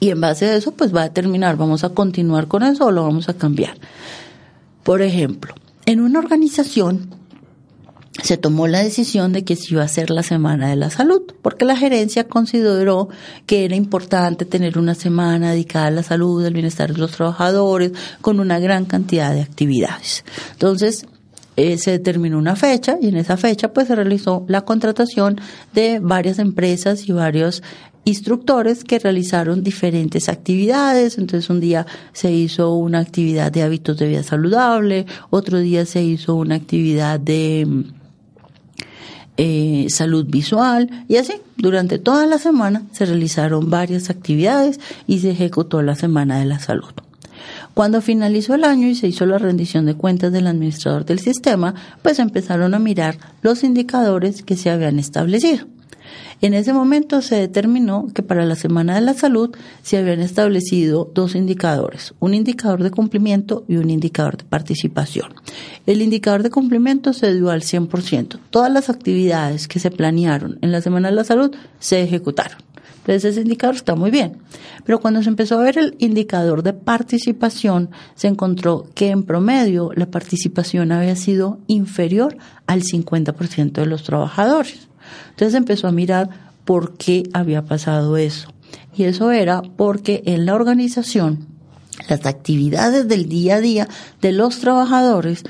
Y 0.00 0.10
en 0.10 0.20
base 0.20 0.46
a 0.46 0.56
eso, 0.56 0.72
pues 0.72 0.94
va 0.94 1.02
a 1.02 1.08
determinar, 1.08 1.56
vamos 1.56 1.84
a 1.84 1.90
continuar 1.90 2.48
con 2.48 2.62
eso 2.62 2.86
o 2.86 2.90
lo 2.90 3.04
vamos 3.04 3.28
a 3.28 3.34
cambiar. 3.34 3.76
Por 4.82 5.02
ejemplo, 5.02 5.54
en 5.90 6.00
una 6.00 6.20
organización 6.20 7.10
se 8.22 8.36
tomó 8.36 8.68
la 8.68 8.80
decisión 8.80 9.32
de 9.32 9.44
que 9.44 9.56
se 9.56 9.74
iba 9.74 9.82
a 9.82 9.86
hacer 9.86 10.10
la 10.10 10.22
Semana 10.22 10.68
de 10.68 10.76
la 10.76 10.90
Salud, 10.90 11.22
porque 11.42 11.64
la 11.64 11.76
gerencia 11.76 12.28
consideró 12.28 13.08
que 13.46 13.64
era 13.64 13.74
importante 13.74 14.44
tener 14.44 14.78
una 14.78 14.94
semana 14.94 15.50
dedicada 15.50 15.86
a 15.86 15.90
la 15.90 16.02
salud, 16.02 16.44
al 16.44 16.52
bienestar 16.52 16.92
de 16.92 16.98
los 16.98 17.12
trabajadores, 17.12 17.92
con 18.20 18.38
una 18.38 18.60
gran 18.60 18.84
cantidad 18.84 19.32
de 19.32 19.40
actividades. 19.40 20.24
Entonces, 20.52 21.06
eh, 21.56 21.76
se 21.78 21.90
determinó 21.90 22.38
una 22.38 22.56
fecha 22.56 22.96
y 23.00 23.08
en 23.08 23.16
esa 23.16 23.36
fecha 23.36 23.72
pues 23.72 23.88
se 23.88 23.96
realizó 23.96 24.44
la 24.48 24.60
contratación 24.62 25.40
de 25.74 25.98
varias 26.00 26.38
empresas 26.38 27.08
y 27.08 27.12
varios 27.12 27.62
instructores 28.04 28.84
que 28.84 28.98
realizaron 28.98 29.62
diferentes 29.62 30.28
actividades. 30.28 31.18
Entonces 31.18 31.50
un 31.50 31.60
día 31.60 31.86
se 32.12 32.32
hizo 32.32 32.74
una 32.74 33.00
actividad 33.00 33.52
de 33.52 33.62
hábitos 33.62 33.98
de 33.98 34.08
vida 34.08 34.22
saludable, 34.22 35.06
otro 35.30 35.58
día 35.58 35.86
se 35.86 36.02
hizo 36.02 36.34
una 36.34 36.56
actividad 36.56 37.20
de 37.20 37.84
eh, 39.36 39.86
salud 39.88 40.26
visual 40.26 41.04
y 41.08 41.16
así 41.16 41.34
durante 41.56 41.98
toda 41.98 42.26
la 42.26 42.38
semana 42.38 42.82
se 42.92 43.06
realizaron 43.06 43.70
varias 43.70 44.10
actividades 44.10 44.80
y 45.06 45.20
se 45.20 45.30
ejecutó 45.30 45.82
la 45.82 45.94
semana 45.94 46.38
de 46.38 46.44
la 46.46 46.58
salud. 46.58 46.92
Cuando 47.72 48.02
finalizó 48.02 48.54
el 48.54 48.64
año 48.64 48.88
y 48.88 48.94
se 48.94 49.08
hizo 49.08 49.24
la 49.26 49.38
rendición 49.38 49.86
de 49.86 49.94
cuentas 49.94 50.32
del 50.32 50.46
administrador 50.46 51.04
del 51.04 51.20
sistema, 51.20 51.74
pues 52.02 52.18
empezaron 52.18 52.74
a 52.74 52.78
mirar 52.78 53.16
los 53.42 53.64
indicadores 53.64 54.42
que 54.42 54.56
se 54.56 54.70
habían 54.70 54.98
establecido. 54.98 55.66
En 56.42 56.54
ese 56.54 56.72
momento 56.72 57.20
se 57.20 57.36
determinó 57.36 58.06
que 58.14 58.22
para 58.22 58.46
la 58.46 58.54
Semana 58.54 58.94
de 58.94 59.02
la 59.02 59.12
Salud 59.12 59.54
se 59.82 59.98
habían 59.98 60.20
establecido 60.20 61.10
dos 61.14 61.34
indicadores, 61.34 62.14
un 62.18 62.32
indicador 62.32 62.82
de 62.82 62.90
cumplimiento 62.90 63.64
y 63.68 63.76
un 63.76 63.90
indicador 63.90 64.38
de 64.38 64.44
participación. 64.44 65.34
El 65.84 66.00
indicador 66.00 66.42
de 66.42 66.48
cumplimiento 66.48 67.12
se 67.12 67.34
dio 67.34 67.50
al 67.50 67.60
100%. 67.60 68.38
Todas 68.48 68.72
las 68.72 68.88
actividades 68.88 69.68
que 69.68 69.80
se 69.80 69.90
planearon 69.90 70.58
en 70.62 70.72
la 70.72 70.80
Semana 70.80 71.10
de 71.10 71.16
la 71.16 71.24
Salud 71.24 71.54
se 71.78 72.02
ejecutaron. 72.02 72.58
Entonces 73.00 73.24
ese 73.32 73.42
indicador 73.42 73.76
está 73.76 73.94
muy 73.94 74.10
bien. 74.10 74.38
Pero 74.84 75.00
cuando 75.00 75.22
se 75.22 75.28
empezó 75.28 75.58
a 75.58 75.62
ver 75.62 75.76
el 75.76 75.94
indicador 75.98 76.62
de 76.62 76.72
participación, 76.72 77.90
se 78.14 78.28
encontró 78.28 78.86
que 78.94 79.10
en 79.10 79.24
promedio 79.24 79.90
la 79.94 80.10
participación 80.10 80.90
había 80.92 81.16
sido 81.16 81.58
inferior 81.66 82.38
al 82.66 82.82
50% 82.82 83.72
de 83.72 83.86
los 83.86 84.04
trabajadores. 84.04 84.89
Entonces 85.30 85.54
empezó 85.54 85.88
a 85.88 85.92
mirar 85.92 86.30
por 86.64 86.96
qué 86.96 87.24
había 87.32 87.64
pasado 87.64 88.16
eso. 88.16 88.52
Y 88.96 89.04
eso 89.04 89.30
era 89.30 89.62
porque 89.62 90.22
en 90.26 90.46
la 90.46 90.54
organización 90.54 91.46
las 92.08 92.26
actividades 92.26 93.08
del 93.08 93.28
día 93.28 93.56
a 93.56 93.60
día 93.60 93.88
de 94.20 94.32
los 94.32 94.58
trabajadores, 94.58 95.44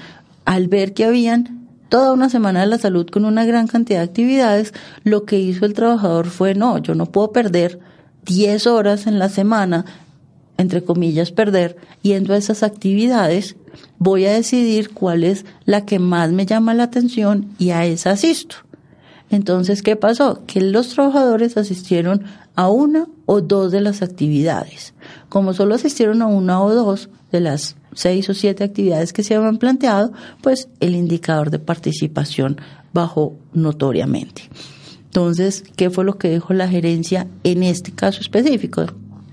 al 0.45 0.69
ver 0.69 0.95
que 0.95 1.05
habían 1.05 1.69
toda 1.89 2.13
una 2.13 2.29
semana 2.29 2.61
de 2.61 2.67
la 2.67 2.79
salud 2.79 3.07
con 3.09 3.25
una 3.25 3.45
gran 3.45 3.67
cantidad 3.67 3.99
de 3.99 4.05
actividades, 4.05 4.73
lo 5.05 5.25
que 5.25 5.39
hizo 5.39 5.67
el 5.67 5.75
trabajador 5.75 6.27
fue, 6.27 6.55
no, 6.55 6.79
yo 6.79 6.95
no 6.95 7.07
puedo 7.07 7.33
perder 7.33 7.81
10 8.25 8.67
horas 8.67 9.07
en 9.07 9.19
la 9.19 9.29
semana, 9.29 9.85
entre 10.57 10.83
comillas, 10.83 11.33
perder, 11.33 11.77
yendo 12.03 12.35
a 12.35 12.37
esas 12.37 12.63
actividades, 12.63 13.57
voy 13.99 14.27
a 14.27 14.33
decidir 14.33 14.91
cuál 14.91 15.25
es 15.25 15.45
la 15.65 15.85
que 15.85 15.99
más 15.99 16.31
me 16.31 16.47
llama 16.47 16.75
la 16.75 16.85
atención 16.85 17.51
y 17.59 17.71
a 17.71 17.85
esa 17.85 18.13
asisto. 18.13 18.57
Entonces, 19.31 19.83
¿qué 19.83 19.97
pasó? 19.97 20.45
Que 20.47 20.61
los 20.61 20.89
trabajadores 20.89 21.57
asistieron 21.57 22.25
a 22.57 22.69
una 22.69 23.07
o 23.27 23.41
dos 23.41 23.71
de 23.71 23.81
las 23.81 24.03
actividades. 24.03 24.93
Como 25.29 25.55
solo 25.55 25.77
asistieron 25.77 26.21
a 26.21 26.27
una 26.27 26.61
o 26.61 26.75
dos 26.75 27.09
de 27.31 27.41
las 27.41 27.77
seis 27.95 28.29
o 28.29 28.35
siete 28.35 28.65
actividades 28.65 29.13
que 29.13 29.23
se 29.23 29.37
habían 29.37 29.59
planteado, 29.59 30.13
pues 30.43 30.69
el 30.81 30.97
indicador 30.97 31.51
de 31.51 31.61
participación 31.61 32.61
bajó 32.93 33.37
notoriamente. 33.53 34.51
Entonces, 35.05 35.65
¿qué 35.77 35.91
fue 35.91 36.05
lo 36.05 36.19
que 36.19 36.31
dijo 36.31 36.53
la 36.53 36.69
gerencia 36.69 37.29
en 37.45 37.63
este 37.63 37.93
caso 37.93 38.21
específico? 38.21 38.87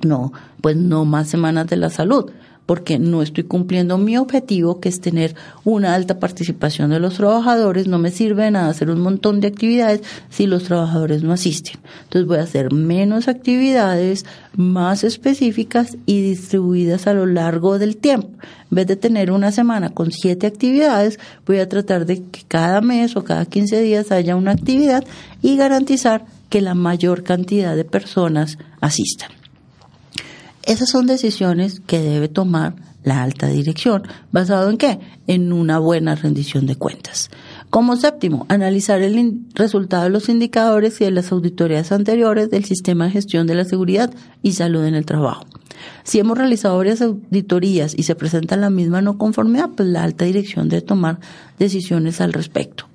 No, 0.06 0.32
pues 0.62 0.76
no 0.76 1.06
más 1.06 1.28
semanas 1.28 1.68
de 1.68 1.76
la 1.78 1.90
salud 1.90 2.32
porque 2.68 3.00
no 3.00 3.24
estoy 3.24 3.46
cumpliendo 3.46 3.98
mi 3.98 4.18
objetivo, 4.18 4.80
que 4.80 4.90
es 4.90 5.02
tener 5.02 5.36
una 5.64 5.96
alta 5.96 6.20
participación 6.20 6.92
de 6.92 7.00
los 7.00 7.16
trabajadores. 7.16 7.88
No 7.88 7.98
me 7.98 8.12
sirve 8.12 8.44
de 8.44 8.52
nada 8.52 8.70
hacer 8.70 8.92
un 8.92 9.00
montón 9.00 9.40
de 9.40 9.48
actividades 9.48 10.02
si 10.30 10.46
los 10.46 10.66
trabajadores 10.66 11.24
no 11.24 11.34
asisten. 11.34 11.80
Entonces 12.04 12.28
voy 12.28 12.38
a 12.38 12.44
hacer 12.44 12.74
menos 12.74 13.30
actividades 13.30 14.26
más 14.56 15.06
específicas 15.06 15.98
y 16.06 16.22
distribuidas 16.22 17.08
a 17.08 17.14
lo 17.14 17.26
largo 17.26 17.80
del 17.80 17.96
tiempo. 17.96 18.30
En 18.70 18.76
vez 18.76 18.88
de 18.88 18.98
tener 18.98 19.32
una 19.32 19.54
semana 19.54 19.92
con 19.92 20.12
siete 20.12 20.46
actividades, 20.46 21.20
voy 21.46 21.60
a 21.60 21.70
tratar 21.70 22.06
de 22.06 22.22
que 22.24 22.42
cada 22.50 22.82
mes 22.82 23.16
o 23.16 23.24
cada 23.24 23.46
15 23.46 23.82
días 23.82 24.12
haya 24.12 24.36
una 24.36 24.52
actividad 24.52 25.06
y 25.42 25.56
garantizar 25.56 26.26
que 26.50 26.60
la 26.60 26.76
mayor 26.76 27.24
cantidad 27.24 27.78
de 27.78 27.86
personas 27.86 28.58
asistan. 28.82 29.37
Esas 30.68 30.90
son 30.90 31.08
decisiones 31.08 31.80
que 31.80 32.02
debe 32.02 32.28
tomar 32.28 32.76
la 33.06 33.24
alta 33.24 33.48
dirección. 33.48 34.04
¿Basado 34.34 34.70
en 34.70 34.78
qué? 34.78 35.00
En 35.26 35.54
una 35.54 35.80
buena 35.80 36.16
rendición 36.16 36.66
de 36.66 36.76
cuentas. 36.76 37.30
Como 37.70 37.96
séptimo, 37.96 38.46
analizar 38.50 39.02
el 39.02 39.46
resultado 39.56 40.04
de 40.04 40.10
los 40.10 40.28
indicadores 40.28 41.00
y 41.00 41.06
de 41.06 41.12
las 41.12 41.32
auditorías 41.32 41.94
anteriores 41.94 42.50
del 42.50 42.66
sistema 42.66 43.06
de 43.06 43.12
gestión 43.12 43.48
de 43.48 43.56
la 43.56 43.64
seguridad 43.64 44.14
y 44.44 44.52
salud 44.52 44.84
en 44.84 44.96
el 44.96 45.06
trabajo. 45.06 45.46
Si 46.04 46.20
hemos 46.20 46.38
realizado 46.38 46.76
varias 46.76 47.02
auditorías 47.02 47.94
y 47.98 48.04
se 48.04 48.16
presenta 48.16 48.58
la 48.58 48.70
misma 48.70 49.02
no 49.02 49.18
conformidad, 49.18 49.70
pues 49.70 49.88
la 49.88 50.04
alta 50.04 50.26
dirección 50.26 50.68
debe 50.68 50.82
tomar 50.82 51.22
decisiones 51.58 52.20
al 52.20 52.34
respecto. 52.34 52.90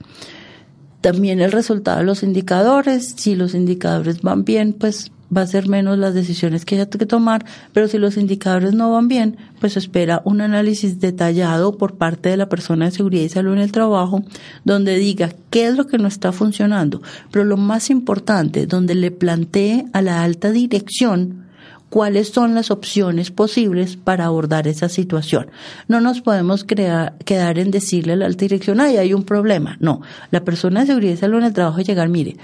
También 1.00 1.40
el 1.40 1.50
resultado 1.50 2.00
de 2.00 2.04
los 2.04 2.22
indicadores, 2.22 3.14
si 3.16 3.34
los 3.34 3.54
indicadores 3.54 4.20
van 4.20 4.44
bien, 4.44 4.74
pues 4.74 5.10
va 5.34 5.42
a 5.42 5.46
ser 5.46 5.68
menos 5.68 5.98
las 5.98 6.14
decisiones 6.14 6.64
que 6.64 6.76
haya 6.76 6.86
que 6.86 7.06
tomar, 7.06 7.44
pero 7.72 7.88
si 7.88 7.98
los 7.98 8.16
indicadores 8.16 8.74
no 8.74 8.92
van 8.92 9.08
bien, 9.08 9.36
pues 9.60 9.76
espera 9.76 10.22
un 10.24 10.40
análisis 10.40 11.00
detallado 11.00 11.78
por 11.78 11.96
parte 11.96 12.28
de 12.28 12.36
la 12.36 12.48
persona 12.48 12.86
de 12.86 12.90
seguridad 12.90 13.24
y 13.24 13.28
salud 13.28 13.54
en 13.54 13.60
el 13.60 13.72
trabajo, 13.72 14.22
donde 14.64 14.98
diga 14.98 15.30
qué 15.50 15.66
es 15.66 15.76
lo 15.76 15.86
que 15.86 15.98
no 15.98 16.08
está 16.08 16.32
funcionando, 16.32 17.02
pero 17.30 17.44
lo 17.44 17.56
más 17.56 17.90
importante, 17.90 18.66
donde 18.66 18.94
le 18.94 19.10
plantee 19.10 19.86
a 19.92 20.02
la 20.02 20.22
alta 20.22 20.50
dirección 20.50 21.42
cuáles 21.88 22.30
son 22.30 22.54
las 22.54 22.70
opciones 22.70 23.30
posibles 23.30 23.96
para 23.96 24.24
abordar 24.24 24.66
esa 24.66 24.88
situación. 24.88 25.48
No 25.88 26.00
nos 26.00 26.22
podemos 26.22 26.64
quedar 26.64 27.58
en 27.58 27.70
decirle 27.70 28.14
a 28.14 28.16
la 28.16 28.24
alta 28.24 28.40
dirección, 28.40 28.80
ay, 28.80 28.96
hay 28.96 29.12
un 29.12 29.24
problema. 29.24 29.76
No, 29.78 30.00
la 30.30 30.42
persona 30.42 30.80
de 30.80 30.86
seguridad 30.86 31.12
y 31.12 31.16
salud 31.18 31.40
en 31.40 31.44
el 31.44 31.52
trabajo 31.52 31.82
llegar, 31.82 32.08
mire, 32.08 32.38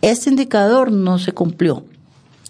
este 0.00 0.30
indicador 0.30 0.92
no 0.92 1.18
se 1.18 1.32
cumplió 1.32 1.84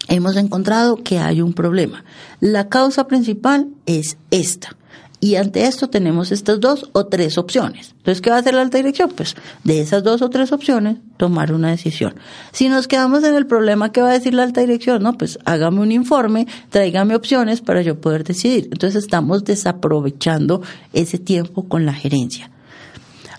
hemos 0.07 0.35
encontrado 0.35 0.97
que 0.97 1.19
hay 1.19 1.41
un 1.41 1.53
problema. 1.53 2.03
La 2.39 2.69
causa 2.69 3.07
principal 3.07 3.67
es 3.85 4.17
esta. 4.31 4.75
Y 5.19 5.37
ante 5.37 5.65
esto 5.65 5.89
tenemos 5.89 6.31
estas 6.31 6.59
dos 6.59 6.89
o 6.91 7.07
tres 7.07 7.37
opciones. 7.37 7.95
Entonces, 7.97 8.21
¿qué 8.21 8.29
va 8.29 8.35
a 8.35 8.39
hacer 8.39 8.53
la 8.53 8.61
alta 8.61 8.77
dirección? 8.77 9.09
Pues 9.09 9.35
de 9.63 9.79
esas 9.79 10.03
dos 10.03 10.21
o 10.21 10.29
tres 10.29 10.51
opciones, 10.51 10.97
tomar 11.17 11.51
una 11.51 11.69
decisión. 11.69 12.13
Si 12.51 12.69
nos 12.69 12.87
quedamos 12.87 13.23
en 13.23 13.33
el 13.33 13.47
problema, 13.47 13.91
¿qué 13.91 14.01
va 14.01 14.09
a 14.09 14.13
decir 14.13 14.33
la 14.33 14.43
alta 14.43 14.61
dirección? 14.61 15.01
No, 15.01 15.13
pues 15.13 15.39
hágame 15.45 15.79
un 15.79 15.91
informe, 15.91 16.47
tráigame 16.69 17.15
opciones 17.15 17.61
para 17.61 17.81
yo 17.81 17.99
poder 17.99 18.23
decidir. 18.23 18.69
Entonces, 18.71 19.03
estamos 19.03 19.43
desaprovechando 19.45 20.61
ese 20.93 21.17
tiempo 21.17 21.67
con 21.67 21.85
la 21.85 21.93
gerencia. 21.93 22.51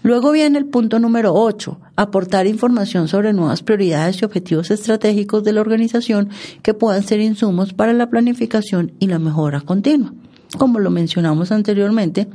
Luego 0.07 0.31
viene 0.31 0.57
el 0.57 0.67
punto 0.67 1.01
número 1.01 1.35
8, 1.35 1.81
aportar 1.97 2.47
información 2.47 3.09
sobre 3.09 3.33
nuevas 3.33 3.65
prioridades 3.65 4.23
y 4.23 4.25
objetivos 4.25 4.71
estratégicos 4.71 5.43
de 5.43 5.53
la 5.53 5.61
organización 5.61 6.31
que 6.63 6.75
puedan 6.75 7.03
ser 7.03 7.19
insumos 7.19 7.73
para 7.73 7.93
la 7.93 8.09
planificación 8.09 8.93
y 9.01 9.09
la 9.09 9.19
mejora 9.19 9.63
continua. 9.63 10.15
Como 10.57 10.79
lo 10.79 10.93
mencionamos 10.93 11.51
anteriormente, 11.51 12.29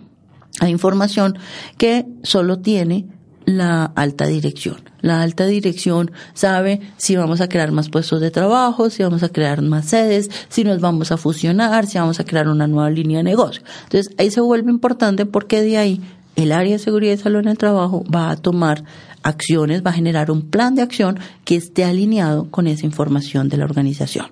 hay 0.60 0.70
información 0.70 1.40
que 1.78 2.06
solo 2.24 2.60
tiene 2.60 3.08
la 3.46 3.86
alta 3.86 4.28
dirección. 4.28 4.82
La 5.00 5.22
alta 5.22 5.46
dirección 5.46 6.12
sabe 6.34 6.82
si 6.98 7.16
vamos 7.16 7.40
a 7.40 7.48
crear 7.48 7.72
más 7.72 7.88
puestos 7.88 8.20
de 8.20 8.32
trabajo, 8.32 8.90
si 8.90 9.02
vamos 9.02 9.24
a 9.24 9.30
crear 9.30 9.62
más 9.62 9.86
sedes, 9.86 10.30
si 10.50 10.66
nos 10.66 10.82
vamos 10.82 11.14
a 11.14 11.18
fusionar, 11.18 11.86
si 11.86 11.98
vamos 11.98 12.20
a 12.20 12.26
crear 12.26 12.50
una 12.50 12.68
nueva 12.68 12.90
línea 12.90 13.20
de 13.20 13.24
negocio. 13.24 13.64
Entonces 13.84 14.14
ahí 14.18 14.30
se 14.30 14.42
vuelve 14.42 14.72
importante 14.72 15.26
porque 15.26 15.62
de 15.62 15.78
ahí 15.78 16.02
el 16.36 16.52
área 16.52 16.74
de 16.74 16.80
seguridad 16.80 17.14
y 17.14 17.18
salud 17.18 17.40
en 17.40 17.50
el 17.50 17.58
trabajo 17.58 18.04
va 18.14 18.30
a 18.30 18.36
tomar 18.36 18.84
acciones, 19.24 19.86
va 19.86 19.92
a 19.92 19.94
generar 19.94 20.32
un 20.32 20.50
plan 20.50 20.76
de 20.76 20.82
acción 20.82 21.20
que 21.46 21.56
esté 21.56 21.84
alineado 21.84 22.50
con 22.50 22.68
esa 22.68 22.86
información 22.86 23.50
de 23.50 23.58
la 23.58 23.66
organización. 23.66 24.28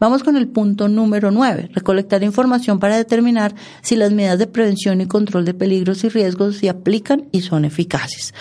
Vamos 0.00 0.22
con 0.22 0.36
el 0.36 0.48
punto 0.48 0.88
número 0.88 1.30
nueve, 1.30 1.70
recolectar 1.74 2.22
información 2.22 2.78
para 2.78 2.96
determinar 2.96 3.54
si 3.82 3.96
las 3.96 4.12
medidas 4.12 4.38
de 4.38 4.46
prevención 4.46 5.00
y 5.00 5.06
control 5.06 5.44
de 5.44 5.54
peligros 5.54 6.04
y 6.04 6.08
riesgos 6.08 6.56
se 6.56 6.68
aplican 6.68 7.28
y 7.32 7.42
son 7.42 7.64
eficaces. 7.64 8.32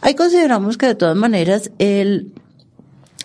Ahí 0.00 0.14
consideramos 0.14 0.76
que 0.76 0.86
de 0.86 0.94
todas 0.94 1.16
maneras 1.16 1.70
el 1.78 2.32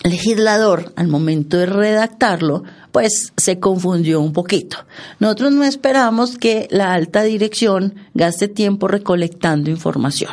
legislador, 0.04 0.94
al 0.96 1.10
momento 1.10 1.58
de 1.58 1.66
redactarlo, 1.66 2.64
pues 2.92 3.34
se 3.38 3.60
confundió 3.60 4.22
un 4.22 4.34
poquito. 4.34 4.78
Nosotros 5.20 5.52
no 5.54 5.64
esperamos 5.64 6.38
que 6.38 6.68
la 6.72 6.94
alta 6.94 7.24
dirección 7.24 7.96
gaste 8.14 8.48
tiempo 8.48 8.88
recolectando 8.88 9.70
información. 9.70 10.32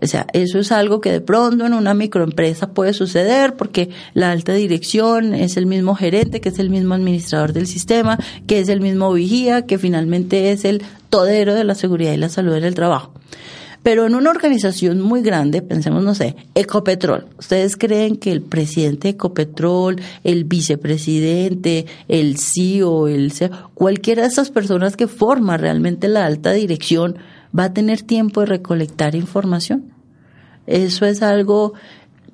O 0.00 0.06
sea, 0.06 0.26
eso 0.34 0.58
es 0.58 0.72
algo 0.72 1.00
que 1.00 1.10
de 1.10 1.20
pronto 1.20 1.64
en 1.64 1.72
una 1.72 1.94
microempresa 1.94 2.68
puede 2.72 2.92
suceder 2.92 3.54
porque 3.54 3.88
la 4.12 4.30
alta 4.30 4.52
dirección 4.52 5.34
es 5.34 5.56
el 5.56 5.64
mismo 5.64 5.94
gerente, 5.94 6.40
que 6.40 6.50
es 6.50 6.58
el 6.58 6.68
mismo 6.68 6.94
administrador 6.94 7.54
del 7.54 7.66
sistema, 7.66 8.18
que 8.46 8.60
es 8.60 8.68
el 8.68 8.80
mismo 8.80 9.12
vigía, 9.12 9.62
que 9.62 9.78
finalmente 9.78 10.52
es 10.52 10.64
el 10.66 10.82
todero 11.08 11.54
de 11.54 11.64
la 11.64 11.74
seguridad 11.74 12.12
y 12.12 12.18
la 12.18 12.28
salud 12.28 12.54
en 12.54 12.64
el 12.64 12.74
trabajo. 12.74 13.12
Pero 13.86 14.04
en 14.04 14.16
una 14.16 14.30
organización 14.30 15.00
muy 15.00 15.22
grande, 15.22 15.62
pensemos, 15.62 16.02
no 16.02 16.12
sé, 16.12 16.34
Ecopetrol. 16.56 17.28
¿Ustedes 17.38 17.76
creen 17.76 18.16
que 18.16 18.32
el 18.32 18.42
presidente 18.42 19.06
de 19.06 19.14
Ecopetrol, 19.14 20.02
el 20.24 20.42
vicepresidente, 20.42 21.86
el 22.08 22.36
CEO, 22.36 23.06
el 23.06 23.30
CEO, 23.30 23.70
cualquiera 23.74 24.22
de 24.22 24.28
esas 24.28 24.50
personas 24.50 24.96
que 24.96 25.06
forma 25.06 25.56
realmente 25.56 26.08
la 26.08 26.26
alta 26.26 26.50
dirección 26.50 27.16
va 27.56 27.66
a 27.66 27.74
tener 27.74 28.02
tiempo 28.02 28.40
de 28.40 28.46
recolectar 28.46 29.14
información? 29.14 29.92
Eso 30.66 31.06
es 31.06 31.22
algo 31.22 31.74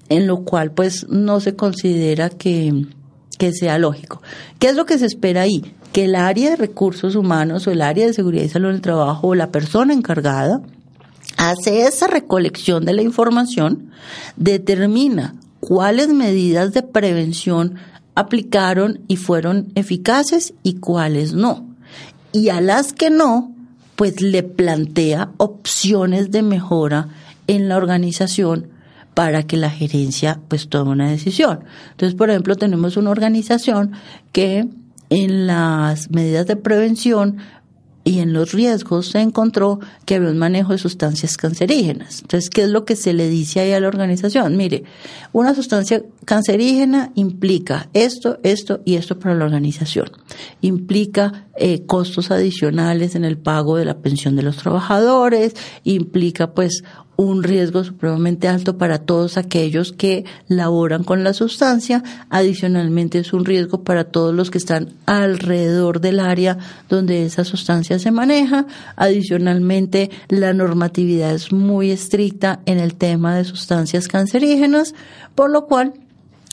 en 0.09 0.27
lo 0.27 0.45
cual 0.45 0.71
pues 0.71 1.07
no 1.11 1.39
se 1.41 1.55
considera 1.55 2.31
que, 2.31 2.87
que 3.37 3.53
sea 3.53 3.77
lógico. 3.77 4.23
¿Qué 4.59 4.69
es 4.69 4.75
lo 4.75 4.87
que 4.87 4.97
se 4.97 5.05
espera 5.05 5.43
ahí? 5.43 5.75
Que 5.93 6.07
el 6.07 6.15
área 6.15 6.49
de 6.49 6.57
recursos 6.57 7.15
humanos 7.15 7.67
o 7.67 7.71
el 7.71 7.83
área 7.83 8.07
de 8.07 8.15
seguridad 8.15 8.45
y 8.45 8.49
salud 8.49 8.71
en 8.71 8.77
el 8.77 8.81
trabajo 8.81 9.29
o 9.29 9.35
la 9.35 9.51
persona 9.51 9.93
encargada 9.93 10.63
hace 11.37 11.87
esa 11.87 12.07
recolección 12.07 12.85
de 12.85 12.93
la 12.93 13.03
información, 13.03 13.91
determina 14.37 15.35
cuáles 15.61 16.09
medidas 16.09 16.73
de 16.73 16.83
prevención 16.83 17.77
aplicaron 18.15 19.01
y 19.09 19.17
fueron 19.17 19.73
eficaces 19.75 20.55
y 20.63 20.75
cuáles 20.75 21.33
no. 21.33 21.67
Y 22.33 22.49
a 22.49 22.61
las 22.61 22.93
que 22.93 23.11
no, 23.11 23.53
pues 23.97 24.21
le 24.21 24.43
plantea 24.43 25.31
opciones 25.37 26.31
de 26.31 26.43
mejora 26.43 27.09
en 27.47 27.69
la 27.69 27.77
organización 27.77 28.69
para 29.15 29.43
que 29.43 29.57
la 29.57 29.71
gerencia 29.71 30.41
pues 30.49 30.69
tome 30.69 30.91
una 30.91 31.11
decisión. 31.11 31.65
Entonces, 31.91 32.17
por 32.17 32.31
ejemplo, 32.31 32.57
tenemos 32.57 32.97
una 32.97 33.11
organización 33.11 33.93
que 34.33 34.69
en 35.11 35.47
las 35.47 36.11
medidas 36.11 36.47
de 36.47 36.57
prevención 36.57 37.37
y 38.05 38.19
en 38.19 38.33
los 38.33 38.53
riesgos 38.53 39.11
se 39.11 39.21
encontró 39.21 39.79
que 40.05 40.17
había 40.17 40.31
un 40.31 40.39
manejo 40.39 40.73
de 40.73 40.79
sustancias 40.79 41.37
cancerígenas. 41.37 42.23
Entonces, 42.23 42.51
¿qué 42.51 42.63
es 42.63 42.69
lo 42.69 42.85
que 42.85 42.97
se 42.97 43.13
le 43.13 43.29
dice 43.29 43.61
ahí 43.61 43.73
a 43.73 43.81
la 43.81 43.89
organización? 43.89 44.57
Mire, 44.57 44.85
una 45.33 45.55
sustancia 45.55 46.03
cancerígena 46.25 47.13
implica 47.15 47.89
esto, 47.93 48.39
esto 48.43 48.81
y 48.85 48.97
esto 48.97 49.19
para 49.19 49.35
la 49.35 49.45
organización. 49.45 50.11
Implica 50.61 51.47
eh, 51.57 51.85
costos 51.87 52.31
adicionales 52.31 53.15
en 53.15 53.25
el 53.25 53.39
pago 53.39 53.77
de 53.77 53.85
la 53.85 53.99
pensión 53.99 54.37
de 54.37 54.43
los 54.43 54.57
trabajadores, 54.57 55.55
implica 55.85 56.53
pues 56.55 56.83
un 57.17 57.43
riesgo 57.43 57.85
supremamente 57.85 58.49
alto 58.49 58.79
para 58.79 58.99
todos 58.99 59.37
aquellos 59.37 59.93
que 59.93 60.25
laboran 60.49 61.05
con 61.05 61.25
la 61.25 61.35
sustancia. 61.35 62.03
Adicionalmente 62.31 63.19
es 63.19 63.33
un 63.33 63.45
riesgo 63.45 63.85
para 63.85 64.05
todos 64.05 64.35
los 64.35 64.51
que 64.51 64.59
están 64.59 64.95
alrededor 65.07 66.01
del 66.01 66.21
área 66.21 66.59
donde 66.89 67.25
esa 67.25 67.45
sustancia 67.45 67.99
se 67.99 68.11
maneja. 68.11 68.67
Adicionalmente 68.97 70.11
la 70.29 70.53
normatividad 70.53 71.35
es 71.35 71.53
muy 71.53 71.91
estricta 71.91 72.61
en 72.67 72.79
el 72.79 72.95
tema 72.95 73.37
de 73.37 73.45
sustancias 73.45 74.09
cancerígenas, 74.09 74.95
por 75.35 75.51
lo 75.51 75.67
cual 75.67 75.95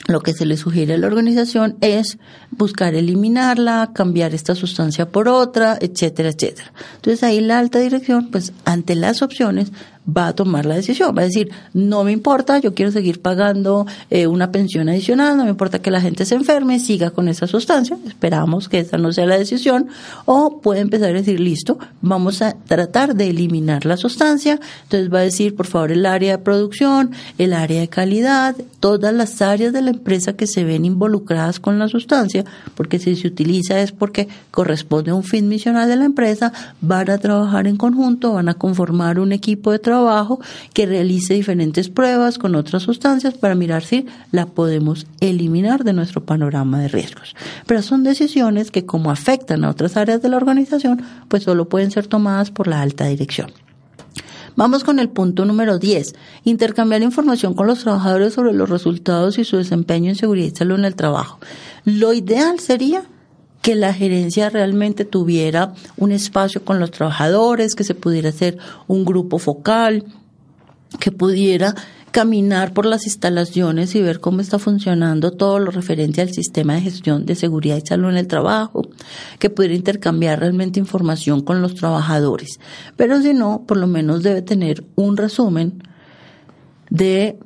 lo 0.08 0.20
que 0.20 0.32
se 0.32 0.46
le 0.46 0.56
sugiere 0.56 0.94
a 0.94 0.98
la 0.98 1.06
organización 1.06 1.76
es 1.80 2.18
buscar 2.50 2.94
eliminarla, 2.94 3.90
cambiar 3.94 4.34
esta 4.34 4.54
sustancia 4.54 5.08
por 5.08 5.28
otra, 5.28 5.78
etcétera, 5.80 6.30
etcétera. 6.30 6.72
Entonces 6.96 7.22
ahí 7.22 7.40
la 7.40 7.58
alta 7.58 7.78
dirección, 7.78 8.30
pues 8.30 8.52
ante 8.64 8.94
las 8.94 9.22
opciones, 9.22 9.72
va 10.06 10.28
a 10.28 10.32
tomar 10.34 10.66
la 10.66 10.74
decisión, 10.74 11.14
va 11.16 11.22
a 11.22 11.26
decir, 11.26 11.50
no 11.74 12.04
me 12.04 12.12
importa, 12.12 12.58
yo 12.58 12.74
quiero 12.74 12.90
seguir 12.90 13.20
pagando 13.20 13.86
eh, 14.08 14.26
una 14.26 14.50
pensión 14.50 14.88
adicional, 14.88 15.36
no 15.36 15.44
me 15.44 15.50
importa 15.50 15.80
que 15.80 15.90
la 15.90 16.00
gente 16.00 16.24
se 16.24 16.34
enferme, 16.34 16.80
siga 16.80 17.10
con 17.10 17.28
esa 17.28 17.46
sustancia, 17.46 17.96
esperamos 18.06 18.68
que 18.68 18.80
esa 18.80 18.96
no 18.96 19.12
sea 19.12 19.26
la 19.26 19.38
decisión, 19.38 19.88
o 20.24 20.60
puede 20.60 20.80
empezar 20.80 21.10
a 21.10 21.18
decir, 21.18 21.38
listo, 21.38 21.78
vamos 22.00 22.42
a 22.42 22.56
tratar 22.66 23.14
de 23.14 23.28
eliminar 23.28 23.84
la 23.84 23.96
sustancia, 23.96 24.58
entonces 24.84 25.12
va 25.12 25.18
a 25.18 25.22
decir, 25.22 25.54
por 25.54 25.66
favor, 25.66 25.92
el 25.92 26.06
área 26.06 26.36
de 26.36 26.42
producción, 26.42 27.12
el 27.38 27.52
área 27.52 27.80
de 27.80 27.88
calidad, 27.88 28.56
todas 28.80 29.12
las 29.12 29.42
áreas 29.42 29.72
de 29.72 29.82
la 29.82 29.90
empresa 29.90 30.32
que 30.32 30.46
se 30.46 30.64
ven 30.64 30.84
involucradas 30.84 31.60
con 31.60 31.78
la 31.78 31.88
sustancia, 31.88 32.44
porque 32.74 32.98
si 32.98 33.16
se 33.16 33.28
utiliza 33.28 33.80
es 33.80 33.92
porque 33.92 34.28
corresponde 34.50 35.10
a 35.10 35.14
un 35.14 35.24
fin 35.24 35.48
misional 35.48 35.88
de 35.88 35.96
la 35.96 36.04
empresa, 36.06 36.52
van 36.80 37.10
a 37.10 37.18
trabajar 37.18 37.66
en 37.66 37.76
conjunto, 37.76 38.32
van 38.32 38.48
a 38.48 38.54
conformar 38.54 39.20
un 39.20 39.32
equipo 39.32 39.72
de 39.72 39.78
trabajo 39.78 39.89
que 40.72 40.86
realice 40.86 41.34
diferentes 41.34 41.88
pruebas 41.88 42.38
con 42.38 42.54
otras 42.54 42.82
sustancias 42.82 43.34
para 43.34 43.54
mirar 43.54 43.82
si 43.82 44.06
la 44.30 44.46
podemos 44.46 45.06
eliminar 45.20 45.84
de 45.84 45.92
nuestro 45.92 46.24
panorama 46.24 46.80
de 46.80 46.88
riesgos. 46.88 47.34
Pero 47.66 47.82
son 47.82 48.04
decisiones 48.04 48.70
que 48.70 48.86
como 48.86 49.10
afectan 49.10 49.64
a 49.64 49.70
otras 49.70 49.96
áreas 49.96 50.22
de 50.22 50.28
la 50.28 50.36
organización, 50.36 51.02
pues 51.28 51.42
solo 51.42 51.68
pueden 51.68 51.90
ser 51.90 52.06
tomadas 52.06 52.50
por 52.50 52.66
la 52.66 52.80
alta 52.80 53.06
dirección. 53.06 53.50
Vamos 54.56 54.84
con 54.84 54.98
el 54.98 55.08
punto 55.08 55.44
número 55.44 55.78
10. 55.78 56.14
Intercambiar 56.44 57.02
información 57.02 57.54
con 57.54 57.66
los 57.66 57.80
trabajadores 57.80 58.34
sobre 58.34 58.52
los 58.52 58.68
resultados 58.68 59.38
y 59.38 59.44
su 59.44 59.56
desempeño 59.56 60.10
en 60.10 60.16
seguridad 60.16 60.52
y 60.52 60.56
salud 60.56 60.78
en 60.78 60.84
el 60.84 60.96
trabajo. 60.96 61.38
Lo 61.84 62.12
ideal 62.12 62.58
sería 62.58 63.04
que 63.62 63.74
la 63.74 63.92
gerencia 63.92 64.48
realmente 64.48 65.04
tuviera 65.04 65.74
un 65.96 66.12
espacio 66.12 66.64
con 66.64 66.80
los 66.80 66.90
trabajadores, 66.90 67.74
que 67.74 67.84
se 67.84 67.94
pudiera 67.94 68.30
hacer 68.30 68.58
un 68.86 69.04
grupo 69.04 69.38
focal, 69.38 70.04
que 70.98 71.12
pudiera 71.12 71.74
caminar 72.10 72.72
por 72.72 72.86
las 72.86 73.06
instalaciones 73.06 73.94
y 73.94 74.02
ver 74.02 74.20
cómo 74.20 74.40
está 74.40 74.58
funcionando 74.58 75.30
todo 75.30 75.58
lo 75.58 75.70
referente 75.70 76.20
al 76.20 76.32
sistema 76.32 76.74
de 76.74 76.80
gestión 76.80 77.24
de 77.24 77.34
seguridad 77.34 77.76
y 77.76 77.86
salud 77.86 78.10
en 78.10 78.16
el 78.16 78.26
trabajo, 78.26 78.88
que 79.38 79.50
pudiera 79.50 79.74
intercambiar 79.74 80.40
realmente 80.40 80.80
información 80.80 81.42
con 81.42 81.62
los 81.62 81.74
trabajadores. 81.74 82.58
Pero 82.96 83.20
si 83.22 83.34
no, 83.34 83.64
por 83.66 83.76
lo 83.76 83.86
menos 83.86 84.22
debe 84.22 84.42
tener 84.42 84.84
un 84.96 85.16
resumen 85.16 85.82
de 86.88 87.38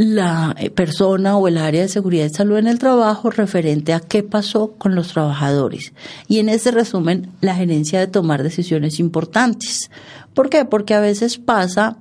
la 0.00 0.56
eh, 0.58 0.70
persona 0.70 1.36
o 1.36 1.46
el 1.46 1.58
área 1.58 1.82
de 1.82 1.88
seguridad 1.88 2.24
y 2.24 2.30
salud 2.30 2.56
en 2.56 2.68
el 2.68 2.78
trabajo 2.78 3.28
referente 3.28 3.92
a 3.92 4.00
qué 4.00 4.22
pasó 4.22 4.72
con 4.78 4.94
los 4.94 5.08
trabajadores. 5.08 5.92
Y 6.26 6.38
en 6.38 6.48
ese 6.48 6.70
resumen, 6.70 7.30
la 7.42 7.54
gerencia 7.54 8.00
de 8.00 8.06
tomar 8.06 8.42
decisiones 8.42 8.98
importantes. 8.98 9.90
¿Por 10.32 10.48
qué? 10.48 10.64
Porque 10.64 10.94
a 10.94 11.00
veces 11.00 11.36
pasa 11.36 11.98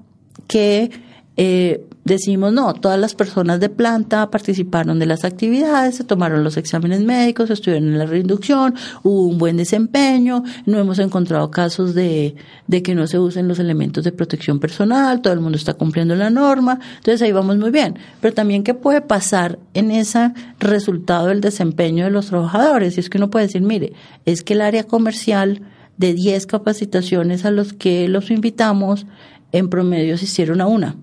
que 0.48 0.92
eh, 1.36 1.89
decimos, 2.10 2.52
no, 2.52 2.74
todas 2.74 3.00
las 3.00 3.16
personas 3.16 3.60
de 3.60 3.70
planta 3.70 4.30
participaron 4.30 5.00
de 5.00 5.06
las 5.06 5.24
actividades, 5.24 5.96
se 5.96 6.04
tomaron 6.04 6.44
los 6.44 6.58
exámenes 6.58 7.02
médicos, 7.02 7.50
estuvieron 7.50 7.88
en 7.88 7.98
la 7.98 8.06
reinducción, 8.06 8.76
hubo 9.04 9.28
un 9.28 9.38
buen 9.38 9.58
desempeño, 9.58 10.44
no 10.66 10.80
hemos 10.80 11.00
encontrado 11.00 11.50
casos 11.52 11.94
de, 11.94 12.36
de 12.68 12.84
que 12.84 12.96
no 12.96 13.08
se 13.08 13.20
usen 13.20 13.48
los 13.48 13.60
elementos 13.60 14.04
de 14.04 14.12
protección 14.12 14.60
personal, 14.60 15.22
todo 15.22 15.34
el 15.34 15.40
mundo 15.40 15.58
está 15.58 15.76
cumpliendo 15.76 16.16
la 16.16 16.30
norma, 16.30 16.80
entonces 16.98 17.22
ahí 17.22 17.32
vamos 17.32 17.58
muy 17.58 17.72
bien. 17.72 17.98
Pero 18.22 18.34
también, 18.34 18.64
¿qué 18.64 18.74
puede 18.74 19.02
pasar 19.02 19.60
en 19.74 19.92
ese 19.92 20.34
resultado 20.60 21.28
del 21.28 21.42
desempeño 21.42 22.06
de 22.06 22.12
los 22.12 22.28
trabajadores? 22.28 22.98
Y 22.98 23.00
es 23.00 23.10
que 23.10 23.18
uno 23.18 23.30
puede 23.30 23.46
decir, 23.46 23.62
mire, 23.62 23.94
es 24.26 24.44
que 24.44 24.54
el 24.54 24.62
área 24.62 24.84
comercial 24.84 25.62
de 25.98 26.14
10 26.14 26.48
capacitaciones 26.48 27.46
a 27.46 27.52
los 27.52 27.74
que 27.74 28.08
los 28.08 28.32
invitamos, 28.32 29.06
en 29.52 29.70
promedio 29.70 30.18
se 30.18 30.26
hicieron 30.26 30.62
a 30.62 30.68
una 30.68 30.96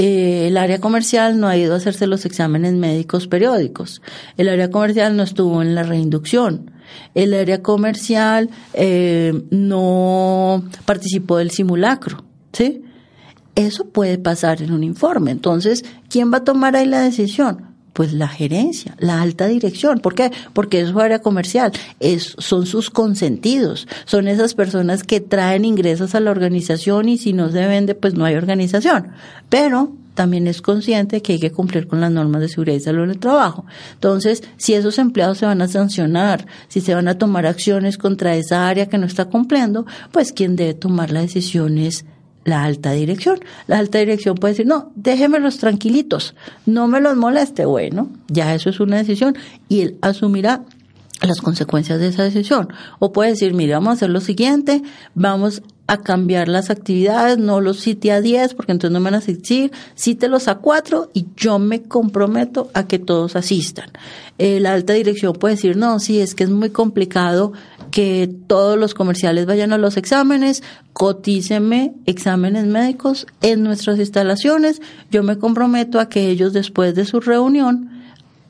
eh, 0.00 0.46
el 0.46 0.56
área 0.56 0.78
comercial 0.78 1.40
no 1.40 1.48
ha 1.48 1.56
ido 1.56 1.74
a 1.74 1.78
hacerse 1.78 2.06
los 2.06 2.24
exámenes 2.24 2.72
médicos 2.74 3.26
periódicos. 3.26 4.00
El 4.36 4.48
área 4.48 4.70
comercial 4.70 5.16
no 5.16 5.24
estuvo 5.24 5.60
en 5.60 5.74
la 5.74 5.82
reinducción. 5.82 6.70
El 7.16 7.34
área 7.34 7.62
comercial 7.64 8.48
eh, 8.74 9.42
no 9.50 10.62
participó 10.84 11.38
del 11.38 11.50
simulacro. 11.50 12.22
¿Sí? 12.52 12.84
Eso 13.56 13.88
puede 13.88 14.18
pasar 14.18 14.62
en 14.62 14.70
un 14.70 14.84
informe. 14.84 15.32
Entonces, 15.32 15.84
¿quién 16.08 16.32
va 16.32 16.38
a 16.38 16.44
tomar 16.44 16.76
ahí 16.76 16.86
la 16.86 17.00
decisión? 17.00 17.67
Pues 17.98 18.12
la 18.12 18.28
gerencia, 18.28 18.94
la 19.00 19.20
alta 19.20 19.48
dirección. 19.48 19.98
¿Por 19.98 20.14
qué? 20.14 20.30
Porque 20.52 20.80
es 20.80 20.90
su 20.90 21.00
área 21.00 21.18
comercial, 21.18 21.72
es, 21.98 22.36
son 22.38 22.64
sus 22.64 22.90
consentidos, 22.90 23.88
son 24.04 24.28
esas 24.28 24.54
personas 24.54 25.02
que 25.02 25.20
traen 25.20 25.64
ingresos 25.64 26.14
a 26.14 26.20
la 26.20 26.30
organización 26.30 27.08
y 27.08 27.18
si 27.18 27.32
no 27.32 27.50
se 27.50 27.66
vende, 27.66 27.96
pues 27.96 28.14
no 28.14 28.24
hay 28.24 28.36
organización. 28.36 29.08
Pero 29.48 29.96
también 30.14 30.46
es 30.46 30.62
consciente 30.62 31.22
que 31.22 31.32
hay 31.32 31.40
que 31.40 31.50
cumplir 31.50 31.88
con 31.88 32.00
las 32.00 32.12
normas 32.12 32.40
de 32.40 32.48
seguridad 32.48 32.76
y 32.76 32.80
salud 32.80 33.02
en 33.02 33.10
el 33.10 33.18
trabajo. 33.18 33.66
Entonces, 33.94 34.44
si 34.58 34.74
esos 34.74 34.96
empleados 35.00 35.38
se 35.38 35.46
van 35.46 35.60
a 35.60 35.66
sancionar, 35.66 36.46
si 36.68 36.80
se 36.80 36.94
van 36.94 37.08
a 37.08 37.18
tomar 37.18 37.46
acciones 37.46 37.98
contra 37.98 38.36
esa 38.36 38.68
área 38.68 38.86
que 38.86 38.98
no 38.98 39.06
está 39.06 39.24
cumpliendo, 39.24 39.86
pues 40.12 40.32
quien 40.32 40.54
debe 40.54 40.74
tomar 40.74 41.10
la 41.10 41.22
decisión 41.22 41.78
es 41.78 42.04
la 42.48 42.64
alta 42.64 42.92
dirección. 42.92 43.40
La 43.66 43.78
alta 43.78 43.98
dirección 43.98 44.36
puede 44.36 44.54
decir, 44.54 44.66
no, 44.66 44.92
déjemelos 44.94 45.58
tranquilitos, 45.58 46.34
no 46.66 46.88
me 46.88 47.00
los 47.00 47.16
moleste. 47.16 47.64
Bueno, 47.64 48.08
ya 48.28 48.54
eso 48.54 48.70
es 48.70 48.80
una 48.80 48.96
decisión 48.96 49.36
y 49.68 49.80
él 49.82 49.98
asumirá 50.00 50.64
las 51.26 51.40
consecuencias 51.40 51.98
de 51.98 52.08
esa 52.08 52.24
decisión. 52.24 52.68
O 52.98 53.12
puede 53.12 53.30
decir, 53.30 53.54
mire, 53.54 53.74
vamos 53.74 53.88
a 53.88 53.92
hacer 53.92 54.10
lo 54.10 54.20
siguiente, 54.20 54.82
vamos 55.14 55.62
a 55.88 55.96
cambiar 55.96 56.48
las 56.48 56.68
actividades, 56.68 57.38
no 57.38 57.60
los 57.60 57.80
cite 57.80 58.12
a 58.12 58.20
10 58.20 58.54
porque 58.54 58.72
entonces 58.72 58.92
no 58.92 59.00
me 59.00 59.04
van 59.04 59.14
a 59.14 59.18
asistir, 59.18 59.72
cítelos 59.96 60.46
a 60.46 60.56
4 60.56 61.10
y 61.14 61.26
yo 61.34 61.58
me 61.58 61.82
comprometo 61.82 62.70
a 62.74 62.86
que 62.86 62.98
todos 62.98 63.36
asistan. 63.36 63.90
Eh, 64.36 64.60
la 64.60 64.74
alta 64.74 64.92
dirección 64.92 65.32
puede 65.32 65.54
decir, 65.54 65.76
no, 65.76 65.98
sí, 65.98 66.20
es 66.20 66.34
que 66.34 66.44
es 66.44 66.50
muy 66.50 66.70
complicado 66.70 67.52
que 67.90 68.30
todos 68.46 68.78
los 68.78 68.94
comerciales 68.94 69.46
vayan 69.46 69.72
a 69.72 69.78
los 69.78 69.96
exámenes, 69.96 70.62
cotíceme 70.92 71.94
exámenes 72.06 72.66
médicos 72.66 73.26
en 73.40 73.62
nuestras 73.62 73.98
instalaciones, 73.98 74.80
yo 75.10 75.22
me 75.22 75.38
comprometo 75.38 76.00
a 76.00 76.08
que 76.08 76.28
ellos 76.28 76.52
después 76.52 76.94
de 76.94 77.04
su 77.04 77.20
reunión 77.20 77.98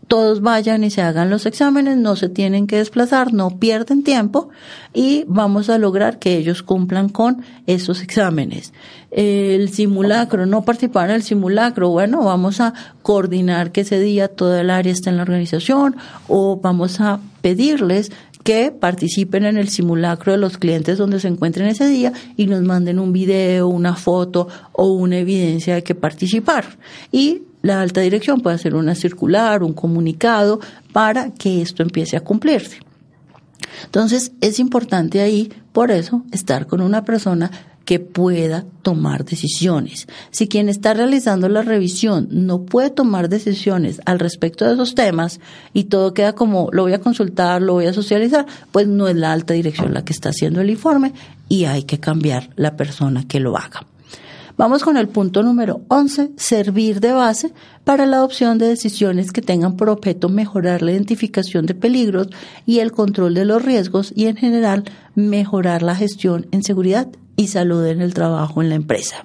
todos 0.08 0.40
vayan 0.40 0.82
y 0.84 0.90
se 0.90 1.02
hagan 1.02 1.30
los 1.30 1.44
exámenes, 1.46 1.98
no 1.98 2.16
se 2.16 2.30
tienen 2.30 2.66
que 2.66 2.78
desplazar, 2.78 3.34
no 3.34 3.58
pierden 3.58 4.02
tiempo 4.02 4.48
y 4.94 5.24
vamos 5.28 5.68
a 5.68 5.78
lograr 5.78 6.18
que 6.18 6.36
ellos 6.36 6.62
cumplan 6.62 7.10
con 7.10 7.44
esos 7.66 8.02
exámenes. 8.02 8.72
El 9.10 9.68
simulacro, 9.68 10.46
no 10.46 10.64
participar 10.64 11.10
en 11.10 11.16
el 11.16 11.22
simulacro, 11.22 11.90
bueno, 11.90 12.24
vamos 12.24 12.60
a 12.60 12.72
coordinar 13.02 13.70
que 13.70 13.82
ese 13.82 14.00
día 14.00 14.28
toda 14.28 14.62
el 14.62 14.70
área 14.70 14.92
está 14.92 15.10
en 15.10 15.18
la 15.18 15.22
organización 15.22 15.96
o 16.26 16.56
vamos 16.56 17.00
a 17.00 17.20
pedirles 17.42 18.10
que 18.48 18.70
participen 18.70 19.44
en 19.44 19.58
el 19.58 19.68
simulacro 19.68 20.32
de 20.32 20.38
los 20.38 20.56
clientes 20.56 20.96
donde 20.96 21.20
se 21.20 21.28
encuentren 21.28 21.68
ese 21.68 21.86
día 21.86 22.14
y 22.34 22.46
nos 22.46 22.62
manden 22.62 22.98
un 22.98 23.12
video, 23.12 23.68
una 23.68 23.94
foto 23.94 24.48
o 24.72 24.90
una 24.94 25.18
evidencia 25.18 25.74
de 25.74 25.82
que 25.82 25.94
participar. 25.94 26.64
Y 27.12 27.42
la 27.60 27.82
alta 27.82 28.00
dirección 28.00 28.40
puede 28.40 28.56
hacer 28.56 28.74
una 28.74 28.94
circular, 28.94 29.62
un 29.62 29.74
comunicado 29.74 30.60
para 30.94 31.34
que 31.34 31.60
esto 31.60 31.82
empiece 31.82 32.16
a 32.16 32.20
cumplirse. 32.20 32.78
Entonces 33.84 34.32
es 34.40 34.58
importante 34.60 35.20
ahí, 35.20 35.52
por 35.72 35.90
eso, 35.90 36.24
estar 36.32 36.66
con 36.66 36.80
una 36.80 37.04
persona 37.04 37.50
que 37.88 38.00
pueda 38.00 38.66
tomar 38.82 39.24
decisiones. 39.24 40.08
Si 40.30 40.46
quien 40.46 40.68
está 40.68 40.92
realizando 40.92 41.48
la 41.48 41.62
revisión 41.62 42.28
no 42.30 42.66
puede 42.66 42.90
tomar 42.90 43.30
decisiones 43.30 44.02
al 44.04 44.18
respecto 44.18 44.66
de 44.66 44.74
esos 44.74 44.94
temas 44.94 45.40
y 45.72 45.84
todo 45.84 46.12
queda 46.12 46.34
como 46.34 46.68
lo 46.70 46.82
voy 46.82 46.92
a 46.92 47.00
consultar, 47.00 47.62
lo 47.62 47.72
voy 47.72 47.86
a 47.86 47.94
socializar, 47.94 48.44
pues 48.72 48.86
no 48.88 49.08
es 49.08 49.16
la 49.16 49.32
alta 49.32 49.54
dirección 49.54 49.94
la 49.94 50.04
que 50.04 50.12
está 50.12 50.28
haciendo 50.28 50.60
el 50.60 50.68
informe 50.68 51.14
y 51.48 51.64
hay 51.64 51.84
que 51.84 51.98
cambiar 51.98 52.50
la 52.56 52.76
persona 52.76 53.26
que 53.26 53.40
lo 53.40 53.56
haga. 53.56 53.86
Vamos 54.58 54.82
con 54.82 54.98
el 54.98 55.08
punto 55.08 55.42
número 55.42 55.80
11, 55.88 56.32
servir 56.36 57.00
de 57.00 57.12
base 57.12 57.54
para 57.84 58.04
la 58.04 58.18
adopción 58.18 58.58
de 58.58 58.68
decisiones 58.68 59.32
que 59.32 59.40
tengan 59.40 59.78
por 59.78 59.88
objeto 59.88 60.28
mejorar 60.28 60.82
la 60.82 60.92
identificación 60.92 61.64
de 61.64 61.74
peligros 61.74 62.28
y 62.66 62.80
el 62.80 62.92
control 62.92 63.32
de 63.32 63.46
los 63.46 63.64
riesgos 63.64 64.12
y 64.14 64.26
en 64.26 64.36
general 64.36 64.84
mejorar 65.14 65.82
la 65.82 65.94
gestión 65.94 66.48
en 66.50 66.62
seguridad 66.62 67.08
y 67.38 67.46
salud 67.46 67.86
en 67.86 68.02
el 68.02 68.12
trabajo 68.14 68.60
en 68.60 68.68
la 68.68 68.74
empresa. 68.74 69.22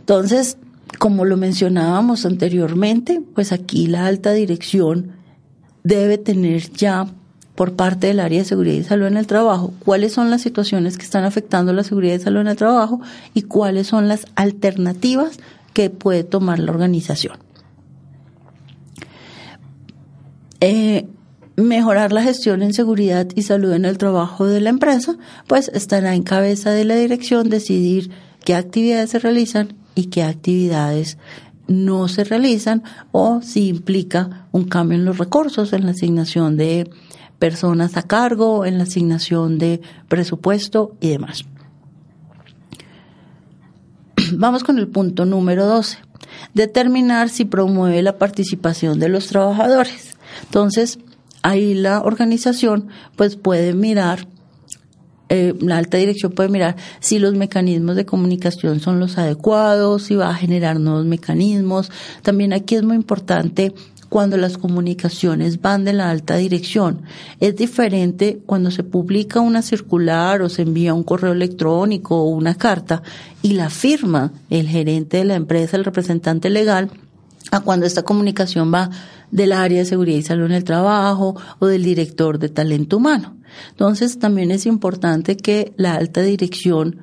Entonces, 0.00 0.58
como 0.98 1.24
lo 1.24 1.38
mencionábamos 1.38 2.26
anteriormente, 2.26 3.22
pues 3.34 3.52
aquí 3.52 3.86
la 3.86 4.06
alta 4.06 4.32
dirección 4.32 5.12
debe 5.84 6.18
tener 6.18 6.70
ya 6.72 7.06
por 7.54 7.74
parte 7.74 8.08
del 8.08 8.20
área 8.20 8.40
de 8.40 8.44
seguridad 8.44 8.76
y 8.76 8.84
salud 8.84 9.06
en 9.06 9.16
el 9.16 9.26
trabajo 9.26 9.72
cuáles 9.84 10.12
son 10.12 10.30
las 10.30 10.42
situaciones 10.42 10.98
que 10.98 11.04
están 11.04 11.24
afectando 11.24 11.72
la 11.72 11.82
seguridad 11.82 12.16
y 12.16 12.20
salud 12.20 12.42
en 12.42 12.48
el 12.48 12.56
trabajo 12.56 13.00
y 13.32 13.42
cuáles 13.42 13.86
son 13.86 14.08
las 14.08 14.26
alternativas 14.34 15.38
que 15.72 15.88
puede 15.88 16.22
tomar 16.22 16.58
la 16.58 16.70
organización. 16.70 17.38
Eh, 20.60 21.08
mejorar 21.58 22.12
la 22.12 22.22
gestión 22.22 22.62
en 22.62 22.72
seguridad 22.72 23.26
y 23.34 23.42
salud 23.42 23.72
en 23.72 23.84
el 23.84 23.98
trabajo 23.98 24.46
de 24.46 24.60
la 24.60 24.70
empresa, 24.70 25.16
pues 25.48 25.68
estará 25.74 26.14
en 26.14 26.22
cabeza 26.22 26.70
de 26.70 26.84
la 26.84 26.94
dirección 26.94 27.50
decidir 27.50 28.10
qué 28.44 28.54
actividades 28.54 29.10
se 29.10 29.18
realizan 29.18 29.74
y 29.96 30.06
qué 30.06 30.22
actividades 30.22 31.18
no 31.66 32.06
se 32.06 32.22
realizan 32.22 32.84
o 33.10 33.42
si 33.42 33.68
implica 33.68 34.46
un 34.52 34.64
cambio 34.64 34.96
en 34.96 35.04
los 35.04 35.18
recursos, 35.18 35.72
en 35.72 35.84
la 35.84 35.90
asignación 35.90 36.56
de 36.56 36.88
personas 37.40 37.96
a 37.96 38.02
cargo, 38.02 38.64
en 38.64 38.78
la 38.78 38.84
asignación 38.84 39.58
de 39.58 39.80
presupuesto 40.06 40.96
y 41.00 41.08
demás. 41.08 41.44
Vamos 44.32 44.62
con 44.62 44.78
el 44.78 44.86
punto 44.86 45.26
número 45.26 45.66
12. 45.66 45.98
Determinar 46.54 47.28
si 47.30 47.44
promueve 47.44 48.00
la 48.02 48.16
participación 48.16 49.00
de 49.00 49.08
los 49.08 49.26
trabajadores. 49.26 50.16
Entonces, 50.44 51.00
ahí 51.42 51.74
la 51.74 52.02
organización 52.02 52.88
pues 53.16 53.36
puede 53.36 53.74
mirar 53.74 54.26
eh, 55.30 55.54
la 55.60 55.76
alta 55.76 55.98
dirección 55.98 56.32
puede 56.32 56.48
mirar 56.48 56.76
si 57.00 57.18
los 57.18 57.34
mecanismos 57.34 57.96
de 57.96 58.06
comunicación 58.06 58.80
son 58.80 58.98
los 58.98 59.18
adecuados, 59.18 60.04
si 60.04 60.14
va 60.14 60.30
a 60.30 60.34
generar 60.34 60.80
nuevos 60.80 61.04
mecanismos. 61.04 61.90
También 62.22 62.54
aquí 62.54 62.76
es 62.76 62.82
muy 62.82 62.96
importante 62.96 63.74
cuando 64.08 64.38
las 64.38 64.56
comunicaciones 64.56 65.60
van 65.60 65.84
de 65.84 65.92
la 65.92 66.10
alta 66.10 66.36
dirección. 66.36 67.02
Es 67.40 67.56
diferente 67.56 68.40
cuando 68.46 68.70
se 68.70 68.84
publica 68.84 69.40
una 69.40 69.60
circular 69.60 70.40
o 70.40 70.48
se 70.48 70.62
envía 70.62 70.94
un 70.94 71.04
correo 71.04 71.32
electrónico 71.32 72.16
o 72.16 72.30
una 72.30 72.54
carta 72.54 73.02
y 73.42 73.52
la 73.52 73.68
firma 73.68 74.32
el 74.48 74.66
gerente 74.66 75.18
de 75.18 75.24
la 75.24 75.34
empresa, 75.34 75.76
el 75.76 75.84
representante 75.84 76.48
legal, 76.48 76.90
a 77.50 77.60
cuando 77.60 77.86
esta 77.86 78.02
comunicación 78.02 78.72
va 78.72 78.90
del 79.30 79.52
área 79.52 79.78
de 79.78 79.84
seguridad 79.84 80.18
y 80.18 80.22
salud 80.22 80.46
en 80.46 80.52
el 80.52 80.64
trabajo 80.64 81.36
o 81.58 81.66
del 81.66 81.84
director 81.84 82.38
de 82.38 82.48
talento 82.48 82.96
humano. 82.96 83.36
Entonces, 83.70 84.18
también 84.18 84.50
es 84.50 84.66
importante 84.66 85.36
que 85.36 85.72
la 85.76 85.94
alta 85.94 86.22
dirección 86.22 87.00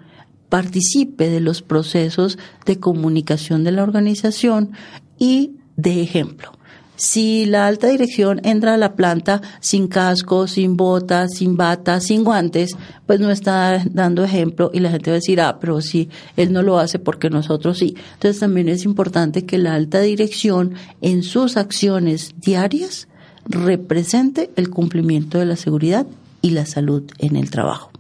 participe 0.50 1.30
de 1.30 1.40
los 1.40 1.62
procesos 1.62 2.38
de 2.66 2.80
comunicación 2.80 3.64
de 3.64 3.72
la 3.72 3.84
organización 3.84 4.72
y 5.18 5.58
de 5.76 6.02
ejemplo. 6.02 6.55
Si 6.98 7.46
la 7.46 7.68
alta 7.68 7.88
dirección 7.88 8.40
entra 8.44 8.74
a 8.74 8.78
la 8.78 8.96
planta 8.96 9.42
sin 9.60 9.88
casco, 9.88 10.48
sin 10.48 10.78
botas, 10.78 11.34
sin 11.36 11.58
bata, 11.58 12.00
sin 12.00 12.24
guantes, 12.24 12.78
pues 13.06 13.20
no 13.20 13.32
está 13.32 13.84
dando 13.92 14.24
ejemplo 14.24 14.72
y 14.74 14.80
la 14.80 14.92
gente 14.92 15.12
va 15.12 15.16
a 15.16 15.20
decir, 15.20 15.42
ah, 15.42 15.60
pero 15.60 15.82
si 15.82 16.10
él 16.38 16.54
no 16.54 16.62
lo 16.62 16.80
hace 16.80 16.98
porque 16.98 17.30
nosotros 17.30 17.80
sí. 17.80 17.96
Entonces 18.14 18.40
también 18.40 18.70
es 18.70 18.86
importante 18.86 19.46
que 19.46 19.58
la 19.58 19.74
alta 19.74 20.00
dirección 20.00 20.76
en 21.02 21.24
sus 21.24 21.58
acciones 21.58 22.34
diarias 22.38 23.10
represente 23.46 24.52
el 24.56 24.70
cumplimiento 24.70 25.38
de 25.38 25.46
la 25.46 25.58
seguridad 25.58 26.08
y 26.42 26.52
la 26.52 26.66
salud 26.66 27.04
en 27.20 27.36
el 27.36 27.50
trabajo. 27.52 27.92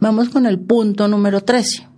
Vamos 0.00 0.28
con 0.28 0.46
el 0.46 0.60
punto 0.60 1.08
número 1.08 1.40
13 1.40 1.88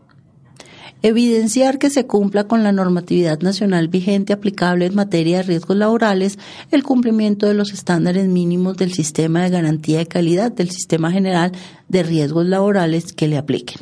evidenciar 1.02 1.78
que 1.78 1.90
se 1.90 2.06
cumpla 2.06 2.44
con 2.44 2.62
la 2.62 2.72
normatividad 2.72 3.40
nacional 3.40 3.88
vigente 3.88 4.32
aplicable 4.32 4.86
en 4.86 4.94
materia 4.94 5.38
de 5.38 5.44
riesgos 5.44 5.76
laborales, 5.76 6.38
el 6.70 6.82
cumplimiento 6.82 7.46
de 7.46 7.54
los 7.54 7.72
estándares 7.72 8.28
mínimos 8.28 8.76
del 8.76 8.92
sistema 8.92 9.42
de 9.42 9.50
garantía 9.50 9.98
de 9.98 10.06
calidad 10.06 10.52
del 10.52 10.70
sistema 10.70 11.10
general 11.10 11.52
de 11.88 12.02
riesgos 12.02 12.46
laborales 12.46 13.12
que 13.12 13.28
le 13.28 13.38
apliquen. 13.38 13.80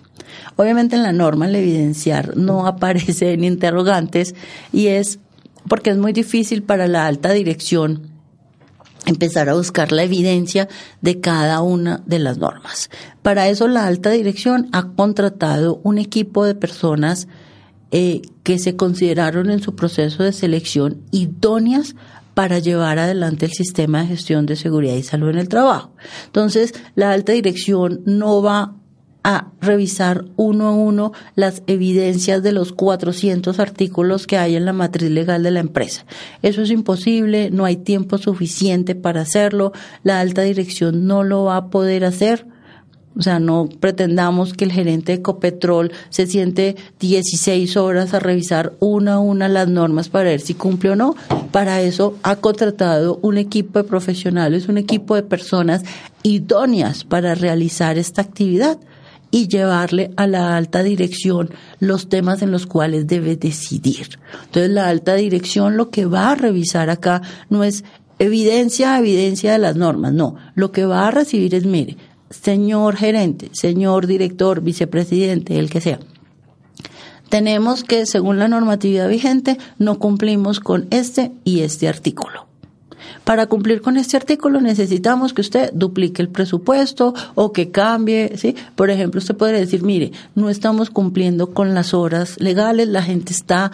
Obviamente 0.57 0.97
en 0.97 1.03
la 1.03 1.13
norma 1.13 1.47
el 1.47 1.57
evidenciar 1.57 2.37
no 2.37 2.67
aparece 2.67 3.33
en 3.33 3.45
interrogantes 3.45 4.35
y 4.73 4.89
es 4.89 5.19
porque 5.69 5.91
es 5.91 5.99
muy 5.99 6.13
difícil 6.13 6.63
para 6.63 6.89
la 6.89 7.07
alta 7.07 7.33
dirección 7.33 8.18
empezar 9.09 9.49
a 9.49 9.55
buscar 9.55 9.91
la 9.91 10.05
evidencia 10.05 10.69
de 11.01 11.21
cada 11.21 11.63
una 11.63 12.03
de 12.07 12.19
las 12.19 12.39
normas. 12.39 12.91
Para 13.23 13.49
eso 13.49 13.67
la 13.67 13.87
alta 13.87 14.11
dirección 14.11 14.69
ha 14.73 14.89
contratado 14.93 15.81
un 15.83 15.99
equipo 15.99 16.45
de 16.45 16.55
personas 16.55 17.27
eh, 17.91 18.21
que 18.43 18.59
se 18.59 18.77
consideraron 18.77 19.51
en 19.51 19.63
su 19.63 19.75
proceso 19.75 20.23
de 20.23 20.33
selección 20.33 21.01
idóneas 21.11 21.95
para 22.35 22.59
llevar 22.59 22.99
adelante 22.99 23.47
el 23.47 23.53
sistema 23.53 24.03
de 24.03 24.09
gestión 24.09 24.47
de 24.47 24.57
seguridad 24.57 24.95
y 24.95 25.03
salud 25.03 25.31
en 25.31 25.39
el 25.39 25.49
trabajo. 25.49 25.91
Entonces, 26.27 26.75
la 26.95 27.11
alta 27.11 27.33
dirección 27.33 28.03
no 28.05 28.43
va 28.43 28.75
a 29.25 29.49
revisar 29.61 30.25
uno 30.37 30.67
a 30.69 30.73
uno 30.73 31.13
las 31.35 31.63
evidencias 31.67 32.43
de 32.43 32.53
los 32.53 32.73
400 32.73 33.59
artículos 33.59 34.27
que 34.27 34.39
hay 34.39 34.57
en 34.57 34.65
la 34.65 34.73
matriz 34.73 35.11
legal 35.11 35.43
de 35.43 35.51
la 35.51 35.61
empresa. 35.61 36.05
Eso 36.43 36.63
es 36.63 36.71
imposible, 36.71 37.51
no 37.51 37.65
hay 37.65 37.77
tiempo 37.77 38.19
suficiente 38.19 38.95
para 38.95 39.23
hacerlo, 39.23 39.73
la 40.03 40.21
alta 40.21 40.43
dirección 40.43 41.07
no 41.07 41.25
lo 41.25 41.45
va 41.45 41.57
a 41.57 41.67
poder 41.67 42.05
hacer. 42.05 42.47
O 43.17 43.23
sea, 43.23 43.41
no 43.41 43.69
pretendamos 43.81 44.53
que 44.53 44.65
el 44.65 44.71
gerente 44.71 45.11
de 45.11 45.19
Ecopetrol 45.19 45.91
se 46.09 46.29
siente 46.29 46.77
16 47.01 47.77
horas 47.77 48.15
a 48.15 48.21
revisar 48.21 48.75
una 48.79 49.15
a 49.15 49.19
una 49.19 49.49
las 49.49 49.67
normas 49.67 50.09
para 50.09 50.31
ver 50.31 50.41
si 50.41 50.55
cumple 50.55 50.91
o 50.91 50.97
no. 50.97 51.17
Para 51.51 51.83
eso 51.83 52.17
ha 52.23 52.37
contratado 52.37 53.19
un 53.23 53.37
equipo 53.37 53.81
de 53.81 53.89
profesionales, 53.89 54.69
un 54.69 54.79
equipo 54.79 55.17
de 55.17 55.25
personas 55.25 55.83
idóneas 56.23 57.03
para 57.03 57.35
realizar 57.35 57.99
esta 57.99 58.23
actividad 58.23 58.79
y 59.31 59.49
llevarle 59.49 60.11
a 60.17 60.27
la 60.27 60.57
alta 60.57 60.83
dirección 60.83 61.51
los 61.81 62.09
temas 62.09 62.43
en 62.43 62.51
los 62.51 62.67
cuales 62.67 63.07
debe 63.07 63.37
decidir. 63.37 64.19
Entonces 64.47 64.71
la 64.71 64.89
alta 64.89 65.15
dirección 65.15 65.77
lo 65.77 65.91
que 65.91 66.07
va 66.07 66.31
a 66.31 66.35
revisar 66.35 66.91
acá 66.91 67.23
no 67.51 67.65
es 67.65 67.85
evidencia, 68.19 68.99
evidencia 68.99 69.53
de 69.53 69.59
las 69.59 69.77
normas, 69.77 70.13
no, 70.13 70.37
lo 70.55 70.73
que 70.73 70.87
va 70.87 71.07
a 71.07 71.11
recibir 71.11 71.55
es, 71.55 71.67
mire, 71.67 71.97
señor 72.31 72.97
gerente, 72.97 73.51
señor 73.53 74.07
director, 74.07 74.61
vicepresidente, 74.61 75.59
el 75.59 75.71
que 75.71 75.81
sea, 75.81 76.01
tenemos 77.29 77.85
que, 77.85 78.07
según 78.07 78.39
la 78.39 78.49
normatividad 78.49 79.09
vigente, 79.09 79.59
no 79.79 79.99
cumplimos 79.99 80.61
con 80.61 80.89
este 80.91 81.33
y 81.45 81.61
este 81.61 81.89
artículo. 81.89 82.48
Para 83.25 83.47
cumplir 83.47 83.81
con 83.81 83.97
este 83.97 84.17
artículo 84.17 84.61
necesitamos 84.61 85.33
que 85.33 85.41
usted 85.41 85.71
duplique 85.73 86.23
el 86.23 86.29
presupuesto 86.29 87.15
o 87.35 87.53
que 87.53 87.71
cambie, 87.71 88.37
¿sí? 88.37 88.55
Por 88.75 88.91
ejemplo, 88.91 89.19
usted 89.19 89.37
podría 89.37 89.61
decir, 89.61 89.83
mire, 89.83 90.13
no 90.35 90.51
estamos 90.51 90.91
cumpliendo 90.91 91.51
con 91.53 91.75
las 91.75 91.95
horas 91.95 92.41
legales, 92.41 92.89
la 92.89 93.03
gente 93.03 93.33
está 93.33 93.71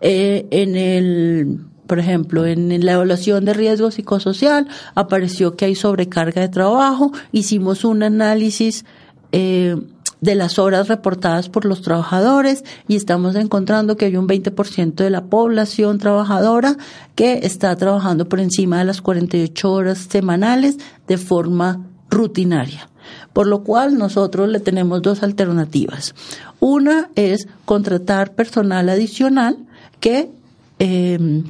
eh, 0.00 0.46
en 0.50 0.76
el 0.76 1.58
por 1.88 1.98
ejemplo, 1.98 2.44
en 2.44 2.84
la 2.84 2.92
evaluación 2.92 3.46
de 3.46 3.54
riesgo 3.54 3.90
psicosocial 3.90 4.68
apareció 4.94 5.56
que 5.56 5.64
hay 5.64 5.74
sobrecarga 5.74 6.42
de 6.42 6.50
trabajo, 6.50 7.12
hicimos 7.32 7.82
un 7.82 8.02
análisis 8.02 8.84
eh, 9.32 9.74
de 10.20 10.34
las 10.34 10.58
horas 10.58 10.88
reportadas 10.88 11.48
por 11.48 11.64
los 11.64 11.82
trabajadores 11.82 12.64
y 12.88 12.96
estamos 12.96 13.36
encontrando 13.36 13.96
que 13.96 14.06
hay 14.06 14.16
un 14.16 14.28
20% 14.28 14.94
de 14.94 15.10
la 15.10 15.24
población 15.26 15.98
trabajadora 15.98 16.76
que 17.14 17.40
está 17.44 17.74
trabajando 17.76 18.28
por 18.28 18.40
encima 18.40 18.78
de 18.78 18.84
las 18.84 19.00
48 19.00 19.72
horas 19.72 19.98
semanales 20.10 20.78
de 21.06 21.18
forma 21.18 21.86
rutinaria. 22.10 22.88
Por 23.32 23.46
lo 23.46 23.62
cual 23.62 23.96
nosotros 23.96 24.48
le 24.48 24.60
tenemos 24.60 25.00
dos 25.02 25.22
alternativas. 25.22 26.14
Una 26.60 27.10
es 27.14 27.46
contratar 27.64 28.34
personal 28.34 28.88
adicional 28.88 29.58
que 30.00 30.30
eh, 30.78 31.42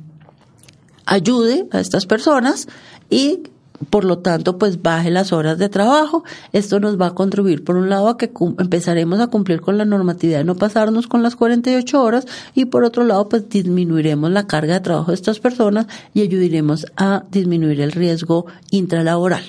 ayude 1.07 1.67
a 1.73 1.81
estas 1.81 2.07
personas 2.07 2.69
y 3.11 3.43
por 3.91 4.05
lo 4.05 4.19
tanto, 4.19 4.59
pues 4.59 4.83
baje 4.83 5.11
las 5.11 5.33
horas 5.33 5.59
de 5.59 5.69
trabajo. 5.69 6.25
Esto 6.53 6.81
nos 6.81 7.01
va 7.01 7.09
a 7.09 7.15
contribuir, 7.15 7.65
por 7.65 7.77
un 7.77 7.89
lado, 7.89 8.09
a 8.09 8.19
que 8.19 8.31
empezaremos 8.59 9.21
a 9.21 9.29
cumplir 9.29 9.61
con 9.61 9.79
la 9.79 9.85
normatividad 9.85 10.39
de 10.39 10.45
no 10.45 10.57
pasarnos 10.57 11.07
con 11.07 11.23
las 11.23 11.37
48 11.37 12.03
horas 12.03 12.27
y 12.55 12.67
por 12.67 12.85
otro 12.85 13.05
lado, 13.05 13.29
pues 13.29 13.49
disminuiremos 13.49 14.31
la 14.31 14.47
carga 14.47 14.75
de 14.75 14.81
trabajo 14.81 15.11
de 15.11 15.15
estas 15.15 15.39
personas 15.39 15.87
y 16.15 16.23
ayudaremos 16.23 16.87
a 16.97 17.25
disminuir 17.31 17.81
el 17.81 17.93
riesgo 17.93 18.47
intralaboral. 18.71 19.45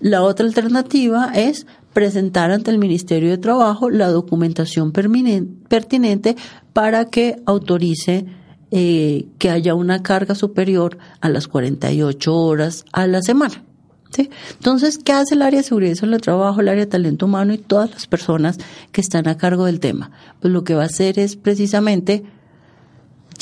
La 0.00 0.22
otra 0.22 0.46
alternativa 0.46 1.32
es 1.34 1.66
presentar 1.92 2.50
ante 2.50 2.70
el 2.70 2.78
Ministerio 2.78 3.30
de 3.30 3.38
Trabajo 3.38 3.90
la 3.90 4.08
documentación 4.08 4.92
pertinente 4.92 6.36
para 6.72 7.06
que 7.06 7.36
autorice 7.46 8.26
eh, 8.74 9.26
que 9.36 9.50
haya 9.50 9.74
una 9.74 10.02
carga 10.02 10.34
superior 10.34 10.96
a 11.20 11.28
las 11.28 11.46
48 11.46 12.34
horas 12.34 12.86
a 12.90 13.06
la 13.06 13.20
semana. 13.20 13.62
¿sí? 14.10 14.30
Entonces, 14.52 14.96
¿qué 14.96 15.12
hace 15.12 15.34
el 15.34 15.42
área 15.42 15.60
de 15.60 15.64
seguridad 15.64 15.98
en 16.02 16.14
el 16.14 16.22
trabajo, 16.22 16.62
el 16.62 16.68
área 16.68 16.86
de 16.86 16.90
talento 16.90 17.26
humano 17.26 17.52
y 17.52 17.58
todas 17.58 17.90
las 17.90 18.06
personas 18.06 18.56
que 18.90 19.02
están 19.02 19.28
a 19.28 19.36
cargo 19.36 19.66
del 19.66 19.78
tema? 19.78 20.10
Pues 20.40 20.54
lo 20.54 20.64
que 20.64 20.74
va 20.74 20.84
a 20.84 20.86
hacer 20.86 21.18
es 21.18 21.36
precisamente 21.36 22.24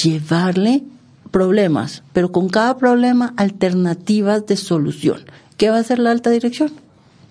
llevarle 0.03 0.83
problemas, 1.31 2.03
pero 2.13 2.33
con 2.33 2.49
cada 2.49 2.77
problema 2.77 3.33
alternativas 3.37 4.47
de 4.47 4.57
solución. 4.57 5.21
¿Qué 5.57 5.71
va 5.71 5.77
a 5.77 5.81
hacer 5.81 6.01
la 6.01 6.11
alta 6.11 6.31
dirección? 6.31 6.73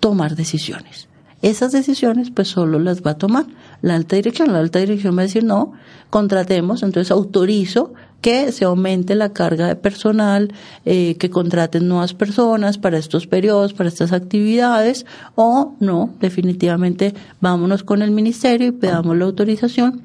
Tomar 0.00 0.36
decisiones. 0.36 1.06
Esas 1.42 1.72
decisiones 1.72 2.30
pues 2.30 2.48
solo 2.48 2.78
las 2.78 3.02
va 3.02 3.10
a 3.10 3.18
tomar 3.18 3.44
la 3.82 3.94
alta 3.94 4.16
dirección. 4.16 4.52
La 4.52 4.58
alta 4.58 4.78
dirección 4.78 5.16
va 5.16 5.22
a 5.22 5.24
decir, 5.24 5.44
no, 5.44 5.72
contratemos, 6.10 6.82
entonces 6.82 7.10
autorizo 7.10 7.92
que 8.20 8.52
se 8.52 8.64
aumente 8.64 9.14
la 9.14 9.32
carga 9.32 9.66
de 9.66 9.76
personal, 9.76 10.52
eh, 10.84 11.16
que 11.16 11.30
contraten 11.30 11.88
nuevas 11.88 12.14
personas 12.14 12.78
para 12.78 12.98
estos 12.98 13.26
periodos, 13.26 13.72
para 13.72 13.88
estas 13.88 14.12
actividades, 14.12 15.06
o 15.34 15.74
no, 15.80 16.14
definitivamente 16.20 17.14
vámonos 17.40 17.82
con 17.82 18.02
el 18.02 18.10
ministerio 18.10 18.68
y 18.68 18.72
pedamos 18.72 19.16
la 19.16 19.24
autorización 19.24 20.02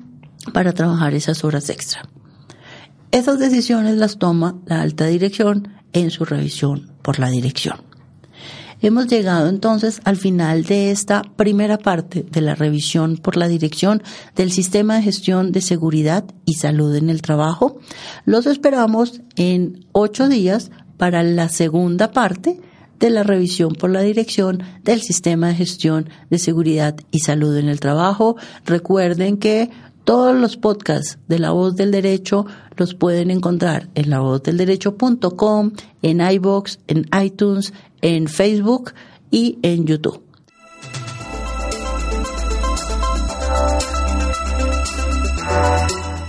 para 0.53 0.73
trabajar 0.73 1.13
esas 1.13 1.43
horas 1.43 1.69
extra. 1.69 2.03
Esas 3.11 3.39
decisiones 3.39 3.97
las 3.97 4.17
toma 4.17 4.55
la 4.65 4.81
alta 4.81 5.05
dirección 5.05 5.69
en 5.93 6.11
su 6.11 6.25
revisión 6.25 6.91
por 7.01 7.19
la 7.19 7.29
dirección. 7.29 7.94
Hemos 8.81 9.07
llegado 9.07 9.47
entonces 9.47 10.01
al 10.03 10.17
final 10.17 10.63
de 10.63 10.91
esta 10.91 11.23
primera 11.35 11.77
parte 11.77 12.25
de 12.29 12.41
la 12.41 12.55
revisión 12.55 13.17
por 13.17 13.37
la 13.37 13.47
dirección 13.47 14.03
del 14.35 14.51
sistema 14.51 14.95
de 14.95 15.03
gestión 15.03 15.51
de 15.51 15.61
seguridad 15.61 16.25
y 16.45 16.55
salud 16.55 16.93
en 16.95 17.09
el 17.09 17.21
trabajo. 17.21 17.79
Los 18.25 18.45
esperamos 18.45 19.21
en 19.35 19.85
ocho 19.91 20.27
días 20.27 20.71
para 20.97 21.23
la 21.23 21.49
segunda 21.49 22.11
parte 22.11 22.59
de 22.99 23.09
la 23.09 23.23
revisión 23.23 23.73
por 23.73 23.89
la 23.89 24.01
dirección 24.01 24.63
del 24.83 25.01
sistema 25.01 25.47
de 25.47 25.55
gestión 25.55 26.09
de 26.29 26.39
seguridad 26.39 26.95
y 27.11 27.19
salud 27.19 27.55
en 27.57 27.69
el 27.69 27.79
trabajo. 27.79 28.35
Recuerden 28.65 29.37
que 29.37 29.69
todos 30.05 30.35
los 30.35 30.55
podcasts 30.55 31.17
de 31.27 31.39
La 31.39 31.51
Voz 31.51 31.75
del 31.75 31.91
Derecho 31.91 32.45
los 32.77 32.93
pueden 32.93 33.31
encontrar 33.31 33.89
en 33.95 34.11
lavozdelderecho.com, 34.11 35.71
en 36.03 36.21
iBox, 36.21 36.79
en 36.87 37.09
iTunes, 37.21 37.73
en 38.05 38.27
Facebook 38.27 38.93
y 39.31 39.57
en 39.63 39.87
YouTube. 39.87 40.21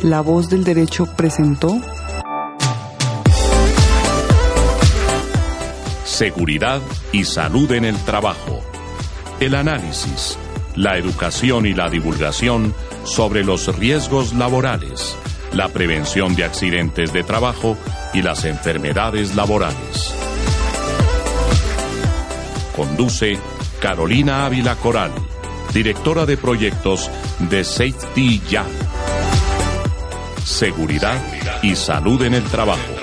La 0.03 0.23
Voz 0.23 0.49
del 0.49 0.65
Derecho 0.65 1.07
presentó 1.15 1.79
Seguridad 6.07 6.81
y 7.13 7.25
salud 7.25 7.71
en 7.73 7.85
el 7.85 7.97
trabajo. 8.05 8.63
El 9.39 9.55
análisis, 9.55 10.39
la 10.77 10.97
educación 10.97 11.67
y 11.67 11.75
la 11.75 11.91
divulgación 11.91 12.73
sobre 13.05 13.45
los 13.45 13.77
riesgos 13.77 14.33
laborales, 14.33 15.15
la 15.53 15.69
prevención 15.69 16.35
de 16.37 16.45
accidentes 16.45 17.13
de 17.13 17.23
trabajo 17.23 17.77
y 18.15 18.23
las 18.23 18.47
enfermedades 18.47 19.37
laborales. 19.37 20.36
Conduce 22.77 23.39
Carolina 23.81 24.45
Ávila 24.45 24.77
Coral, 24.77 25.11
directora 25.73 26.27
de 26.27 26.37
proyectos 26.37 27.11
de 27.39 27.65
Safety 27.65 28.43
Ya. 28.51 28.67
Seguridad 30.45 31.19
y 31.63 31.75
salud 31.75 32.23
en 32.23 32.35
el 32.35 32.45
trabajo. 32.45 32.96